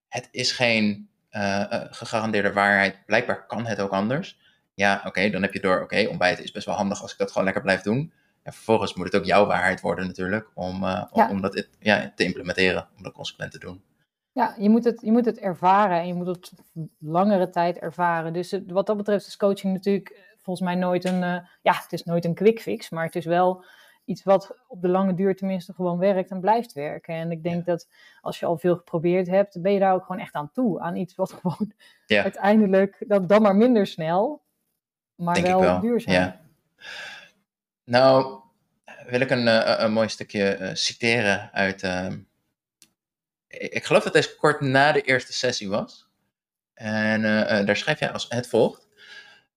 het 0.09 0.29
is 0.31 0.53
geen 0.53 1.09
uh, 1.31 1.41
uh, 1.43 1.85
gegarandeerde 1.91 2.53
waarheid. 2.53 3.07
Blijkbaar 3.07 3.47
kan 3.47 3.67
het 3.67 3.81
ook 3.81 3.91
anders. 3.91 4.39
Ja, 4.75 4.97
oké, 4.97 5.09
okay, 5.09 5.31
dan 5.31 5.43
heb 5.43 5.53
je 5.53 5.61
door, 5.61 5.75
oké, 5.75 5.83
okay, 5.83 6.07
ontbijten 6.07 6.45
is 6.45 6.51
best 6.51 6.67
wel 6.67 6.75
handig 6.75 7.03
als 7.03 7.13
ik 7.13 7.19
dat 7.19 7.29
gewoon 7.29 7.45
lekker 7.45 7.63
blijf 7.63 7.81
doen. 7.81 8.13
En 8.43 8.53
vervolgens 8.53 8.95
moet 8.95 9.07
het 9.07 9.17
ook 9.17 9.25
jouw 9.25 9.47
waarheid 9.47 9.81
worden 9.81 10.07
natuurlijk, 10.07 10.51
om, 10.55 10.85
uh, 10.85 11.05
ja. 11.13 11.29
om, 11.29 11.31
om 11.31 11.41
dat 11.41 11.69
ja, 11.79 12.13
te 12.15 12.25
implementeren, 12.25 12.89
om 12.97 13.03
dat 13.03 13.13
consequent 13.13 13.53
te 13.53 13.59
doen. 13.59 13.83
Ja, 14.33 14.55
je 14.59 14.71
moet, 14.71 14.85
het, 14.85 15.01
je 15.01 15.13
moet 15.13 15.25
het 15.25 15.39
ervaren 15.39 15.99
en 15.99 16.07
je 16.07 16.15
moet 16.15 16.27
het 16.27 16.53
langere 16.99 17.51
tijd 17.51 17.79
ervaren. 17.79 18.33
Dus 18.33 18.61
wat 18.67 18.87
dat 18.87 18.97
betreft 18.97 19.27
is 19.27 19.37
coaching 19.37 19.73
natuurlijk 19.73 20.09
eh, 20.09 20.23
volgens 20.37 20.67
mij 20.67 20.75
nooit 20.75 21.05
een, 21.05 21.23
uh, 21.23 21.39
ja, 21.63 21.73
het 21.73 21.93
is 21.93 22.05
nooit 22.05 22.25
een 22.25 22.35
quick 22.35 22.61
fix, 22.61 22.91
maar 22.91 23.05
het 23.05 23.17
is 23.17 23.25
wel 23.25 23.65
iets 24.05 24.23
wat 24.23 24.57
op 24.69 24.83
de 24.83 24.89
lange 24.89 25.15
duur 25.15 25.37
tenminste 25.37 25.73
gewoon 25.73 25.99
werkt 25.99 26.31
en 26.31 26.41
blijft 26.41 26.73
werken. 26.73 27.15
En 27.15 27.31
ik 27.31 27.43
denk 27.43 27.67
ja. 27.67 27.73
dat 27.73 27.89
als 28.21 28.39
je 28.41 28.47
al 28.47 28.59
veel 28.59 28.77
geprobeerd 28.77 29.27
hebt, 29.27 29.63
ben 29.63 29.73
je 29.73 29.79
daar 29.79 29.95
ook 29.95 30.05
gewoon 30.05 30.21
echt 30.21 30.35
aan 30.35 30.53
toe. 30.53 30.81
Aan 30.81 30.97
iets 30.97 31.15
wat 31.15 31.33
gewoon 31.41 31.73
ja. 32.07 32.23
uiteindelijk, 32.23 33.05
dat 33.07 33.29
dan 33.29 33.43
maar 33.43 33.57
minder 33.57 33.87
snel, 33.87 34.43
maar 35.15 35.35
denk 35.35 35.47
wel, 35.47 35.61
wel, 35.61 35.81
duurzaam. 35.81 36.15
Ja. 36.15 36.41
Nou, 37.85 38.41
wil 39.07 39.21
ik 39.21 39.31
een, 39.31 39.47
uh, 39.47 39.75
een 39.79 39.93
mooi 39.93 40.09
stukje 40.09 40.71
citeren 40.75 41.53
uit. 41.53 41.83
Uh, 41.83 42.07
ik 43.51 43.85
geloof 43.85 44.05
dat 44.05 44.13
deze 44.13 44.37
kort 44.37 44.61
na 44.61 44.93
de 44.93 45.01
eerste 45.01 45.33
sessie 45.33 45.69
was. 45.69 46.09
En 46.75 47.23
daar 47.67 47.77
schrijf 47.77 47.99
jij 47.99 48.13
als 48.13 48.27
het 48.29 48.49
volgt. 48.49 48.89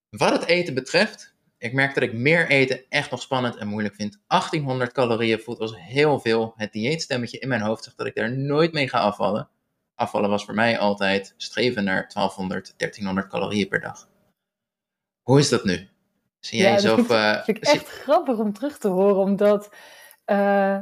Wat 0.10 0.32
het 0.32 0.46
eten 0.46 0.74
betreft, 0.74 1.34
ik 1.58 1.74
merk 1.74 1.94
dat 1.94 2.04
ik 2.04 2.14
meer 2.14 2.50
eten 2.50 2.84
echt 2.90 3.12
nog 3.12 3.22
spannend 3.22 3.56
en 3.56 3.68
moeilijk 3.68 3.96
vind. 3.96 4.20
1800 4.28 4.92
calorieën 4.92 5.40
voelt 5.40 5.60
als 5.60 5.78
heel 5.78 6.20
veel. 6.20 6.54
Het 6.56 6.72
dieetstemmetje 6.72 7.40
in 7.40 7.48
mijn 7.48 7.62
hoofd 7.62 7.84
zegt 7.84 7.98
dat 7.98 8.08
ik 8.08 8.16
daar 8.16 8.38
nooit 8.38 8.74
mee 8.74 8.90
ga 8.90 9.00
afvallen. 9.00 9.50
Afvallen 9.96 10.30
was 10.30 10.46
voor 10.46 10.54
mij 10.54 10.80
altijd 10.80 11.34
streven 11.38 11.84
naar 11.84 12.10
1200, 12.14 12.74
1300 12.78 13.28
calorieën 13.28 13.68
per 13.68 13.82
dag. 13.82 14.10
Hoe 15.22 15.40
is 15.40 15.50
dat 15.50 15.64
nu? 15.64 15.90
Zie 16.40 16.60
jij 16.60 16.72
ja, 16.72 16.78
zelf... 16.78 17.08
Dat 17.08 17.44
vind, 17.44 17.58
ik 17.58 17.64
echt 17.64 17.88
grappig 17.88 18.38
om 18.38 18.54
terug 18.54 18.78
te 18.78 18.88
horen, 18.88 19.18
omdat... 19.18 19.76
Uh, 20.26 20.80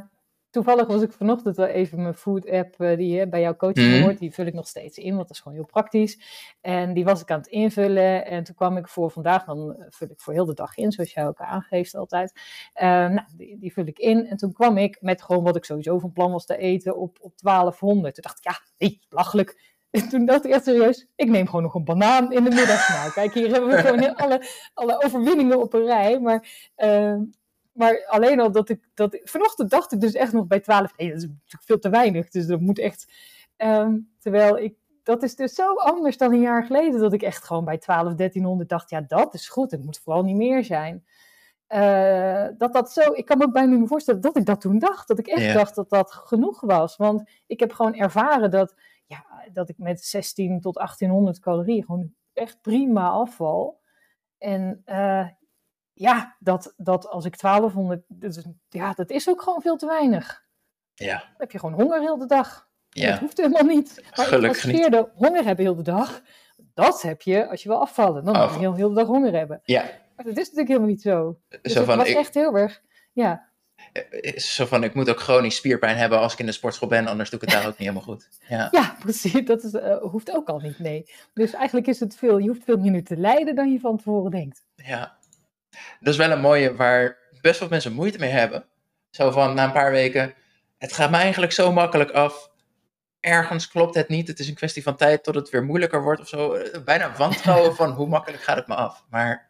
toevallig 0.51 0.87
was 0.87 1.01
ik 1.01 1.11
vanochtend 1.11 1.55
wel 1.55 1.65
even 1.65 2.01
mijn 2.01 2.13
food 2.13 2.49
app 2.49 2.75
uh, 2.77 2.97
die 2.97 3.15
je 3.15 3.27
bij 3.27 3.41
jouw 3.41 3.55
coaching 3.55 3.91
mhm. 3.91 4.01
hoort. 4.01 4.19
Die 4.19 4.33
vul 4.33 4.45
ik 4.45 4.53
nog 4.53 4.67
steeds 4.67 4.97
in, 4.97 5.15
want 5.15 5.27
dat 5.27 5.35
is 5.35 5.39
gewoon 5.39 5.57
heel 5.57 5.65
praktisch. 5.65 6.19
En 6.61 6.93
die 6.93 7.03
was 7.03 7.21
ik 7.21 7.31
aan 7.31 7.37
het 7.37 7.47
invullen. 7.47 8.25
En 8.25 8.43
toen 8.43 8.55
kwam 8.55 8.77
ik 8.77 8.87
voor 8.87 9.11
vandaag, 9.11 9.43
dan 9.43 9.75
eh, 9.75 9.85
vul 9.89 10.07
ik 10.09 10.19
voor 10.19 10.33
heel 10.33 10.45
de 10.45 10.53
dag 10.53 10.77
in, 10.77 10.91
zoals 10.91 11.13
jij 11.13 11.27
ook 11.27 11.39
aangeeft 11.39 11.95
altijd. 11.95 12.31
Uh, 12.75 12.81
nou, 12.83 13.23
die, 13.35 13.57
die, 13.59 13.73
vul 13.73 13.85
ik 13.85 13.99
in. 13.99 14.27
En 14.27 14.37
toen 14.37 14.53
kwam 14.53 14.77
ik 14.77 14.97
met 15.01 15.21
gewoon 15.21 15.43
wat 15.43 15.55
ik 15.55 15.65
sowieso 15.65 15.99
van 15.99 16.11
plan 16.11 16.31
was 16.31 16.45
te 16.45 16.57
eten 16.57 16.97
op, 16.97 17.17
op 17.21 17.33
1200. 17.41 18.13
Toen 18.13 18.23
dacht 18.23 18.37
ik, 18.37 18.43
ja, 18.43 18.59
nee, 18.77 18.99
belachelijk. 19.09 19.69
En 19.91 20.09
toen 20.09 20.25
dacht 20.25 20.45
ik 20.45 20.51
echt 20.51 20.63
serieus, 20.63 21.07
ik 21.15 21.29
neem 21.29 21.45
gewoon 21.45 21.63
nog 21.63 21.75
een 21.75 21.83
banaan 21.83 22.31
in 22.31 22.43
de 22.43 22.49
middag. 22.49 22.89
Nou, 22.89 23.11
kijk, 23.11 23.33
hier 23.33 23.51
hebben 23.51 23.69
we 23.69 23.77
gewoon 23.77 24.15
alle, 24.23 24.45
alle 24.73 25.03
overwinningen 25.03 25.61
op 25.61 25.73
een 25.73 25.85
rij. 25.85 26.19
Maar, 26.19 26.71
uh, 26.77 27.15
maar 27.81 28.05
alleen 28.07 28.39
al 28.39 28.51
dat 28.51 28.69
ik, 28.69 28.87
dat 28.93 29.19
Vanochtend 29.23 29.69
dacht 29.69 29.91
ik 29.91 30.01
dus 30.01 30.13
echt 30.13 30.33
nog 30.33 30.47
bij 30.47 30.59
12. 30.59 30.97
Nee, 30.97 31.07
dat 31.07 31.17
is 31.17 31.23
natuurlijk 31.23 31.63
veel 31.65 31.79
te 31.79 31.89
weinig. 31.89 32.29
Dus 32.29 32.45
dat 32.45 32.59
moet 32.59 32.79
echt... 32.79 33.13
Um, 33.57 34.11
terwijl 34.19 34.57
ik... 34.57 34.75
Dat 35.03 35.23
is 35.23 35.35
dus 35.35 35.53
zo 35.53 35.73
anders 35.73 36.17
dan 36.17 36.33
een 36.33 36.41
jaar 36.41 36.65
geleden. 36.65 36.99
Dat 36.99 37.13
ik 37.13 37.21
echt 37.21 37.43
gewoon 37.43 37.65
bij 37.65 37.77
12, 37.77 38.13
1300 38.13 38.69
dacht, 38.69 38.89
ja, 38.89 39.01
dat 39.01 39.33
is 39.33 39.49
goed. 39.49 39.71
Het 39.71 39.83
moet 39.83 39.99
vooral 39.99 40.23
niet 40.23 40.35
meer 40.35 40.63
zijn. 40.63 41.05
Uh, 41.69 42.47
dat 42.57 42.73
dat 42.73 42.91
zo, 42.91 43.11
ik 43.13 43.25
kan 43.25 43.37
me 43.37 43.45
ook 43.45 43.53
bijna 43.53 43.69
niet 43.69 43.79
meer 43.79 43.87
voorstellen 43.87 44.21
dat 44.21 44.37
ik 44.37 44.45
dat 44.45 44.61
toen 44.61 44.79
dacht. 44.79 45.07
Dat 45.07 45.19
ik 45.19 45.27
echt 45.27 45.53
dacht 45.53 45.75
dat 45.75 45.89
dat 45.89 46.11
genoeg 46.11 46.61
was. 46.61 46.97
Want 46.97 47.29
ik 47.47 47.59
heb 47.59 47.71
gewoon 47.71 47.95
ervaren 47.95 48.51
dat 48.51 48.75
ja, 49.05 49.25
dat 49.53 49.69
ik 49.69 49.77
met 49.77 50.03
16 50.03 50.59
tot 50.61 50.75
1800 50.75 51.39
calorieën 51.39 51.83
gewoon 51.83 52.13
echt 52.33 52.61
prima 52.61 53.09
afval. 53.09 53.79
En 54.37 54.81
uh, 54.85 55.27
ja, 55.93 56.35
dat, 56.39 56.73
dat 56.77 57.07
als 57.07 57.25
ik 57.25 57.39
1200, 57.39 58.03
dat 58.07 58.37
is, 58.37 58.43
ja, 58.69 58.93
dat 58.93 59.09
is 59.09 59.29
ook 59.29 59.41
gewoon 59.41 59.61
veel 59.61 59.77
te 59.77 59.85
weinig. 59.85 60.43
Ja. 60.93 61.17
Dan 61.17 61.33
heb 61.37 61.51
je 61.51 61.59
gewoon 61.59 61.81
honger 61.81 61.99
heel 61.99 62.17
de 62.17 62.25
dag. 62.25 62.69
Ja. 62.89 63.09
Dat 63.09 63.19
hoeft 63.19 63.37
helemaal 63.37 63.63
niet. 63.63 64.03
Maar 64.15 64.25
Gelukkig 64.25 64.65
niet. 64.65 65.05
honger 65.13 65.43
hebben 65.43 65.65
heel 65.65 65.75
de 65.75 65.81
dag, 65.81 66.21
dat 66.73 67.01
heb 67.01 67.21
je 67.21 67.47
als 67.47 67.63
je 67.63 67.69
wil 67.69 67.79
afvallen. 67.79 68.25
Dan 68.25 68.39
moet 68.41 68.53
je 68.53 68.59
heel, 68.59 68.75
heel 68.75 68.89
de 68.89 68.95
dag 68.95 69.07
honger 69.07 69.33
hebben. 69.33 69.61
Ja. 69.63 69.81
Maar 70.15 70.25
dat 70.25 70.37
is 70.37 70.43
natuurlijk 70.43 70.67
helemaal 70.67 70.89
niet 70.89 71.01
zo. 71.01 71.39
Dus 71.61 71.73
zo 71.73 71.83
van, 71.83 71.99
het 71.99 72.07
was 72.07 72.17
echt 72.17 72.33
heel 72.33 72.57
erg, 72.57 72.81
ja. 73.11 73.49
Eh, 73.93 74.37
zo 74.37 74.65
van, 74.65 74.83
ik 74.83 74.93
moet 74.93 75.09
ook 75.09 75.19
chronisch 75.19 75.55
spierpijn 75.55 75.97
hebben 75.97 76.19
als 76.19 76.33
ik 76.33 76.39
in 76.39 76.45
de 76.45 76.51
sportschool 76.51 76.87
ben, 76.87 77.07
anders 77.07 77.29
doe 77.29 77.39
ik 77.39 77.45
het 77.45 77.55
daar 77.55 77.67
ook 77.67 77.77
niet 77.77 77.87
helemaal 77.87 78.01
goed. 78.01 78.29
Ja, 78.47 78.67
ja 78.79 78.95
precies. 78.99 79.45
Dat 79.45 79.63
is, 79.63 79.73
uh, 79.73 79.97
hoeft 79.97 80.31
ook 80.31 80.47
al 80.47 80.59
niet, 80.59 80.79
nee. 80.79 81.11
Dus 81.33 81.53
eigenlijk 81.53 81.87
is 81.87 81.99
het 81.99 82.15
veel, 82.15 82.37
je 82.37 82.47
hoeft 82.47 82.63
veel 82.63 82.77
minder 82.77 83.03
te 83.03 83.17
lijden 83.17 83.55
dan 83.55 83.71
je 83.71 83.79
van 83.79 83.97
tevoren 83.97 84.31
denkt. 84.31 84.63
Ja, 84.75 85.17
dat 85.99 86.13
is 86.13 86.17
wel 86.17 86.31
een 86.31 86.41
mooie 86.41 86.75
waar 86.75 87.17
best 87.41 87.59
wel 87.59 87.69
mensen 87.69 87.93
moeite 87.93 88.19
mee 88.19 88.29
hebben. 88.29 88.65
Zo 89.09 89.31
van, 89.31 89.53
na 89.53 89.63
een 89.63 89.71
paar 89.71 89.91
weken, 89.91 90.33
het 90.77 90.93
gaat 90.93 91.11
me 91.11 91.17
eigenlijk 91.17 91.51
zo 91.51 91.71
makkelijk 91.71 92.11
af. 92.11 92.49
Ergens 93.19 93.67
klopt 93.67 93.95
het 93.95 94.07
niet. 94.07 94.27
Het 94.27 94.39
is 94.39 94.47
een 94.47 94.55
kwestie 94.55 94.83
van 94.83 94.95
tijd 94.95 95.23
tot 95.23 95.35
het 95.35 95.49
weer 95.49 95.63
moeilijker 95.63 96.03
wordt 96.03 96.21
of 96.21 96.27
zo. 96.27 96.53
Eh, 96.53 96.83
bijna 96.83 97.15
wantrouwen 97.17 97.75
van 97.75 97.91
hoe 97.91 98.07
makkelijk 98.07 98.43
gaat 98.43 98.57
het 98.57 98.67
me 98.67 98.75
af. 98.75 99.05
Maar 99.09 99.49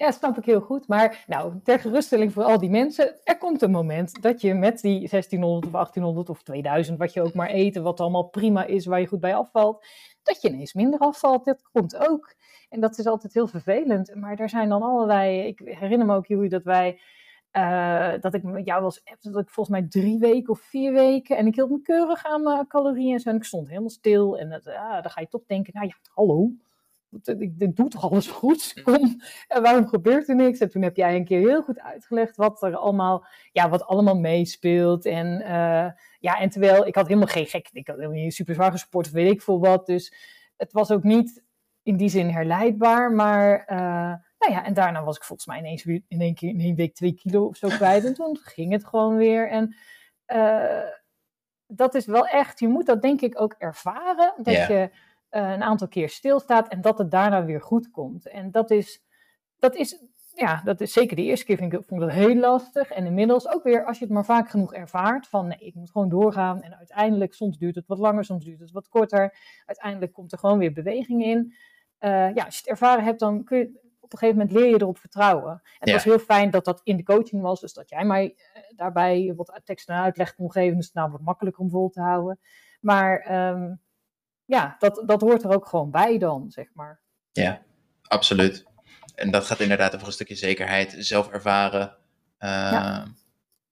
ja, 0.00 0.10
snap 0.10 0.38
ik 0.38 0.44
heel 0.44 0.60
goed. 0.60 0.88
Maar 0.88 1.24
nou, 1.26 1.60
ter 1.64 1.78
geruststelling 1.78 2.32
voor 2.32 2.42
al 2.42 2.58
die 2.58 2.70
mensen, 2.70 3.16
er 3.24 3.38
komt 3.38 3.62
een 3.62 3.70
moment 3.70 4.22
dat 4.22 4.40
je 4.40 4.54
met 4.54 4.80
die 4.80 5.08
1600 5.08 5.66
of 5.66 5.72
1800 5.72 6.28
of 6.28 6.42
2000, 6.42 6.98
wat 6.98 7.12
je 7.12 7.22
ook 7.22 7.34
maar 7.34 7.48
eten, 7.48 7.82
wat 7.82 8.00
allemaal 8.00 8.28
prima 8.28 8.64
is, 8.64 8.86
waar 8.86 9.00
je 9.00 9.06
goed 9.06 9.20
bij 9.20 9.34
afvalt, 9.34 9.86
dat 10.22 10.42
je 10.42 10.48
ineens 10.48 10.74
minder 10.74 11.00
afvalt. 11.00 11.44
Dat 11.44 11.68
komt 11.72 11.96
ook. 11.96 12.34
En 12.70 12.80
dat 12.80 12.98
is 12.98 13.06
altijd 13.06 13.34
heel 13.34 13.46
vervelend. 13.46 14.14
Maar 14.14 14.38
er 14.38 14.48
zijn 14.48 14.68
dan 14.68 14.82
allerlei, 14.82 15.46
ik 15.46 15.58
herinner 15.64 16.06
me 16.06 16.14
ook 16.14 16.26
jullie 16.26 16.48
dat 16.48 16.62
wij, 16.62 17.00
uh, 17.52 18.12
dat 18.20 18.34
ik 18.34 18.42
met 18.42 18.66
jou 18.66 18.82
was, 18.82 19.02
dat 19.20 19.42
ik 19.42 19.50
volgens 19.50 19.78
mij 19.78 19.88
drie 19.88 20.18
weken 20.18 20.52
of 20.52 20.60
vier 20.60 20.92
weken, 20.92 21.36
en 21.36 21.46
ik 21.46 21.54
hield 21.54 21.70
me 21.70 21.82
keurig 21.82 22.24
aan 22.24 22.42
mijn 22.42 22.66
calorieën 22.66 23.12
en 23.12 23.20
zo, 23.20 23.28
en 23.28 23.36
ik 23.36 23.44
stond 23.44 23.68
helemaal 23.68 23.90
stil. 23.90 24.38
En 24.38 24.48
dat, 24.48 24.64
ja, 24.64 25.00
dan 25.00 25.10
ga 25.10 25.20
je 25.20 25.28
toch 25.28 25.44
denken, 25.46 25.72
nou 25.74 25.86
ja, 25.86 25.94
hallo 26.14 26.52
ik, 27.10 27.52
ik 27.58 27.76
doe 27.76 27.88
toch 27.88 28.10
alles 28.10 28.28
goed? 28.40 28.82
Kom, 28.82 29.20
en 29.48 29.62
waarom 29.62 29.88
gebeurt 29.88 30.28
er 30.28 30.34
niks? 30.34 30.58
En 30.58 30.70
toen 30.70 30.82
heb 30.82 30.96
jij 30.96 31.16
een 31.16 31.24
keer 31.24 31.38
heel 31.38 31.62
goed 31.62 31.80
uitgelegd 31.80 32.36
wat 32.36 32.62
er 32.62 32.76
allemaal, 32.76 33.26
ja, 33.52 33.68
wat 33.68 33.84
allemaal 33.84 34.18
meespeelt. 34.18 35.04
En, 35.04 35.40
uh, 35.40 35.90
ja, 36.18 36.38
en 36.38 36.50
terwijl 36.50 36.86
ik 36.86 36.94
had 36.94 37.06
helemaal 37.06 37.28
geen 37.28 37.46
gek, 37.46 37.68
ik 37.72 37.86
had 37.86 37.96
helemaal 37.96 38.18
niet 38.18 38.34
super 38.34 38.54
zwaar 38.54 38.72
gesport, 38.72 39.10
weet 39.10 39.32
ik 39.32 39.42
veel 39.42 39.60
wat. 39.60 39.86
Dus 39.86 40.14
het 40.56 40.72
was 40.72 40.90
ook 40.90 41.02
niet 41.02 41.42
in 41.82 41.96
die 41.96 42.08
zin 42.08 42.28
herleidbaar. 42.28 43.12
Maar, 43.12 43.66
uh, 43.70 44.14
nou 44.38 44.52
ja, 44.52 44.64
en 44.64 44.74
daarna 44.74 45.04
was 45.04 45.16
ik 45.16 45.24
volgens 45.24 45.48
mij 45.48 45.58
ineens 45.58 45.84
weer 45.84 46.02
in 46.08 46.20
één, 46.20 46.34
keer, 46.34 46.48
in 46.48 46.60
één 46.60 46.74
week 46.74 46.94
twee 46.94 47.14
kilo 47.14 47.46
of 47.46 47.56
zo 47.56 47.68
kwijt. 47.78 48.04
En 48.04 48.14
toen 48.14 48.38
ging 48.42 48.72
het 48.72 48.84
gewoon 48.84 49.16
weer. 49.16 49.48
En 49.48 49.76
uh, 50.26 50.88
dat 51.66 51.94
is 51.94 52.06
wel 52.06 52.26
echt, 52.26 52.60
je 52.60 52.68
moet 52.68 52.86
dat 52.86 53.02
denk 53.02 53.20
ik 53.20 53.40
ook 53.40 53.54
ervaren. 53.58 54.34
Dat 54.36 54.54
yeah. 54.54 54.68
je 54.68 54.90
uh, 55.30 55.50
een 55.50 55.62
aantal 55.62 55.88
keer 55.88 56.08
stilstaat 56.08 56.68
en 56.68 56.80
dat 56.80 56.98
het 56.98 57.10
daarna 57.10 57.44
weer 57.44 57.60
goed 57.60 57.90
komt. 57.90 58.28
En 58.28 58.50
dat 58.50 58.70
is, 58.70 59.04
dat 59.58 59.74
is, 59.74 60.04
ja, 60.40 60.60
dat 60.64 60.80
is 60.80 60.92
zeker 60.92 61.16
de 61.16 61.22
eerste 61.22 61.44
keer 61.44 61.56
vind 61.56 61.72
ik, 61.72 61.82
vond 61.86 62.00
ik 62.02 62.08
dat 62.08 62.16
heel 62.16 62.34
lastig. 62.34 62.90
En 62.90 63.06
inmiddels 63.06 63.48
ook 63.48 63.62
weer, 63.62 63.84
als 63.84 63.98
je 63.98 64.04
het 64.04 64.12
maar 64.12 64.24
vaak 64.24 64.50
genoeg 64.50 64.74
ervaart, 64.74 65.26
van 65.26 65.46
nee, 65.46 65.58
ik 65.58 65.74
moet 65.74 65.90
gewoon 65.90 66.08
doorgaan. 66.08 66.62
En 66.62 66.76
uiteindelijk, 66.76 67.34
soms 67.34 67.58
duurt 67.58 67.74
het 67.74 67.86
wat 67.86 67.98
langer, 67.98 68.24
soms 68.24 68.44
duurt 68.44 68.60
het 68.60 68.70
wat 68.70 68.88
korter. 68.88 69.36
Uiteindelijk 69.66 70.12
komt 70.12 70.32
er 70.32 70.38
gewoon 70.38 70.58
weer 70.58 70.72
beweging 70.72 71.24
in. 71.24 71.54
Uh, 72.00 72.34
ja, 72.34 72.44
als 72.44 72.54
je 72.54 72.60
het 72.60 72.66
ervaren 72.66 73.04
hebt, 73.04 73.20
dan 73.20 73.44
kun 73.44 73.58
je 73.58 73.64
op 74.00 74.12
een 74.12 74.18
gegeven 74.18 74.40
moment 74.40 74.56
leer 74.56 74.68
je 74.70 74.80
erop 74.80 74.98
vertrouwen. 74.98 75.52
En 75.52 75.60
het 75.78 75.92
was 75.92 76.04
heel 76.04 76.18
fijn 76.18 76.50
dat 76.50 76.64
dat 76.64 76.80
in 76.84 76.96
de 76.96 77.02
coaching 77.02 77.42
was, 77.42 77.60
dus 77.60 77.72
dat 77.72 77.88
jij 77.88 78.04
mij 78.04 78.24
uh, 78.24 78.62
daarbij 78.76 79.32
wat 79.36 79.60
teksten 79.64 79.94
en 79.94 80.02
uitleg 80.02 80.34
kon 80.34 80.52
geven. 80.52 80.76
Dus 80.76 80.86
het 80.86 80.94
nou 80.94 81.10
wat 81.10 81.20
makkelijker 81.20 81.62
om 81.62 81.70
vol 81.70 81.90
te 81.90 82.00
houden. 82.00 82.38
Maar 82.80 83.48
um, 83.50 83.80
ja, 84.44 84.76
dat, 84.78 85.02
dat 85.06 85.20
hoort 85.20 85.42
er 85.42 85.54
ook 85.54 85.66
gewoon 85.66 85.90
bij 85.90 86.18
dan, 86.18 86.50
zeg 86.50 86.70
maar. 86.74 87.00
Ja, 87.32 87.62
absoluut. 88.02 88.69
En 89.20 89.30
dat 89.30 89.44
gaat 89.44 89.60
inderdaad 89.60 89.94
over 89.94 90.06
een 90.06 90.12
stukje 90.12 90.34
zekerheid, 90.34 90.94
zelf 90.98 91.30
ervaren. 91.30 91.96
Ja. 92.38 93.06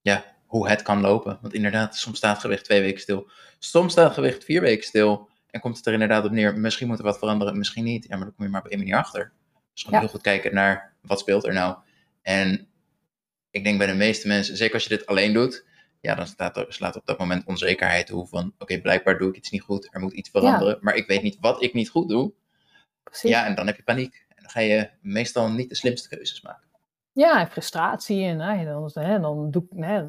ja. 0.00 0.24
hoe 0.46 0.68
het 0.68 0.82
kan 0.82 1.00
lopen. 1.00 1.38
Want 1.40 1.54
inderdaad, 1.54 1.96
soms 1.96 2.16
staat 2.16 2.38
gewicht 2.38 2.64
twee 2.64 2.80
weken 2.80 3.00
stil. 3.00 3.30
Soms 3.58 3.92
staat 3.92 4.14
gewicht 4.14 4.44
vier 4.44 4.60
weken 4.60 4.84
stil. 4.84 5.28
En 5.50 5.60
komt 5.60 5.76
het 5.76 5.86
er 5.86 5.92
inderdaad 5.92 6.24
op 6.24 6.30
neer, 6.30 6.58
misschien 6.58 6.86
moet 6.86 6.98
er 6.98 7.04
wat 7.04 7.18
veranderen, 7.18 7.58
misschien 7.58 7.84
niet. 7.84 8.06
Ja, 8.08 8.16
maar 8.16 8.24
dan 8.24 8.34
kom 8.34 8.44
je 8.44 8.50
maar 8.50 8.60
op 8.60 8.66
één 8.66 8.78
manier 8.78 8.96
achter. 8.96 9.32
Dus 9.72 9.82
gewoon 9.82 10.00
heel 10.00 10.08
goed 10.08 10.20
kijken 10.20 10.54
naar, 10.54 10.94
wat 11.00 11.18
speelt 11.18 11.46
er 11.46 11.52
nou? 11.52 11.76
En 12.22 12.68
ik 13.50 13.64
denk 13.64 13.78
bij 13.78 13.86
de 13.86 13.94
meeste 13.94 14.28
mensen, 14.28 14.56
zeker 14.56 14.74
als 14.74 14.82
je 14.82 14.88
dit 14.88 15.06
alleen 15.06 15.32
doet, 15.32 15.64
ja, 16.00 16.14
dan 16.14 16.26
staat 16.26 16.56
er, 16.56 16.66
slaat 16.68 16.96
op 16.96 17.06
dat 17.06 17.18
moment 17.18 17.46
onzekerheid 17.46 18.06
toe 18.06 18.26
van, 18.26 18.54
oké, 18.58 18.80
blijkbaar 18.80 19.18
doe 19.18 19.28
ik 19.28 19.36
iets 19.36 19.50
niet 19.50 19.62
goed, 19.62 19.88
er 19.90 20.00
moet 20.00 20.12
iets 20.12 20.30
veranderen, 20.30 20.78
maar 20.80 20.94
ik 20.94 21.06
weet 21.06 21.22
niet 21.22 21.36
wat 21.40 21.62
ik 21.62 21.74
niet 21.74 21.88
goed 21.90 22.08
doe. 22.08 22.32
Precies. 23.02 23.30
Ja, 23.30 23.46
en 23.46 23.54
dan 23.54 23.66
heb 23.66 23.76
je 23.76 23.82
paniek. 23.82 24.26
Dan 24.48 24.62
ga 24.62 24.68
je 24.68 24.90
meestal 25.00 25.50
niet 25.50 25.68
de 25.68 25.74
slimste 25.74 26.08
keuzes 26.08 26.42
maken. 26.42 26.68
Ja, 27.12 27.40
en 27.40 27.48
frustratie 27.48 28.24
en 28.24 28.36
nou, 28.36 28.64
dan, 28.64 28.90
hè, 29.04 29.20
dan 29.20 29.50
doe 29.50 29.62
ik, 29.70 29.84
hè, 29.84 30.06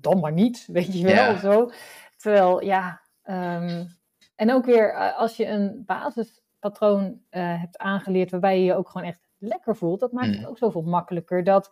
dan 0.00 0.20
maar 0.20 0.32
niet, 0.32 0.66
weet 0.72 0.98
je 0.98 1.04
wel, 1.04 1.14
ja. 1.14 1.38
zo. 1.38 1.70
Terwijl, 2.16 2.62
ja, 2.62 3.00
um, 3.24 3.96
en 4.34 4.52
ook 4.52 4.64
weer 4.64 4.94
eh, 4.94 5.18
als 5.18 5.36
je 5.36 5.46
een 5.46 5.82
basispatroon 5.86 7.04
uh, 7.30 7.60
hebt 7.60 7.78
aangeleerd 7.78 8.30
waarbij 8.30 8.58
je 8.58 8.64
je 8.64 8.74
ook 8.74 8.88
gewoon 8.88 9.06
echt 9.06 9.28
lekker 9.38 9.76
voelt, 9.76 10.00
dat 10.00 10.12
maakt 10.12 10.28
mm. 10.28 10.34
het 10.34 10.46
ook 10.46 10.58
zoveel 10.58 10.82
makkelijker 10.82 11.44
dat 11.44 11.70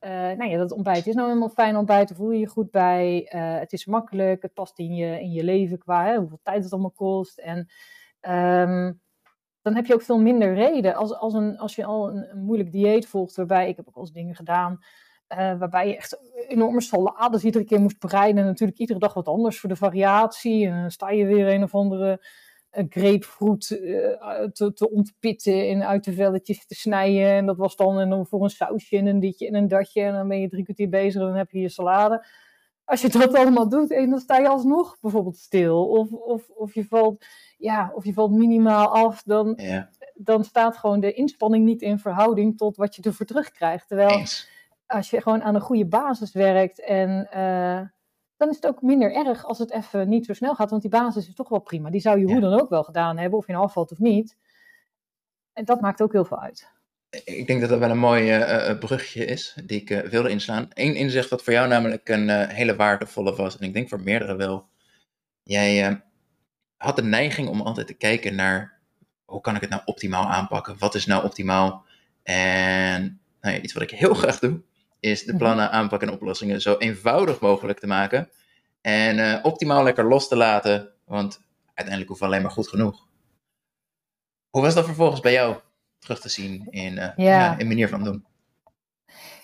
uh, 0.00 0.10
nou 0.10 0.44
ja, 0.44 0.56
dat 0.56 0.72
ontbijt 0.72 1.06
is 1.06 1.14
nou 1.14 1.28
helemaal 1.28 1.48
fijn 1.48 1.76
ontbijt, 1.76 2.08
daar 2.08 2.16
voel 2.16 2.30
je 2.30 2.38
je 2.38 2.46
goed 2.46 2.70
bij. 2.70 3.30
Uh, 3.34 3.58
het 3.58 3.72
is 3.72 3.86
makkelijk, 3.86 4.42
het 4.42 4.54
past 4.54 4.78
in 4.78 4.94
je, 4.94 5.20
in 5.20 5.30
je 5.30 5.44
leven 5.44 5.78
qua 5.78 6.04
hè, 6.04 6.16
hoeveel 6.16 6.40
tijd 6.42 6.62
het 6.62 6.72
allemaal 6.72 6.90
kost. 6.90 7.38
En 7.38 7.68
um, 8.68 9.00
dan 9.70 9.78
heb 9.78 9.88
je 9.88 9.94
ook 9.94 10.02
veel 10.02 10.20
minder 10.20 10.54
reden. 10.54 10.94
Als, 10.94 11.14
als, 11.14 11.34
een, 11.34 11.58
als 11.58 11.74
je 11.74 11.84
al 11.84 12.10
een, 12.10 12.44
moeilijk 12.44 12.72
dieet 12.72 13.06
volgt, 13.06 13.36
waarbij 13.36 13.68
ik 13.68 13.76
heb 13.76 13.88
ook 13.88 13.94
al 13.94 14.02
eens 14.02 14.12
dingen 14.12 14.34
gedaan, 14.34 14.78
uh, 15.28 15.58
waarbij 15.58 15.88
je 15.88 15.96
echt 15.96 16.18
enorme 16.48 16.80
salades 16.80 17.44
iedere 17.44 17.64
keer 17.64 17.80
moest 17.80 17.98
bereiden. 17.98 18.42
En 18.42 18.48
natuurlijk 18.48 18.78
iedere 18.78 18.98
dag 18.98 19.14
wat 19.14 19.28
anders 19.28 19.60
voor 19.60 19.68
de 19.68 19.76
variatie. 19.76 20.66
En 20.66 20.80
dan 20.80 20.90
sta 20.90 21.10
je 21.10 21.26
weer 21.26 21.48
een 21.48 21.62
of 21.62 21.74
andere 21.74 22.24
een 22.70 22.86
grapefruit 22.90 23.66
te, 24.52 24.72
te 24.74 24.90
ontpitten 24.90 25.68
en 25.68 25.86
uit 25.86 26.04
de 26.04 26.12
velletjes 26.12 26.66
te 26.66 26.74
snijden. 26.74 27.30
En 27.30 27.46
dat 27.46 27.56
was 27.56 27.76
dan 27.76 28.00
en 28.00 28.10
dan 28.10 28.26
voor 28.26 28.42
een 28.42 28.50
sausje 28.50 28.96
en 28.96 29.06
een 29.06 29.20
ditje 29.20 29.46
en 29.46 29.54
een 29.54 29.68
datje. 29.68 30.02
En 30.02 30.12
dan 30.12 30.28
ben 30.28 30.40
je 30.40 30.48
drie 30.48 30.64
kwartier 30.64 30.88
bezig 30.88 31.20
en 31.20 31.26
dan 31.26 31.36
heb 31.36 31.50
je 31.50 31.60
je 31.60 31.68
salade. 31.68 32.26
Als 32.90 33.00
je 33.00 33.08
dat 33.08 33.34
allemaal 33.34 33.68
doet 33.68 33.90
en 33.90 34.10
dan 34.10 34.18
sta 34.18 34.36
je 34.38 34.48
alsnog 34.48 34.96
bijvoorbeeld 35.00 35.36
stil. 35.36 35.88
Of, 35.88 36.12
of, 36.12 36.48
of, 36.48 36.74
je, 36.74 36.84
valt, 36.84 37.24
ja, 37.58 37.92
of 37.94 38.04
je 38.04 38.12
valt 38.12 38.30
minimaal 38.30 38.88
af, 38.88 39.22
dan, 39.22 39.52
Ja, 39.56 39.90
dan 40.14 40.44
staat 40.44 40.76
gewoon 40.76 41.00
de 41.00 41.12
inspanning 41.12 41.64
niet 41.64 41.82
in 41.82 41.98
verhouding 41.98 42.56
tot 42.56 42.76
wat 42.76 42.96
je 42.96 43.02
ervoor 43.02 43.26
terugkrijgt. 43.26 43.88
Terwijl 43.88 44.10
eens. 44.10 44.48
als 44.86 45.10
je 45.10 45.20
gewoon 45.20 45.42
aan 45.42 45.54
een 45.54 45.60
goede 45.60 45.86
basis 45.86 46.32
werkt 46.32 46.80
en 46.80 47.30
eh, 47.30 47.80
dan 48.36 48.48
is 48.48 48.56
het 48.56 48.66
ook 48.66 48.82
minder 48.82 49.12
erg 49.14 49.44
als 49.44 49.58
het 49.58 49.70
even 49.70 50.08
niet 50.08 50.26
zo 50.26 50.32
snel 50.32 50.54
gaat, 50.54 50.70
want 50.70 50.82
die 50.82 50.90
basis 50.90 51.28
is 51.28 51.34
toch 51.34 51.48
wel 51.48 51.60
prima. 51.60 51.90
Die 51.90 52.00
zou 52.00 52.18
je 52.18 52.26
Ja. 52.26 52.32
hoe 52.32 52.40
dan 52.40 52.60
ook 52.60 52.68
wel 52.68 52.84
gedaan 52.84 53.18
hebben, 53.18 53.38
of 53.38 53.46
je 53.46 53.52
nou 53.52 53.64
afvalt 53.64 53.92
of 53.92 53.98
niet. 53.98 54.36
En 55.52 55.64
dat 55.64 55.80
maakt 55.80 56.02
ook 56.02 56.12
heel 56.12 56.24
veel 56.24 56.40
uit. 56.40 56.72
Ik 57.10 57.46
denk 57.46 57.60
dat 57.60 57.68
dat 57.70 57.78
wel 57.78 57.90
een 57.90 57.98
mooi 57.98 58.30
eh, 58.30 58.68
eh, 58.70 58.78
brugje 58.78 59.24
is, 59.24 59.56
die 59.64 59.80
ik 59.80 59.90
eh, 59.90 60.08
wilde 60.10 60.28
inslaan. 60.30 60.68
Eén 60.74 60.94
inzicht 60.94 61.30
dat 61.30 61.42
voor 61.42 61.52
jou 61.52 61.68
namelijk 61.68 62.08
een 62.08 62.30
eh, 62.30 62.48
hele 62.48 62.76
waardevolle 62.76 63.36
was, 63.36 63.58
en 63.58 63.66
ik 63.66 63.72
denk 63.72 63.88
voor 63.88 64.00
meerdere 64.00 64.36
wel. 64.36 64.68
Jij 65.42 65.86
eh, 65.86 65.94
had 66.76 66.96
de 66.96 67.02
neiging 67.02 67.48
om 67.48 67.60
altijd 67.60 67.86
te 67.86 67.94
kijken 67.94 68.34
naar, 68.34 68.78
hoe 69.24 69.40
kan 69.40 69.54
ik 69.54 69.60
het 69.60 69.70
nou 69.70 69.82
optimaal 69.84 70.26
aanpakken? 70.26 70.76
Wat 70.78 70.94
is 70.94 71.06
nou 71.06 71.24
optimaal? 71.24 71.84
En 72.22 73.20
nou 73.40 73.54
ja, 73.54 73.60
iets 73.60 73.72
wat 73.72 73.82
ik 73.82 73.90
heel 73.90 74.14
graag 74.22 74.38
doe, 74.38 74.62
is 75.00 75.22
de 75.24 75.30
Mhm. 75.32 75.38
plannen, 75.38 75.70
aanpakken 75.70 76.08
en 76.08 76.14
oplossingen 76.14 76.60
zo 76.60 76.76
eenvoudig 76.78 77.40
mogelijk 77.40 77.78
te 77.78 77.86
maken. 77.86 78.30
En 78.80 79.18
eh, 79.18 79.44
optimaal 79.44 79.82
lekker 79.82 80.04
los 80.08 80.28
te 80.28 80.36
laten, 80.36 80.92
want 81.04 81.40
uiteindelijk 81.66 82.08
hoeft 82.08 82.22
alleen 82.22 82.42
maar 82.42 82.50
goed 82.50 82.68
genoeg. 82.68 83.06
Hoe 84.50 84.62
was 84.62 84.74
dat 84.74 84.84
vervolgens 84.84 85.20
bij 85.20 85.32
jou 85.32 85.56
terug 86.00 86.20
te 86.20 86.28
zien 86.28 86.66
in, 86.70 86.98
eh, 86.98 87.16
Ja. 87.16 87.58
in 87.58 87.66
manier 87.68 87.88
van 87.88 88.04
doen? 88.04 88.24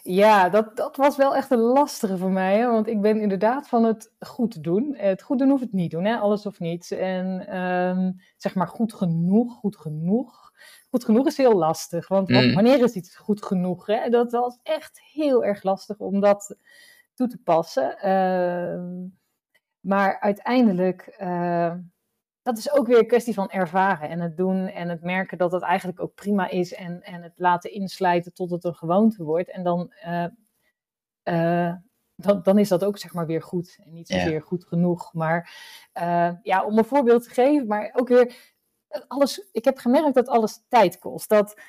Ja, 0.02 0.48
dat, 0.48 0.76
dat 0.76 0.96
was 0.96 1.16
wel 1.16 1.36
echt 1.36 1.50
een 1.50 1.58
lastige 1.58 2.16
voor 2.18 2.30
mij. 2.30 2.58
Hè? 2.58 2.66
Want 2.66 2.86
ik 2.86 3.00
ben 3.00 3.20
inderdaad 3.20 3.68
van 3.68 3.84
het 3.84 4.12
goed 4.18 4.62
doen. 4.62 4.94
Het 4.96 5.22
goed 5.22 5.38
doen 5.38 5.48
hoeft 5.48 5.62
het 5.62 5.72
niet 5.72 5.90
doen, 5.90 6.04
hè? 6.04 6.16
alles 6.16 6.46
of 6.46 6.58
niets. 6.60 6.90
En 6.90 7.46
ehm, 7.46 8.12
zeg 8.36 8.54
maar 8.54 8.68
goed 8.68 8.94
genoeg, 8.94 9.54
goed 9.54 9.76
genoeg. 9.76 10.52
Goed 10.90 11.04
genoeg 11.04 11.26
is 11.26 11.36
heel 11.36 11.54
lastig. 11.54 12.08
Want 12.08 12.28
Mm. 12.28 12.54
wanneer 12.54 12.82
is 12.82 12.92
iets 12.94 13.16
goed 13.16 13.44
genoeg? 13.44 13.86
Hè? 13.86 14.08
Dat 14.08 14.32
was 14.32 14.58
echt 14.62 15.00
heel 15.12 15.44
erg 15.44 15.62
lastig 15.62 15.98
om 15.98 16.20
dat 16.20 16.56
toe 17.14 17.28
te 17.28 17.38
passen. 17.44 17.98
Ehm, 17.98 19.06
maar 19.80 20.20
uiteindelijk, 20.20 21.00
eh, 21.18 21.74
dat 22.46 22.58
is 22.58 22.72
ook 22.72 22.86
weer 22.86 22.98
een 22.98 23.06
kwestie 23.06 23.34
van 23.34 23.50
ervaren 23.50 24.08
en 24.08 24.20
het 24.20 24.36
doen 24.36 24.66
en 24.66 24.88
het 24.88 25.02
merken 25.02 25.38
dat 25.38 25.52
het 25.52 25.62
eigenlijk 25.62 26.00
ook 26.00 26.14
prima 26.14 26.48
is 26.48 26.74
en, 26.74 27.02
en 27.02 27.22
het 27.22 27.32
laten 27.36 27.72
inslijten 27.72 28.34
tot 28.34 28.50
het 28.50 28.64
een 28.64 28.74
gewoonte 28.74 29.24
wordt. 29.24 29.50
En 29.50 29.62
dan, 29.62 29.92
eh, 29.92 30.24
eh, 31.22 31.74
dan, 32.16 32.42
dan 32.42 32.58
is 32.58 32.68
dat 32.68 32.84
ook 32.84 32.98
zeg 32.98 33.14
maar 33.14 33.26
weer 33.26 33.42
goed 33.42 33.78
en 33.84 33.92
niet 33.92 34.08
Ja. 34.08 34.18
zozeer 34.18 34.42
goed 34.42 34.64
genoeg. 34.64 35.12
Maar 35.14 35.50
eh, 35.92 36.32
ja, 36.42 36.64
om 36.64 36.78
een 36.78 36.84
voorbeeld 36.84 37.22
te 37.22 37.30
geven, 37.30 37.66
maar 37.66 37.90
ook 37.94 38.08
weer 38.08 38.54
alles, 39.08 39.48
ik 39.52 39.64
heb 39.64 39.78
gemerkt 39.78 40.14
dat 40.14 40.28
alles 40.28 40.64
tijd 40.68 40.98
kost. 40.98 41.28
Dat, 41.28 41.60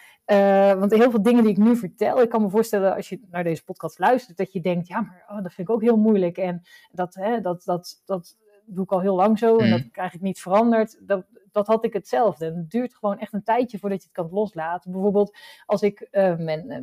want 0.79 0.91
heel 0.91 1.11
veel 1.11 1.21
dingen 1.21 1.43
die 1.43 1.51
ik 1.51 1.57
nu 1.57 1.75
vertel, 1.75 2.21
ik 2.21 2.29
kan 2.29 2.41
me 2.41 2.49
voorstellen 2.49 2.95
als 2.95 3.09
je 3.09 3.19
naar 3.29 3.43
deze 3.43 3.63
podcast 3.63 3.99
luistert, 3.99 4.37
dat 4.37 4.51
je 4.51 4.61
denkt, 4.61 4.87
ja, 4.87 5.01
maar 5.01 5.25
oh, 5.29 5.43
dat 5.43 5.53
vind 5.53 5.67
ik 5.67 5.73
ook 5.75 5.81
heel 5.81 5.97
moeilijk. 5.97 6.37
En 6.37 6.61
dat, 6.91 7.15
hè, 7.15 7.41
dat, 7.41 7.63
dat, 7.63 8.01
dat 8.05 8.37
doe 8.67 8.83
ik 8.83 8.91
al 8.91 8.99
heel 9.01 9.15
lang 9.15 9.39
zo 9.39 9.57
en 9.57 9.69
Mhm. 9.69 9.77
dat 9.77 9.91
krijg 9.91 10.13
ik 10.13 10.21
niet 10.21 10.41
veranderd. 10.41 10.97
Dat, 11.07 11.25
dat 11.51 11.67
had 11.67 11.85
ik 11.85 11.93
hetzelfde. 11.93 12.45
En 12.45 12.55
het 12.55 12.69
duurt 12.69 12.95
gewoon 12.95 13.19
echt 13.19 13.33
een 13.33 13.43
tijdje 13.43 13.79
voordat 13.79 13.99
je 14.01 14.07
het 14.07 14.15
kan 14.15 14.29
loslaten. 14.31 14.91
Bijvoorbeeld 14.91 15.37
als 15.65 15.81
ik 15.81 15.99
eh, 16.01 16.35
mijn 16.37 16.69
eh, 16.71 16.81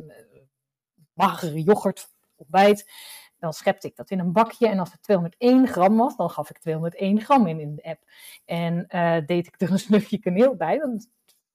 magere 1.13 1.63
yoghurt 1.63 2.09
ontbijt, 2.35 2.91
dan 3.39 3.53
schepte 3.53 3.87
ik 3.87 3.95
dat 3.95 4.09
in 4.09 4.19
een 4.19 4.31
bakje. 4.31 4.67
En 4.67 4.79
als 4.79 4.91
het 4.91 5.01
201 5.01 5.67
gram 5.67 5.97
was, 5.97 6.15
dan 6.15 6.29
gaf 6.29 6.49
ik 6.49 6.57
201 6.57 7.21
gram 7.21 7.47
in 7.47 7.59
in 7.59 7.75
de 7.75 7.83
app. 7.83 8.01
En 8.45 8.87
eh, 8.87 9.17
deed 9.25 9.47
ik 9.47 9.61
er 9.61 9.71
een 9.71 9.79
snufje 9.89 10.17
kaneel 10.19 10.55
bij, 10.55 10.77
dan 10.77 11.05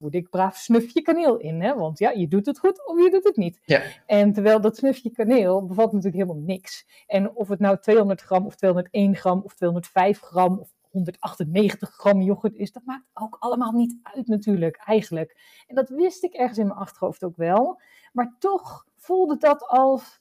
voerde 0.00 0.16
ik 0.18 0.30
braaf 0.30 0.56
snufje 0.56 1.02
kaneel 1.02 1.36
in. 1.36 1.60
Hè? 1.62 1.74
Want 1.74 1.98
ja, 1.98 2.10
je 2.10 2.28
doet 2.28 2.46
het 2.46 2.58
goed 2.58 2.86
of 2.86 2.98
je 3.02 3.10
doet 3.10 3.24
het 3.24 3.36
niet. 3.36 3.60
Ja. 3.64 3.82
En 4.06 4.32
terwijl 4.32 4.60
dat 4.60 4.76
snufje 4.76 5.10
kaneel 5.10 5.66
bevat 5.66 5.92
natuurlijk 5.92 6.22
helemaal 6.22 6.42
niks. 6.46 6.86
En 7.06 7.34
of 7.34 7.48
het 7.48 7.58
nou 7.58 7.78
200 7.80 8.20
gram 8.20 8.46
of 8.46 8.54
201 8.56 9.16
gram 9.16 9.40
of 9.44 9.54
205 9.54 10.20
gram 10.20 10.58
of 10.58 10.74
198 10.90 11.90
gram 11.90 12.20
yoghurt 12.20 12.54
is, 12.54 12.72
dat 12.72 12.82
maakt 12.84 13.04
ook 13.14 13.36
allemaal 13.38 13.72
niet 13.72 13.98
uit 14.02 14.26
natuurlijk, 14.26 14.76
eigenlijk. 14.76 15.36
En 15.66 15.74
dat 15.74 15.88
wist 15.88 16.24
ik 16.24 16.34
ergens 16.34 16.58
in 16.58 16.66
mijn 16.66 16.78
achterhoofd 16.78 17.24
ook 17.24 17.36
wel. 17.36 17.80
Maar 18.12 18.36
toch 18.38 18.86
voelde 18.96 19.36
dat 19.36 19.66
als, 19.66 20.20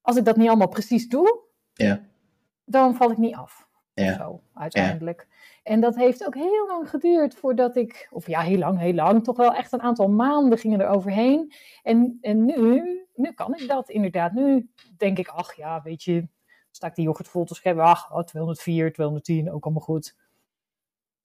als 0.00 0.16
ik 0.16 0.24
dat 0.24 0.36
niet 0.36 0.48
allemaal 0.48 0.68
precies 0.68 1.08
doe, 1.08 1.42
Ja. 1.72 2.04
dan 2.64 2.94
val 2.94 3.10
ik 3.10 3.18
niet 3.18 3.34
af. 3.34 3.67
Ja. 4.04 4.16
Zo, 4.16 4.40
uiteindelijk. 4.54 5.26
En 5.62 5.80
dat 5.80 5.96
heeft 5.96 6.26
ook 6.26 6.34
heel 6.34 6.66
lang 6.66 6.90
geduurd 6.90 7.34
voordat 7.34 7.76
ik, 7.76 8.08
of 8.10 8.26
ja, 8.26 8.40
heel 8.40 8.58
lang, 8.58 8.78
heel 8.78 8.94
lang, 8.94 9.24
toch 9.24 9.36
wel 9.36 9.54
echt 9.54 9.72
een 9.72 9.82
aantal 9.82 10.08
maanden 10.08 10.58
gingen 10.58 10.80
er 10.80 10.88
overheen. 10.88 11.52
En, 11.82 12.18
en 12.20 12.44
nu, 12.44 12.82
nu 13.14 13.32
kan 13.32 13.54
ik 13.54 13.68
dat 13.68 13.90
inderdaad. 13.90 14.32
Nu 14.32 14.70
denk 14.96 15.18
ik, 15.18 15.28
ach 15.28 15.56
ja, 15.56 15.82
weet 15.82 16.02
je, 16.02 16.28
sta 16.70 16.86
ik 16.86 16.94
die 16.94 17.04
yoghurt 17.04 17.28
vol 17.28 17.44
te 17.44 17.54
scheppen, 17.54 17.84
ach, 17.84 18.12
oh, 18.12 18.24
204, 18.24 18.92
210, 18.92 19.52
ook 19.52 19.64
allemaal 19.64 19.82
goed. 19.82 20.14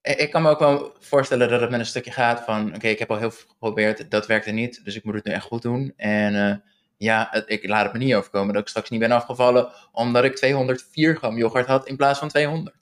Ik 0.02 0.18
ik 0.18 0.32
kan 0.32 0.42
me 0.42 0.50
ook 0.50 0.60
wel 0.60 0.96
voorstellen 1.00 1.50
dat 1.50 1.62
het 1.62 1.70
met 1.70 1.80
een 1.80 1.86
stukje 1.86 2.12
gaat 2.12 2.44
van, 2.44 2.76
oké, 2.76 2.88
ik 2.88 3.00
heb 3.00 3.12
al 3.12 3.18
heel 3.18 3.32
veel 3.32 3.50
geprobeerd, 3.50 4.12
dat 4.12 4.28
werkte 4.28 4.52
niet, 4.52 4.86
dus 4.86 4.96
ik 4.96 5.04
moet 5.04 5.16
het 5.16 5.26
nu 5.26 5.32
echt 5.32 5.46
goed 5.46 5.62
doen. 5.62 5.94
En 5.96 6.50
eh, 6.50 6.58
ja, 7.04 7.34
ik 7.46 7.68
laat 7.68 7.84
het 7.84 7.94
me 7.94 8.00
niet 8.00 8.16
overkomen 8.16 8.54
dat 8.54 8.62
ik 8.62 8.70
straks 8.70 8.90
niet 8.90 9.00
ben 9.00 9.12
afgevallen, 9.12 9.70
omdat 9.92 10.24
ik 10.24 10.36
204 10.36 11.16
gram 11.16 11.38
yoghurt 11.38 11.68
had 11.68 11.88
in 11.88 11.98
plaats 11.98 12.20
van 12.20 12.28
200. 12.28 12.76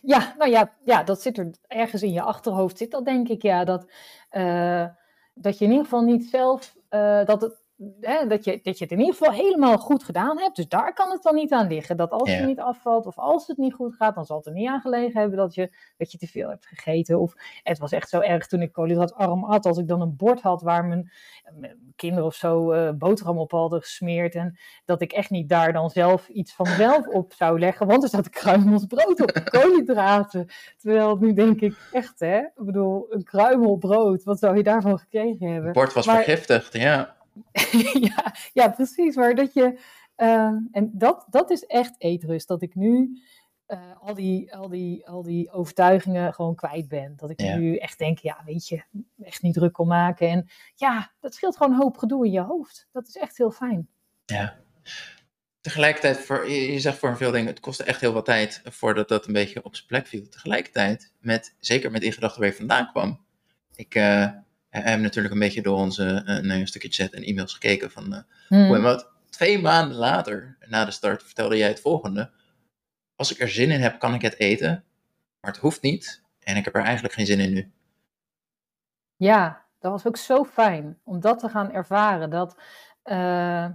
Ja, 0.00 0.34
nou 0.38 0.50
ja, 0.50 0.72
ja, 0.84 1.02
dat 1.02 1.22
zit 1.22 1.38
er 1.38 1.50
ergens 1.66 2.02
in 2.02 2.12
je 2.12 2.22
achterhoofd, 2.22 2.78
zit 2.78 2.90
dat 2.90 3.04
denk 3.04 3.28
ik, 3.28 3.42
ja. 3.42 3.64
Dat, 3.64 3.90
eh, 4.28 4.86
dat 5.34 5.58
je 5.58 5.64
in 5.64 5.70
ieder 5.70 5.84
geval 5.84 6.02
niet 6.02 6.24
zelf, 6.24 6.74
eh, 6.88 7.24
dat, 7.24 7.40
het, 7.40 7.59
hè, 8.00 8.26
dat, 8.26 8.44
je, 8.44 8.60
dat 8.62 8.78
je 8.78 8.84
het 8.84 8.92
in 8.92 8.98
ieder 8.98 9.14
geval 9.14 9.32
helemaal 9.32 9.78
goed 9.78 10.04
gedaan 10.04 10.38
hebt. 10.38 10.56
Dus 10.56 10.68
daar 10.68 10.92
kan 10.94 11.10
het 11.10 11.22
dan 11.22 11.34
niet 11.34 11.52
aan 11.52 11.66
liggen. 11.66 11.96
Dat 11.96 12.10
als 12.10 12.30
Ja. 12.30 12.36
je 12.36 12.46
niet 12.46 12.60
afvalt 12.60 13.06
of 13.06 13.18
als 13.18 13.46
het 13.46 13.56
niet 13.56 13.74
goed 13.74 13.94
gaat, 13.94 14.14
dan 14.14 14.24
zal 14.26 14.36
het 14.36 14.46
er 14.46 14.52
niet 14.52 14.68
aan 14.68 14.80
gelegen 14.80 15.20
hebben 15.20 15.38
dat 15.38 15.54
je, 15.54 15.70
dat 15.96 16.12
je 16.12 16.18
te 16.18 16.26
veel 16.26 16.48
hebt 16.48 16.66
gegeten. 16.66 17.20
Of 17.20 17.34
het 17.62 17.78
was 17.78 17.92
echt 17.92 18.08
zo 18.08 18.20
erg 18.20 18.46
toen 18.46 18.62
ik 18.62 18.72
koolhydraatarm 18.72 19.44
at, 19.44 19.66
als 19.66 19.78
ik 19.78 19.88
dan 19.88 20.00
een 20.00 20.16
bord 20.16 20.40
had 20.40 20.62
waar 20.62 20.84
mijn, 20.84 21.10
mijn 21.54 21.92
kinderen 21.96 22.24
of 22.26 22.34
zo 22.34 22.70
eh, 22.72 22.90
boterham 22.92 23.38
op 23.38 23.50
hadden 23.50 23.80
gesmeerd. 23.80 24.34
En 24.34 24.58
dat 24.84 25.00
ik 25.02 25.12
echt 25.12 25.30
niet 25.30 25.48
daar 25.48 25.72
dan 25.72 25.90
zelf 25.90 26.28
iets 26.28 26.52
van 26.54 26.68
mezelf 26.68 27.06
op 27.06 27.32
zou 27.32 27.58
leggen, 27.58 27.86
want 27.86 28.12
er 28.12 28.18
een 28.18 28.30
kruimels 28.30 28.86
brood 28.86 29.20
op, 29.20 29.40
koolhydraten. 29.44 30.46
Terwijl 30.78 31.16
nu 31.16 31.32
denk 31.32 31.60
ik 31.60 31.88
echt, 31.92 32.20
hè, 32.20 32.38
ik 32.38 32.50
bedoel, 32.64 33.06
een 33.10 33.24
kruimel 33.24 33.76
brood, 33.76 34.24
wat 34.24 34.38
zou 34.38 34.56
je 34.56 34.62
daarvan 34.62 34.98
gekregen 34.98 35.46
hebben? 35.46 35.64
Het 35.64 35.72
bord 35.72 35.92
was 35.92 36.06
Maar- 36.06 36.14
vergiftigd, 36.16 36.72
ja. 36.72 37.18
ja, 38.14 38.34
ja, 38.52 38.68
precies. 38.68 39.16
Maar 39.16 39.34
dat 39.34 39.52
je. 39.54 39.78
eh, 40.14 40.52
en 40.72 40.90
dat, 40.92 41.26
dat 41.30 41.50
is 41.50 41.64
echt 41.66 41.94
eetrust. 41.98 42.48
Dat 42.48 42.62
ik 42.62 42.74
nu 42.74 43.18
eh, 43.66 44.00
al, 44.00 44.14
die, 44.14 44.54
al, 44.54 44.68
die, 44.68 45.08
al 45.08 45.22
die 45.22 45.50
overtuigingen 45.50 46.34
gewoon 46.34 46.54
kwijt 46.54 46.88
ben. 46.88 47.16
Dat 47.16 47.30
ik 47.30 47.40
Ja. 47.40 47.56
nu 47.56 47.76
echt 47.76 47.98
denk, 47.98 48.18
ja, 48.18 48.42
weet 48.44 48.68
je, 48.68 48.82
echt 49.22 49.42
niet 49.42 49.54
druk 49.54 49.72
kon 49.72 49.86
maken. 49.88 50.28
En 50.28 50.48
ja, 50.74 51.12
dat 51.20 51.34
scheelt 51.34 51.56
gewoon 51.56 51.72
een 51.72 51.80
hoop 51.82 51.96
gedoe 51.96 52.26
in 52.26 52.32
je 52.32 52.40
hoofd. 52.40 52.88
Dat 52.92 53.08
is 53.08 53.16
echt 53.16 53.36
heel 53.36 53.50
fijn. 53.50 53.88
ja. 54.24 54.58
Tegelijkertijd, 55.60 56.18
voor, 56.18 56.50
je, 56.50 56.72
je 56.72 56.80
zegt 56.80 56.98
voor 56.98 57.16
veel 57.16 57.30
dingen, 57.30 57.46
het 57.46 57.60
kostte 57.60 57.84
echt 57.84 58.00
heel 58.00 58.12
wat 58.12 58.24
tijd 58.24 58.60
voordat 58.64 59.08
dat 59.08 59.26
een 59.26 59.32
beetje 59.32 59.62
op 59.64 59.74
zijn 59.74 59.86
plek 59.86 60.06
viel. 60.06 60.28
Tegelijkertijd, 60.28 61.12
met, 61.18 61.56
zeker 61.58 61.90
met 61.90 62.02
in 62.02 62.12
gedachten 62.12 62.40
waar 62.40 62.48
je 62.50 62.56
vandaan 62.56 62.90
kwam. 62.90 63.24
Ik 63.74 63.94
eh, 64.70 64.84
heb 64.84 65.00
natuurlijk 65.00 65.34
een 65.34 65.40
beetje 65.40 65.62
door 65.62 65.78
onze 65.78 66.22
eh, 66.26 66.58
een 66.58 66.66
stukje 66.66 66.88
chat 66.88 67.10
en 67.10 67.22
e-mails 67.22 67.52
gekeken 67.52 67.90
van 67.90 68.14
eh, 68.14 68.20
Hmm. 68.48 68.66
hoe 68.66 68.76
en 68.76 68.82
wat. 68.82 69.08
Twee 69.30 69.58
maanden 69.60 69.96
later, 69.96 70.56
na 70.68 70.84
de 70.84 70.90
start, 70.90 71.22
vertelde 71.22 71.56
jij 71.56 71.68
het 71.68 71.80
volgende. 71.80 72.30
Als 73.16 73.32
ik 73.32 73.40
er 73.40 73.48
zin 73.48 73.70
in 73.70 73.80
heb, 73.80 73.98
kan 73.98 74.14
ik 74.14 74.22
het 74.22 74.38
eten. 74.38 74.84
Maar 75.40 75.50
het 75.50 75.60
hoeft 75.60 75.82
niet. 75.82 76.22
En 76.40 76.56
ik 76.56 76.64
heb 76.64 76.74
er 76.74 76.82
eigenlijk 76.82 77.14
geen 77.14 77.26
zin 77.26 77.40
in 77.40 77.52
nu. 77.52 77.72
Ja, 79.16 79.64
dat 79.78 79.92
was 79.92 80.06
ook 80.06 80.16
zo 80.16 80.44
fijn 80.44 80.98
om 81.04 81.20
dat 81.20 81.38
te 81.38 81.48
gaan 81.48 81.72
ervaren. 81.72 82.30
Dat, 82.30 82.56
eh, 83.02 83.68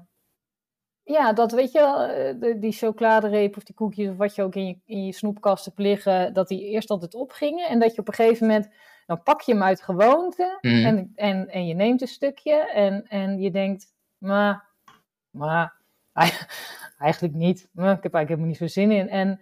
ja, 1.04 1.34
dat 1.34 1.52
weet 1.52 1.72
je 1.72 1.80
wel, 1.80 2.60
die 2.60 2.72
chocoladereep 2.72 3.58
of 3.58 3.64
die 3.64 3.76
koekjes 3.76 4.10
of 4.10 4.18
wat 4.18 4.36
je 4.36 4.44
ook 4.44 4.56
in 4.56 4.68
je, 4.68 4.78
in 4.86 5.06
je 5.06 5.14
snoepkast 5.14 5.66
hebt 5.66 5.80
liggen, 5.80 6.34
dat 6.34 6.48
die 6.48 6.62
eerst 6.62 6.90
altijd 6.90 7.14
opgingen. 7.14 7.70
En 7.70 7.80
dat 7.80 7.96
je 7.96 8.02
op 8.02 8.08
een 8.08 8.14
gegeven 8.14 8.48
moment, 8.48 8.70
dan 9.06 9.24
pak 9.24 9.42
je 9.42 9.52
hem 9.52 9.64
uit 9.64 9.82
gewoonte 9.82 10.58
Mhm. 10.62 10.86
en, 10.86 11.12
en, 11.16 11.50
en 11.50 11.68
je 11.68 11.74
neemt 11.74 12.02
een 12.02 12.08
stukje 12.08 12.72
en, 12.72 13.08
en 13.08 13.40
je 13.40 13.52
denkt, 13.52 13.94
maar, 14.18 14.70
maar, 15.30 15.82
eigenlijk 16.98 17.34
niet. 17.34 17.70
Maar 17.72 17.98
ik 17.98 18.04
heb 18.04 18.14
eigenlijk 18.14 18.28
helemaal 18.30 18.48
niet 18.48 18.58
zo 18.58 18.68
zin 18.68 18.92
in. 18.92 19.10
En 19.10 19.40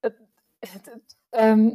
het, 0.00 0.16
het, 0.58 0.84
het, 0.92 1.18
ehm, 1.30 1.70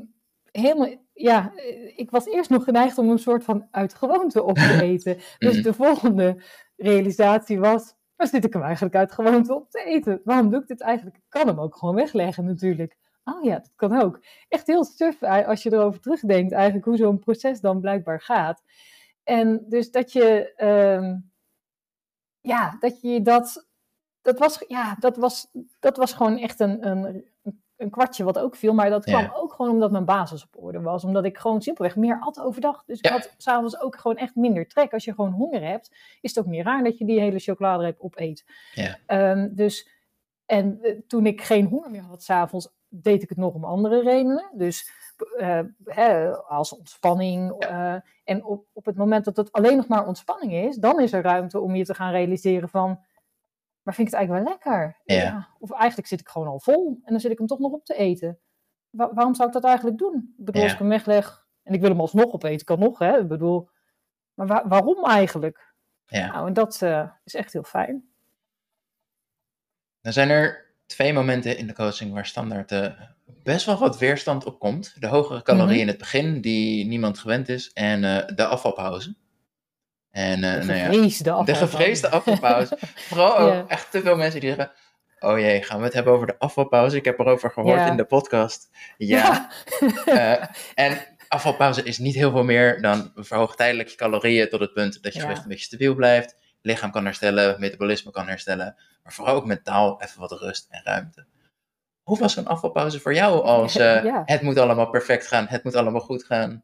helemaal, 0.52 0.96
ja, 1.14 1.52
ik 1.96 2.12
was 2.12 2.26
eerst 2.26 2.50
nog 2.50 2.64
geneigd 2.64 2.98
om 2.98 3.10
een 3.10 3.20
soort 3.20 3.44
van 3.44 3.68
uit 3.72 3.94
gewoonte 3.94 4.44
op 4.44 4.56
te 4.56 4.82
eten. 4.92 5.18
Dus 5.38 5.54
Mhm. 5.56 5.64
de 5.64 5.74
volgende 5.74 6.44
realisatie 6.78 7.60
was, 7.60 7.96
waar 8.16 8.28
zit 8.28 8.46
ik 8.46 8.54
hem 8.54 8.64
eigenlijk 8.64 8.96
uit 8.96 9.12
gewoonte 9.12 9.54
op 9.56 9.70
te 9.70 9.84
eten? 9.84 10.22
Waarom 10.24 10.50
doe 10.50 10.62
ik 10.62 10.68
dit 10.68 10.82
eigenlijk? 10.82 11.18
Ik 11.18 11.24
kan 11.30 11.48
hem 11.48 11.60
ook 11.60 11.76
gewoon 11.78 11.96
wegleggen 11.96 12.46
natuurlijk. 12.46 12.98
Oh 13.36 13.44
ja, 13.44 13.56
dat 13.56 13.72
kan 13.76 14.02
ook. 14.02 14.20
Echt 14.48 14.68
heel 14.68 14.84
suf 14.84 15.22
eh, 15.22 15.48
als 15.48 15.64
je 15.64 15.74
erover 15.74 16.00
terugdenkt 16.02 16.52
eigenlijk 16.54 16.86
hoe 16.86 16.98
zo'n 16.98 17.20
proces 17.20 17.60
dan 17.62 17.80
blijkbaar 17.80 18.22
gaat. 18.22 18.64
En 19.24 19.66
dus 19.68 19.92
dat 19.92 20.12
je, 20.12 20.54
ehm, 20.56 21.18
ja, 22.42 22.78
dat 22.80 23.02
je 23.02 23.22
dat, 23.22 23.68
dat 24.22 24.40
was, 24.40 24.64
ja, 24.68 24.96
dat 25.00 25.18
was, 25.18 25.48
dat 25.80 25.98
was 25.98 26.14
gewoon 26.14 26.38
echt 26.38 26.60
een, 26.60 26.88
een, 26.88 27.26
een 27.78 27.90
kwartje 27.90 28.24
wat 28.24 28.40
ook 28.40 28.56
viel. 28.56 28.74
Maar 28.74 28.90
dat 28.90 29.04
kwam 29.06 29.22
Ja. 29.22 29.32
ook 29.36 29.54
gewoon 29.54 29.72
omdat 29.72 29.92
mijn 29.92 30.06
basis 30.06 30.44
op 30.44 30.64
orde 30.64 30.82
was. 30.82 31.04
Omdat 31.04 31.26
ik 31.26 31.38
gewoon 31.38 31.62
simpelweg 31.62 31.96
meer 31.96 32.20
at 32.20 32.40
overdag. 32.40 32.84
Dus 32.86 33.00
ik 33.00 33.10
had 33.12 33.34
s'avonds 33.38 33.80
ook 33.80 33.96
gewoon 33.96 34.18
echt 34.18 34.36
minder 34.36 34.68
trek. 34.68 34.94
Als 34.94 35.06
je 35.06 35.14
gewoon 35.14 35.32
honger 35.32 35.62
hebt, 35.64 35.96
is 36.22 36.36
het 36.36 36.46
ook 36.46 36.52
niet 36.52 36.66
raar 36.66 36.84
dat 36.84 36.98
je 36.98 37.06
die 37.06 37.20
hele 37.20 37.40
chocoladereep 37.40 38.00
opeet. 38.00 38.46
Ja. 38.74 38.98
Ehm, 39.06 39.50
dus, 39.52 39.90
en 40.46 40.80
eh, 40.82 41.00
toen 41.08 41.26
ik 41.26 41.42
geen 41.42 41.66
honger 41.66 41.92
meer 41.92 42.02
had 42.02 42.24
s'avonds, 42.24 42.78
deed 42.90 43.24
ik 43.24 43.30
het 43.30 43.38
nog 43.38 43.54
om 43.54 43.64
andere 43.66 44.02
redenen. 44.02 44.50
Dus 44.54 44.92
eh, 45.38 45.60
hè, 45.84 46.38
als 46.38 46.78
ontspanning. 46.78 47.52
eh, 47.52 47.96
en 48.24 48.44
op, 48.44 48.66
op 48.74 48.86
het 48.86 48.96
moment 48.98 49.26
dat 49.26 49.38
het 49.38 49.52
alleen 49.52 49.76
nog 49.78 49.88
maar 49.88 50.08
ontspanning 50.08 50.54
is, 50.54 50.76
dan 50.76 51.00
is 51.00 51.14
er 51.14 51.22
ruimte 51.24 51.60
om 51.60 51.76
je 51.76 51.86
te 51.86 51.94
gaan 51.94 52.12
realiseren 52.12 52.70
van, 52.70 52.88
maar 53.82 53.94
vind 53.94 54.08
ik 54.08 54.14
het 54.14 54.22
eigenlijk 54.24 54.44
wel 54.46 54.54
lekker? 54.54 54.98
Ja. 55.16 55.48
Of 55.60 55.72
eigenlijk 55.72 56.08
zit 56.08 56.20
ik 56.20 56.30
gewoon 56.30 56.48
al 56.48 56.60
vol 56.60 57.00
en 57.04 57.12
dan 57.12 57.20
zit 57.20 57.32
ik 57.32 57.38
hem 57.38 57.48
toch 57.48 57.60
nog 57.60 57.72
op 57.72 57.86
te 57.86 57.96
eten. 57.96 58.40
Wa- 58.90 59.14
waarom 59.14 59.36
zou 59.36 59.48
ik 59.48 59.54
dat 59.54 59.64
eigenlijk 59.64 59.98
doen? 59.98 60.34
Ik 60.38 60.46
bedoel, 60.46 60.62
als 60.64 60.72
ik 60.74 60.80
hem 60.80 60.90
wegleg 60.90 61.48
en 61.64 61.74
ik 61.74 61.82
wil 61.82 61.90
hem 61.90 62.00
alsnog 62.00 62.32
opeten, 62.34 62.66
kan 62.66 62.80
nog, 62.80 63.00
hè? 63.00 63.20
Ik 63.20 63.28
bedoel, 63.28 63.70
maar 64.34 64.48
wa- 64.48 64.68
waarom 64.68 65.06
eigenlijk? 65.06 65.74
Ja. 66.06 66.32
Nou, 66.32 66.48
en 66.48 66.54
dat 66.54 66.82
eh, 66.82 67.10
is 67.24 67.34
echt 67.36 67.54
heel 67.54 67.64
fijn. 67.64 68.10
Dan 70.02 70.14
zijn 70.14 70.30
er 70.30 70.69
twee 70.90 71.14
momenten 71.14 71.58
in 71.58 71.68
de 71.68 71.74
coaching 71.74 72.14
waar 72.14 72.26
standaard 72.26 72.72
eh, 72.72 72.86
best 73.44 73.66
wel 73.66 73.78
wat 73.78 73.98
weerstand 73.98 74.46
op 74.46 74.60
komt. 74.60 74.94
De 75.00 75.08
hogere 75.08 75.42
calorieën 75.42 75.70
Mhm. 75.72 75.80
in 75.82 75.88
het 75.88 75.98
begin, 75.98 76.42
die 76.42 76.86
niemand 76.86 77.20
gewend 77.20 77.50
is, 77.50 77.72
en 77.74 78.04
eh, 78.04 78.36
de 78.36 78.46
afvalpauze. 78.46 79.16
En 80.12 80.44
eh, 80.44 80.60
De 80.60 80.66
nou 80.66 80.80
ja, 80.80 80.86
gevreesde 80.86 81.24
de 81.24 81.32
afvalpauze. 81.32 81.66
gevreesde 81.68 82.10
afvalpauze. 82.18 82.78
Vooral 82.96 83.38
ook 83.38 83.70
echt 83.70 83.92
te 83.92 84.02
veel 84.02 84.16
mensen 84.16 84.40
die 84.40 84.50
zeggen, 84.50 84.72
oh 85.20 85.40
jee, 85.40 85.64
gaan 85.64 85.78
we 85.80 85.84
het 85.86 85.94
hebben 85.94 86.14
over 86.14 86.28
de 86.28 86.40
afvalpauze? 86.40 86.96
Ik 86.98 87.06
heb 87.06 87.20
erover 87.20 87.52
gehoord 87.52 87.88
in 87.88 87.98
de 87.98 88.06
podcast. 88.06 88.70
Ja, 88.98 89.50
en 90.76 90.98
afvalpauze 91.28 91.84
is 91.84 91.98
niet 91.98 92.16
heel 92.16 92.32
veel 92.32 92.44
meer 92.44 92.82
dan 92.82 93.12
verhoog 93.16 93.56
tijdelijk 93.56 93.90
je 93.90 93.96
calorieën 93.96 94.50
tot 94.50 94.60
het 94.60 94.74
punt 94.74 95.04
dat 95.04 95.14
je 95.14 95.20
Ja. 95.20 95.26
gewicht 95.26 95.44
een 95.44 95.50
beetje 95.50 95.66
stabiel 95.66 95.96
blijft. 95.96 96.36
Lichaam 96.62 96.92
kan 96.92 97.06
herstellen, 97.06 97.60
metabolisme 97.60 98.12
kan 98.12 98.28
herstellen, 98.28 98.76
maar 99.04 99.14
vooral 99.14 99.36
ook 99.36 99.46
mentaal 99.46 100.02
even 100.02 100.20
wat 100.20 100.32
rust 100.32 100.68
en 100.70 100.82
ruimte. 100.84 101.26
Hoe 102.04 102.20
was 102.20 102.34
zo'n 102.34 102.48
afvalpauze 102.48 103.00
voor 103.00 103.14
jou 103.14 103.44
als 103.44 103.76
eh, 103.88 104.04
Ja. 104.04 104.22
het 104.26 104.42
moet 104.42 104.58
allemaal 104.58 104.90
perfect 104.90 105.28
gaan, 105.28 105.46
het 105.50 105.64
moet 105.64 105.76
allemaal 105.76 106.02
goed 106.02 106.24
gaan? 106.24 106.64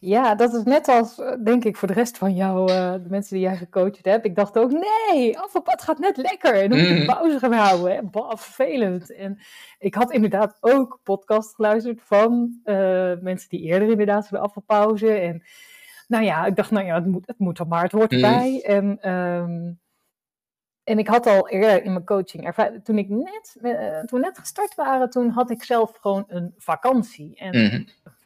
Ja, 0.00 0.34
dat 0.34 0.54
is 0.54 0.62
net 0.62 0.88
als, 0.88 1.18
eh, 1.20 1.32
denk 1.44 1.64
ik, 1.64 1.76
voor 1.76 1.88
de 1.88 1.94
rest 1.94 2.18
van 2.18 2.34
jou, 2.34 2.70
eh, 2.72 2.92
de 2.92 3.06
mensen 3.08 3.34
die 3.36 3.44
jij 3.44 3.56
gecoacht 3.56 4.04
hebt. 4.04 4.24
Ik 4.24 4.34
dacht 4.34 4.58
ook, 4.58 4.70
nee, 4.70 5.38
afvalpad 5.38 5.82
gaat 5.82 5.98
net 5.98 6.16
lekker. 6.16 6.54
En 6.62 6.70
dan 6.70 6.78
moet 6.78 6.88
ik 6.88 6.96
Mhm. 6.96 7.06
pauze 7.06 7.38
gaan 7.38 7.52
houden. 7.52 7.94
Hè? 7.94 8.02
Bah, 8.02 8.36
vervelend. 8.36 9.14
En 9.14 9.38
ik 9.78 9.94
had 9.94 10.12
inderdaad 10.12 10.56
ook 10.60 11.00
podcast 11.02 11.54
geluisterd 11.54 12.00
van 12.02 12.60
mensen 13.20 13.48
die 13.48 13.60
eerder 13.60 13.88
inderdaad 13.90 14.28
voor 14.28 14.38
de 14.38 14.44
afvalpauze. 14.44 15.12
En 15.14 15.42
nou 16.08 16.24
ja, 16.24 16.44
ik 16.46 16.56
dacht, 16.56 16.70
nou 16.70 16.86
ja, 16.86 16.94
het 16.94 17.06
moet, 17.06 17.26
het 17.26 17.38
moet 17.38 17.56
dan 17.56 17.68
maar, 17.68 17.82
het 17.82 17.92
hoort 17.92 18.10
Mhm. 18.10 18.24
erbij. 18.24 18.62
En, 18.62 19.00
ehm, 19.00 19.72
en 20.84 20.98
ik 20.98 21.08
had 21.08 21.26
al 21.26 21.48
eerder 21.48 21.84
in 21.84 21.92
mijn 21.92 22.04
coaching 22.04 22.44
ervaren, 22.44 22.82
toen 22.82 22.98
ik 22.98 23.08
net, 23.08 23.56
eh, 23.62 23.98
toen 24.00 24.20
we 24.20 24.26
net 24.26 24.38
gestart 24.38 24.74
waren, 24.74 25.10
toen 25.10 25.28
had 25.28 25.50
ik 25.50 25.62
zelf 25.62 25.96
gewoon 26.00 26.24
een 26.26 26.54
vakantie. 26.56 27.36
En 27.36 27.62
Mhm. 27.62 27.82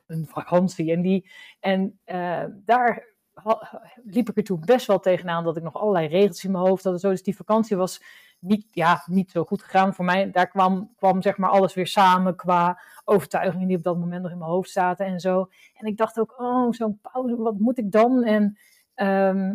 een 0.06 0.26
vakantie. 0.26 0.92
En, 0.92 1.02
die, 1.02 1.30
en 1.60 1.98
eh, 2.04 2.44
daar 2.64 3.06
liep 4.04 4.28
ik 4.28 4.36
er 4.36 4.44
toen 4.44 4.62
best 4.64 4.86
wel 4.86 4.98
tegenaan 5.00 5.44
dat 5.44 5.56
ik 5.56 5.62
nog 5.62 5.74
allerlei 5.76 6.06
regels 6.06 6.44
in 6.44 6.50
mijn 6.50 6.64
hoofd 6.64 6.84
had. 6.84 6.92
en 6.92 6.98
Zo. 6.98 7.10
Dus 7.10 7.22
die 7.22 7.36
vakantie 7.36 7.76
was 7.76 8.02
niet, 8.38 8.66
ja, 8.70 9.02
niet 9.06 9.30
zo 9.30 9.44
goed 9.44 9.62
gegaan 9.62 9.94
voor 9.94 10.04
mij. 10.04 10.30
Daar 10.30 10.48
kwam, 10.48 10.92
kwam 10.96 11.22
zeg 11.22 11.36
maar 11.36 11.50
alles 11.50 11.74
weer 11.74 11.86
samen 11.86 12.36
qua 12.36 12.80
overtuigingen 13.04 13.68
die 13.68 13.76
op 13.76 13.82
dat 13.82 13.98
moment 13.98 14.22
nog 14.22 14.30
in 14.30 14.38
mijn 14.38 14.50
hoofd 14.50 14.70
zaten 14.70 15.06
en 15.06 15.20
zo. 15.20 15.48
En 15.74 15.86
ik 15.86 15.96
dacht 15.96 16.18
ook, 16.18 16.40
oh, 16.40 16.72
zo'n 16.72 17.00
pauze, 17.00 17.36
wat 17.36 17.58
moet 17.58 17.78
ik 17.78 17.92
dan? 17.92 18.24
En 18.24 18.58
ehm, 18.94 19.54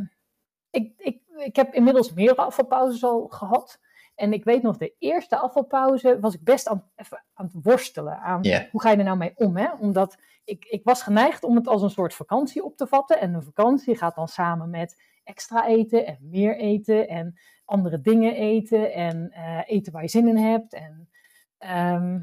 ik, 0.70 0.94
ik, 0.98 1.22
ik 1.38 1.56
heb 1.56 1.74
inmiddels 1.74 2.14
meerdere 2.14 2.42
afvalpauzes 2.42 3.04
al 3.04 3.28
gehad. 3.28 3.80
En 4.16 4.34
ik 4.34 4.44
weet 4.44 4.62
nog, 4.62 4.78
de 4.78 4.96
eerste 5.00 5.38
afvalpauze 5.38 6.20
was 6.20 6.34
ik 6.34 6.44
best 6.44 6.68
aan, 6.68 6.90
even 6.96 7.24
aan 7.34 7.46
het 7.46 7.64
worstelen. 7.64 8.20
Aan 8.20 8.42
hoe 8.72 8.82
ga 8.82 8.90
je 8.90 8.98
er 8.98 9.04
nou 9.04 9.18
mee 9.18 9.34
om? 9.36 9.58
Hè? 9.58 9.68
Omdat 9.80 10.18
ik, 10.44 10.66
ik 10.66 10.84
was 10.84 11.04
geneigd 11.04 11.44
om 11.44 11.56
het 11.56 11.68
als 11.68 11.82
een 11.82 11.90
soort 11.90 12.14
vakantie 12.14 12.64
op 12.64 12.78
te 12.78 12.88
vatten. 12.88 13.20
En 13.20 13.34
een 13.34 13.44
vakantie 13.44 13.98
gaat 13.98 14.16
dan 14.16 14.28
samen 14.28 14.70
met 14.70 15.02
extra 15.24 15.68
eten 15.68 16.06
en 16.06 16.18
meer 16.22 16.58
eten 16.58 17.08
en 17.08 17.40
andere 17.66 18.02
dingen 18.02 18.36
eten 18.36 18.94
en 18.94 19.32
eh, 19.32 19.62
eten 19.66 19.92
waar 19.92 20.02
je 20.02 20.08
zin 20.08 20.28
in 20.28 20.38
hebt. 20.38 20.74
En, 20.74 21.10
ehm, 21.58 22.20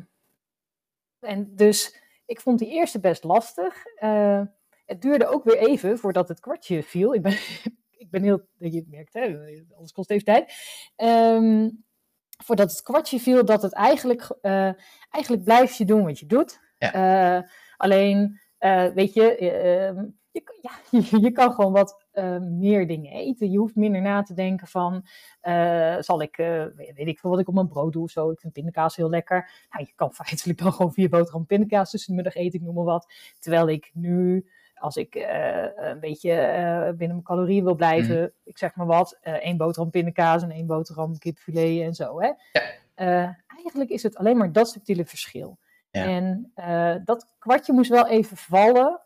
en 1.21 1.57
dus 1.57 2.01
ik 2.27 2.41
vond 2.41 2.59
die 2.59 2.69
eerste 2.69 3.01
best 3.01 3.25
lastig. 3.25 3.87
Eh, 3.87 4.43
het 4.87 5.03
duurde 5.03 5.27
ook 5.27 5.45
weer 5.45 5.59
even 5.59 5.99
voordat 5.99 6.29
het 6.29 6.41
kwartje 6.41 6.83
viel. 6.83 7.15
Ik 7.15 7.23
ben, 7.23 7.33
ik 8.03 8.11
ben 8.11 8.23
heel, 8.23 8.47
je 8.59 8.85
merkt, 8.89 9.15
hè, 9.15 9.39
alles 9.77 9.93
kost 9.93 10.11
even 10.11 10.25
tijd. 10.25 10.53
Ehm, 10.97 11.71
voordat 12.45 12.71
het 12.71 12.83
kwartje 12.83 13.21
viel, 13.21 13.45
dat 13.45 13.63
het 13.63 13.73
eigenlijk, 13.73 14.37
eh, 14.41 14.73
eigenlijk 15.11 15.45
blijf 15.45 15.73
je 15.73 15.85
doen 15.85 16.05
wat 16.05 16.19
je 16.19 16.27
doet. 16.27 16.61
Ja. 16.79 17.49
Alleen, 17.77 18.41
weet 18.95 19.15
je, 19.15 19.37
eh, 19.37 19.89
ehm, 19.89 20.07
je, 20.33 20.59
ja, 20.61 20.71
je, 21.11 21.21
je 21.21 21.31
kan 21.31 21.53
gewoon 21.53 21.73
wat 21.73 22.05
eh, 22.11 22.39
meer 22.39 22.87
dingen 22.87 23.13
eten. 23.13 23.51
Je 23.51 23.59
hoeft 23.59 23.75
minder 23.75 24.01
na 24.01 24.23
te 24.23 24.35
denken 24.35 24.67
van, 24.67 25.07
eh, 25.41 25.97
zal 25.99 26.23
ik, 26.23 26.39
eh, 26.39 26.65
weet 26.77 26.93
weet 26.95 27.07
ik 27.07 27.19
veel 27.19 27.31
wat 27.31 27.41
ik 27.41 27.49
op 27.49 27.55
mijn 27.55 27.69
brood 27.69 27.93
doe 27.93 28.03
of 28.03 28.11
zo. 28.11 28.31
Ik 28.31 28.41
vind 28.41 28.53
pindakaas 28.53 28.97
heel 28.97 29.11
lekker. 29.11 29.51
Nou, 29.71 29.85
je 29.85 29.93
kan 29.95 30.13
feitelijk 30.25 30.59
dan 30.59 30.73
gewoon 30.73 30.93
vier 30.93 31.09
boterham 31.09 31.47
pindakaas 31.47 31.91
tussen 31.91 32.11
de 32.11 32.17
middag 32.17 32.35
eten, 32.35 32.59
ik 32.59 32.65
noem 32.65 32.75
maar 32.75 32.85
wat. 32.85 33.13
Terwijl 33.39 33.69
ik 33.69 33.91
nu, 33.95 34.47
als 34.75 34.97
ik 34.97 35.15
een 35.77 36.01
beetje 36.01 36.35
binnen 36.89 37.17
mijn 37.17 37.23
calorieën 37.23 37.65
wil 37.65 37.75
blijven, 37.75 38.33
ik 38.45 38.59
zeg 38.59 38.75
maar 38.75 38.87
wat, 38.87 39.19
één 39.23 39.57
boterham 39.57 39.91
pindakaas 39.91 40.43
en 40.43 40.51
één 40.51 40.67
boterham 40.67 41.19
kipfilet 41.19 41.83
en 41.83 41.95
zo. 41.95 42.21
Hè? 42.21 42.33
Ja. 42.95 43.39
Eigenlijk 43.49 43.91
is 43.91 44.03
het 44.03 44.17
alleen 44.17 44.37
maar 44.37 44.53
dat 44.53 44.69
subtiele 44.69 45.05
verschil. 45.05 45.59
Ja. 45.91 46.05
En 46.05 46.53
dat 47.05 47.35
kwartje 47.39 47.73
moest 47.73 47.91
wel 47.91 48.07
even 48.07 48.37
vallen 48.37 49.01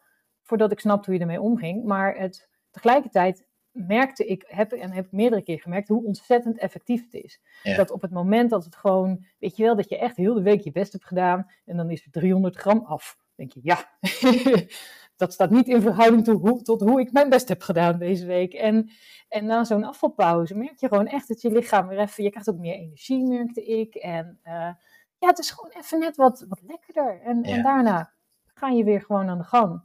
voordat 0.44 0.72
ik 0.72 0.80
snapte 0.80 1.04
hoe 1.10 1.14
je 1.14 1.20
ermee 1.24 1.40
omging. 1.40 1.84
Maar 1.84 2.16
het, 2.16 2.48
tegelijkertijd 2.70 3.46
merkte 3.70 4.26
ik, 4.26 4.44
heb, 4.46 4.72
en 4.72 4.92
heb 4.92 5.04
ik 5.04 5.12
meerdere 5.12 5.42
keer 5.42 5.60
gemerkt, 5.60 5.88
hoe 5.88 6.04
ontzettend 6.04 6.58
effectief 6.58 7.04
het 7.04 7.14
is. 7.14 7.40
Ja. 7.62 7.76
Dat 7.76 7.90
op 7.90 8.02
het 8.02 8.10
moment 8.10 8.50
dat 8.50 8.64
het 8.64 8.76
gewoon, 8.76 9.24
weet 9.38 9.56
je 9.56 9.62
wel, 9.62 9.76
dat 9.76 9.88
je 9.88 9.98
echt 9.98 10.16
heel 10.16 10.34
de 10.34 10.42
week 10.42 10.60
je 10.60 10.72
best 10.72 10.92
hebt 10.92 11.06
gedaan 11.06 11.46
en 11.64 11.76
dan 11.76 11.90
is 11.90 12.04
er 12.04 12.10
300 12.10 12.56
gram 12.56 12.84
af. 12.84 13.16
Dan 13.16 13.46
denk 13.46 13.52
je, 13.52 13.60
ja, 13.62 13.88
dat 15.16 15.32
staat 15.32 15.50
niet 15.50 15.66
in 15.68 15.80
verhouding 15.80 16.24
tot 16.24 16.40
hoe, 16.40 16.62
tot 16.62 16.80
hoe 16.80 17.00
ik 17.00 17.12
mijn 17.12 17.28
best 17.28 17.48
heb 17.48 17.62
gedaan 17.62 17.98
deze 17.98 18.26
week. 18.26 18.52
En, 18.52 18.90
en 19.28 19.44
na 19.46 19.64
zo'n 19.64 19.84
afvalpauze 19.84 20.56
merk 20.56 20.78
je 20.80 20.88
gewoon 20.88 21.06
echt 21.06 21.28
dat 21.28 21.40
je 21.42 21.50
lichaam 21.50 21.88
weer 21.88 21.98
even, 21.98 22.24
je 22.24 22.30
krijgt 22.30 22.50
ook 22.50 22.58
meer 22.58 22.74
energie, 22.74 23.26
merkte 23.26 23.64
ik. 23.64 23.94
En 23.94 24.38
eh, 24.42 24.70
ja, 25.18 25.28
het 25.28 25.38
is 25.38 25.50
gewoon 25.50 25.70
even 25.76 25.98
net 25.98 26.16
wat, 26.16 26.44
wat 26.48 26.60
lekkerder. 26.66 27.20
En, 27.20 27.42
Ja. 27.42 27.56
en 27.56 27.62
daarna 27.62 28.12
ga 28.54 28.68
je 28.68 28.84
weer 28.84 29.00
gewoon 29.00 29.28
aan 29.28 29.38
de 29.38 29.44
gang. 29.44 29.84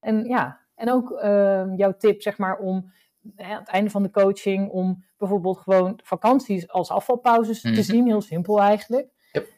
En 0.00 0.24
ja, 0.24 0.60
en 0.74 0.90
ook 0.90 1.10
ehm, 1.12 1.74
jouw 1.74 1.96
tip, 1.96 2.22
zeg 2.22 2.38
maar, 2.38 2.58
om 2.58 2.92
hè, 3.36 3.52
aan 3.54 3.60
het 3.60 3.68
einde 3.68 3.90
van 3.90 4.02
de 4.02 4.10
coaching, 4.10 4.70
om 4.70 5.04
bijvoorbeeld 5.16 5.58
gewoon 5.58 6.00
vakanties 6.02 6.68
als 6.68 6.90
afvalpauzes 6.90 7.62
Mhm. 7.62 7.74
te 7.74 7.82
zien, 7.82 8.06
heel 8.06 8.20
simpel 8.20 8.60
eigenlijk. 8.60 9.08
Yep. 9.32 9.48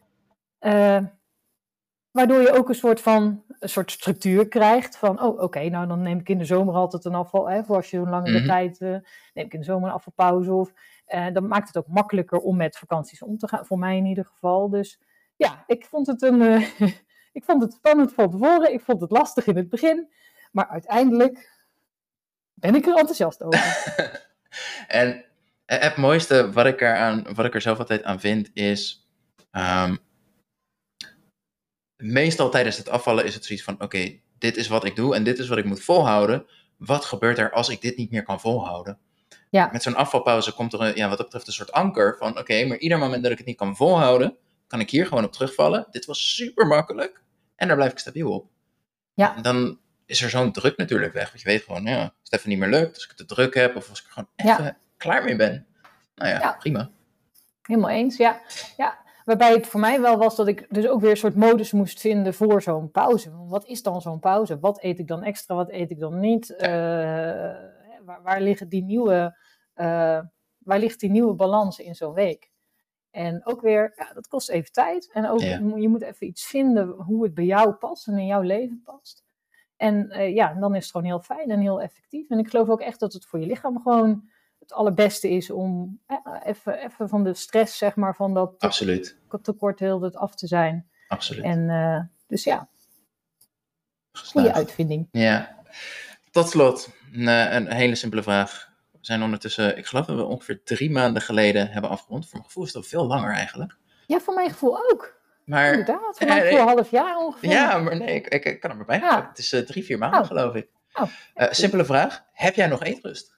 Eh, 0.58 0.98
waardoor 2.10 2.40
je 2.40 2.52
ook 2.52 2.68
een 2.68 2.74
soort 2.74 3.00
van 3.00 3.42
een 3.58 3.68
soort 3.68 3.90
structuur 3.90 4.48
krijgt 4.48 4.96
van, 4.96 5.22
oh 5.22 5.42
oké, 5.42 5.68
nou 5.68 5.86
dan 5.86 6.02
neem 6.02 6.18
ik 6.18 6.28
in 6.28 6.38
de 6.38 6.44
zomer 6.44 6.74
altijd 6.74 7.04
een 7.04 7.14
afval, 7.14 7.50
hè, 7.50 7.64
voor 7.64 7.76
als 7.76 7.90
je 7.90 7.98
een 7.98 8.08
langere 8.08 8.38
Mhm. 8.38 8.46
tijd, 8.46 8.80
eh, 8.80 8.88
neem 9.34 9.44
ik 9.46 9.52
in 9.52 9.58
de 9.58 9.64
zomer 9.64 9.88
een 9.88 9.94
afvalpauze. 9.94 10.52
Of, 10.52 10.72
eh, 11.04 11.26
dan 11.32 11.46
maakt 11.48 11.66
het 11.66 11.76
ook 11.76 11.86
makkelijker 11.88 12.38
om 12.38 12.56
met 12.56 12.78
vakanties 12.78 13.22
om 13.22 13.38
te 13.38 13.48
gaan, 13.48 13.66
voor 13.66 13.78
mij 13.78 13.96
in 13.96 14.06
ieder 14.06 14.24
geval. 14.24 14.68
Dus 14.70 15.00
ja, 15.36 15.64
ik 15.66 15.84
vond 15.84 16.06
het 16.06 16.22
een, 16.22 16.40
ik 17.38 17.44
vond 17.44 17.62
het 17.62 17.72
spannend 17.72 18.12
van 18.14 18.30
tevoren, 18.30 18.72
ik 18.72 18.80
vond 18.80 19.00
het 19.00 19.10
lastig 19.10 19.46
in 19.46 19.56
het 19.56 19.68
begin, 19.68 20.12
maar 20.58 20.68
uiteindelijk 20.68 21.50
ben 22.54 22.74
ik 22.74 22.86
er 22.86 22.96
enthousiast 22.96 23.42
over. 23.42 23.66
En 24.88 25.24
het 25.66 25.96
mooiste 25.96 26.52
wat 26.52 26.66
ik 26.66 26.80
er, 26.80 26.96
aan, 26.96 27.34
wat 27.34 27.44
ik 27.44 27.54
er 27.54 27.60
zelf 27.60 27.78
altijd 27.78 28.02
aan 28.02 28.20
vind 28.20 28.50
is. 28.54 29.08
ehm, 29.50 29.96
meestal 31.96 32.50
tijdens 32.50 32.76
het 32.76 32.88
afvallen 32.88 33.24
is 33.24 33.34
het 33.34 33.44
zoiets 33.44 33.64
van: 33.64 33.82
oké, 33.82 34.20
dit 34.38 34.56
is 34.56 34.68
wat 34.68 34.84
ik 34.84 34.96
doe 34.96 35.14
en 35.14 35.24
dit 35.24 35.38
is 35.38 35.48
wat 35.48 35.58
ik 35.58 35.64
moet 35.64 35.82
volhouden. 35.82 36.46
Wat 36.76 37.04
gebeurt 37.04 37.38
er 37.38 37.52
als 37.52 37.68
ik 37.68 37.80
dit 37.80 37.96
niet 37.96 38.10
meer 38.10 38.22
kan 38.22 38.40
volhouden? 38.40 38.98
Ja. 39.50 39.68
Met 39.72 39.82
zo'n 39.82 39.94
afvalpauze 39.94 40.54
komt 40.54 40.72
er, 40.72 40.80
een, 40.80 40.96
ja, 40.96 41.08
wat 41.08 41.16
dat 41.16 41.26
betreft, 41.26 41.46
een 41.46 41.52
soort 41.52 41.72
anker 41.72 42.16
van: 42.18 42.38
oké, 42.38 42.64
maar 42.66 42.78
ieder 42.78 42.98
moment 42.98 43.22
dat 43.22 43.32
ik 43.32 43.38
het 43.38 43.46
niet 43.46 43.56
kan 43.56 43.76
volhouden, 43.76 44.36
kan 44.66 44.80
ik 44.80 44.90
hier 44.90 45.06
gewoon 45.06 45.24
op 45.24 45.32
terugvallen. 45.32 45.86
Dit 45.90 46.04
was 46.04 46.34
super 46.34 46.66
makkelijk 46.66 47.22
en 47.56 47.66
daar 47.66 47.76
blijf 47.76 47.92
ik 47.92 47.98
stabiel 47.98 48.32
op. 48.32 48.50
Ja. 49.14 49.36
En 49.36 49.42
dan 49.42 49.78
is 50.08 50.22
er 50.22 50.30
zo'n 50.30 50.52
druk 50.52 50.76
natuurlijk 50.76 51.12
weg. 51.12 51.28
Want 51.28 51.40
je 51.40 51.48
weet 51.48 51.62
gewoon, 51.62 51.82
ja, 51.82 52.00
als 52.02 52.12
het 52.22 52.32
even 52.32 52.48
niet 52.48 52.58
meer 52.58 52.68
lukt, 52.68 52.94
als 52.94 53.02
ik 53.04 53.08
het 53.08 53.18
te 53.18 53.24
druk 53.34 53.54
heb 53.54 53.76
of 53.76 53.88
als 53.90 54.00
ik 54.00 54.06
er 54.06 54.12
gewoon 54.12 54.28
Ja. 54.36 54.58
even 54.58 54.76
klaar 54.96 55.24
mee 55.24 55.36
ben. 55.36 55.66
Nou 56.14 56.30
ja, 56.30 56.38
Ja. 56.40 56.52
prima. 56.52 56.90
Helemaal 57.62 57.90
eens, 57.90 58.16
ja. 58.16 58.40
ja. 58.76 58.98
Waarbij 59.24 59.52
het 59.52 59.66
voor 59.66 59.80
mij 59.80 60.00
wel 60.00 60.16
was 60.18 60.36
dat 60.36 60.46
ik 60.48 60.66
dus 60.68 60.88
ook 60.88 61.00
weer 61.00 61.10
een 61.10 61.16
soort 61.16 61.34
modus 61.34 61.72
moest 61.72 62.00
vinden 62.00 62.34
voor 62.34 62.62
zo'n 62.62 62.90
pauze. 62.90 63.30
Wat 63.46 63.64
is 63.66 63.82
dan 63.82 64.00
zo'n 64.00 64.18
pauze? 64.20 64.58
Wat 64.58 64.82
eet 64.82 64.98
ik 64.98 65.06
dan 65.08 65.22
extra? 65.22 65.54
Wat 65.54 65.70
eet 65.70 65.90
ik 65.90 65.98
dan 65.98 66.20
niet? 66.20 66.56
Eh, 66.56 66.70
waar, 68.04 68.22
waar, 68.22 68.40
liggen 68.40 68.68
die 68.68 68.82
nieuwe, 68.84 69.38
eh, 69.74 70.20
waar 70.58 70.78
ligt 70.78 71.00
die 71.00 71.10
nieuwe 71.10 71.34
balans 71.34 71.78
in 71.78 71.94
zo'n 71.94 72.12
week? 72.14 72.50
En 73.10 73.46
ook 73.46 73.60
weer, 73.60 73.92
ja, 73.96 74.12
dat 74.12 74.28
kost 74.28 74.48
even 74.48 74.72
tijd. 74.72 75.10
En 75.12 75.28
ook, 75.28 75.40
je 75.40 75.88
moet 75.88 76.02
even 76.02 76.26
iets 76.26 76.46
vinden 76.46 76.88
hoe 76.88 77.24
het 77.24 77.34
bij 77.34 77.44
jou 77.44 77.72
past 77.72 78.06
en 78.06 78.18
in 78.18 78.26
jouw 78.26 78.40
leven 78.42 78.80
past. 78.84 79.24
En 79.78 80.10
eh, 80.10 80.34
ja, 80.34 80.54
dan 80.54 80.74
is 80.74 80.82
het 80.82 80.90
gewoon 80.90 81.06
heel 81.06 81.20
fijn 81.20 81.50
en 81.50 81.60
heel 81.60 81.82
effectief. 81.82 82.30
En 82.30 82.38
ik 82.38 82.48
geloof 82.48 82.68
ook 82.68 82.80
echt 82.80 83.00
dat 83.00 83.12
het 83.12 83.26
voor 83.26 83.38
je 83.38 83.46
lichaam 83.46 83.80
gewoon 83.82 84.28
het 84.58 84.72
allerbeste 84.72 85.30
is 85.30 85.50
om 85.50 86.00
eh, 86.06 86.16
even, 86.44 86.84
even 86.84 87.08
van 87.08 87.24
de 87.24 87.34
stress, 87.34 87.78
zeg 87.78 87.96
maar, 87.96 88.16
van 88.16 88.34
dat 88.34 88.54
Absoluut. 88.58 89.16
tekort 89.42 89.78
heel 89.78 90.14
af 90.14 90.34
te 90.34 90.46
zijn. 90.46 90.88
Absoluut. 91.08 91.44
En 91.44 91.70
eh, 91.70 92.00
dus 92.26 92.44
ja, 92.44 92.68
goede 94.12 94.52
uitvinding. 94.52 95.08
Ja. 95.12 95.56
Tot 96.30 96.48
slot, 96.48 96.88
een, 97.12 97.28
eh, 97.28 97.52
een 97.52 97.72
hele 97.72 97.94
simpele 97.94 98.22
vraag. 98.22 98.72
We 98.92 98.98
zijn 99.00 99.22
ondertussen, 99.22 99.78
ik 99.78 99.86
geloof 99.86 100.06
dat 100.06 100.16
we 100.16 100.24
ongeveer 100.24 100.62
drie 100.64 100.90
maanden 100.90 101.22
geleden 101.22 101.70
hebben 101.70 101.90
afgerond. 101.90 102.24
Voor 102.24 102.32
mijn 102.32 102.44
gevoel 102.44 102.64
is 102.64 102.76
al 102.76 102.82
veel 102.82 103.06
langer 103.06 103.32
eigenlijk. 103.32 103.76
Ja, 104.06 104.20
voor 104.20 104.34
mijn 104.34 104.50
gevoel 104.50 104.90
ook. 104.92 105.17
Maar 105.48 105.70
Inderdaad, 105.70 106.18
voor 106.18 106.26
Ja, 106.26 106.34
nee. 106.34 106.42
gevoel 106.42 106.58
een 106.60 106.66
half 106.66 106.90
jaar 106.90 107.16
ongeveer. 107.16 107.50
ja, 107.50 107.78
maar 107.78 107.96
nee, 107.96 108.14
ik, 108.20 108.44
ik, 108.44 108.60
kan 108.60 108.70
er 108.70 108.76
maar 108.76 108.86
bij. 108.86 108.98
Ja. 108.98 109.28
Het 109.28 109.38
is 109.38 109.52
eh, 109.52 109.60
drie, 109.60 109.84
vier 109.84 109.98
maanden 109.98 110.20
Oh. 110.20 110.26
geloof 110.26 110.54
ik. 110.54 110.68
Oh. 110.94 111.08
Eh, 111.34 111.50
simpele 111.50 111.84
vraag. 111.84 112.24
Heb 112.32 112.54
jij 112.54 112.66
nog 112.66 112.82
eetrust? 112.82 113.36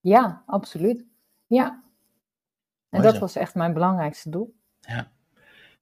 Ja, 0.00 0.42
absoluut. 0.46 1.04
Ja. 1.46 1.82
En 2.90 3.02
dat 3.02 3.14
zo. 3.14 3.20
was 3.20 3.36
echt 3.36 3.54
mijn 3.54 3.72
belangrijkste 3.72 4.30
doel. 4.30 4.54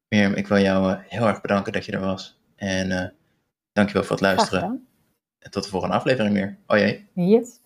Mirjam, 0.08 0.32
ik 0.32 0.46
wil 0.46 0.58
jou 0.58 0.92
eh, 0.92 0.98
heel 1.08 1.26
erg 1.26 1.40
bedanken 1.40 1.72
dat 1.72 1.84
je 1.84 1.92
er 1.92 2.00
was. 2.00 2.40
En 2.56 2.90
eh 2.92 3.08
dankjewel 3.72 4.02
voor 4.02 4.16
het 4.16 4.24
luisteren. 4.24 4.86
En 5.38 5.50
tot 5.50 5.62
de 5.64 5.68
volgende 5.70 5.94
aflevering 5.94 6.34
weer. 6.34 6.58
Oh 6.66 6.78
jee. 6.78 7.08
Yes. 7.14 7.60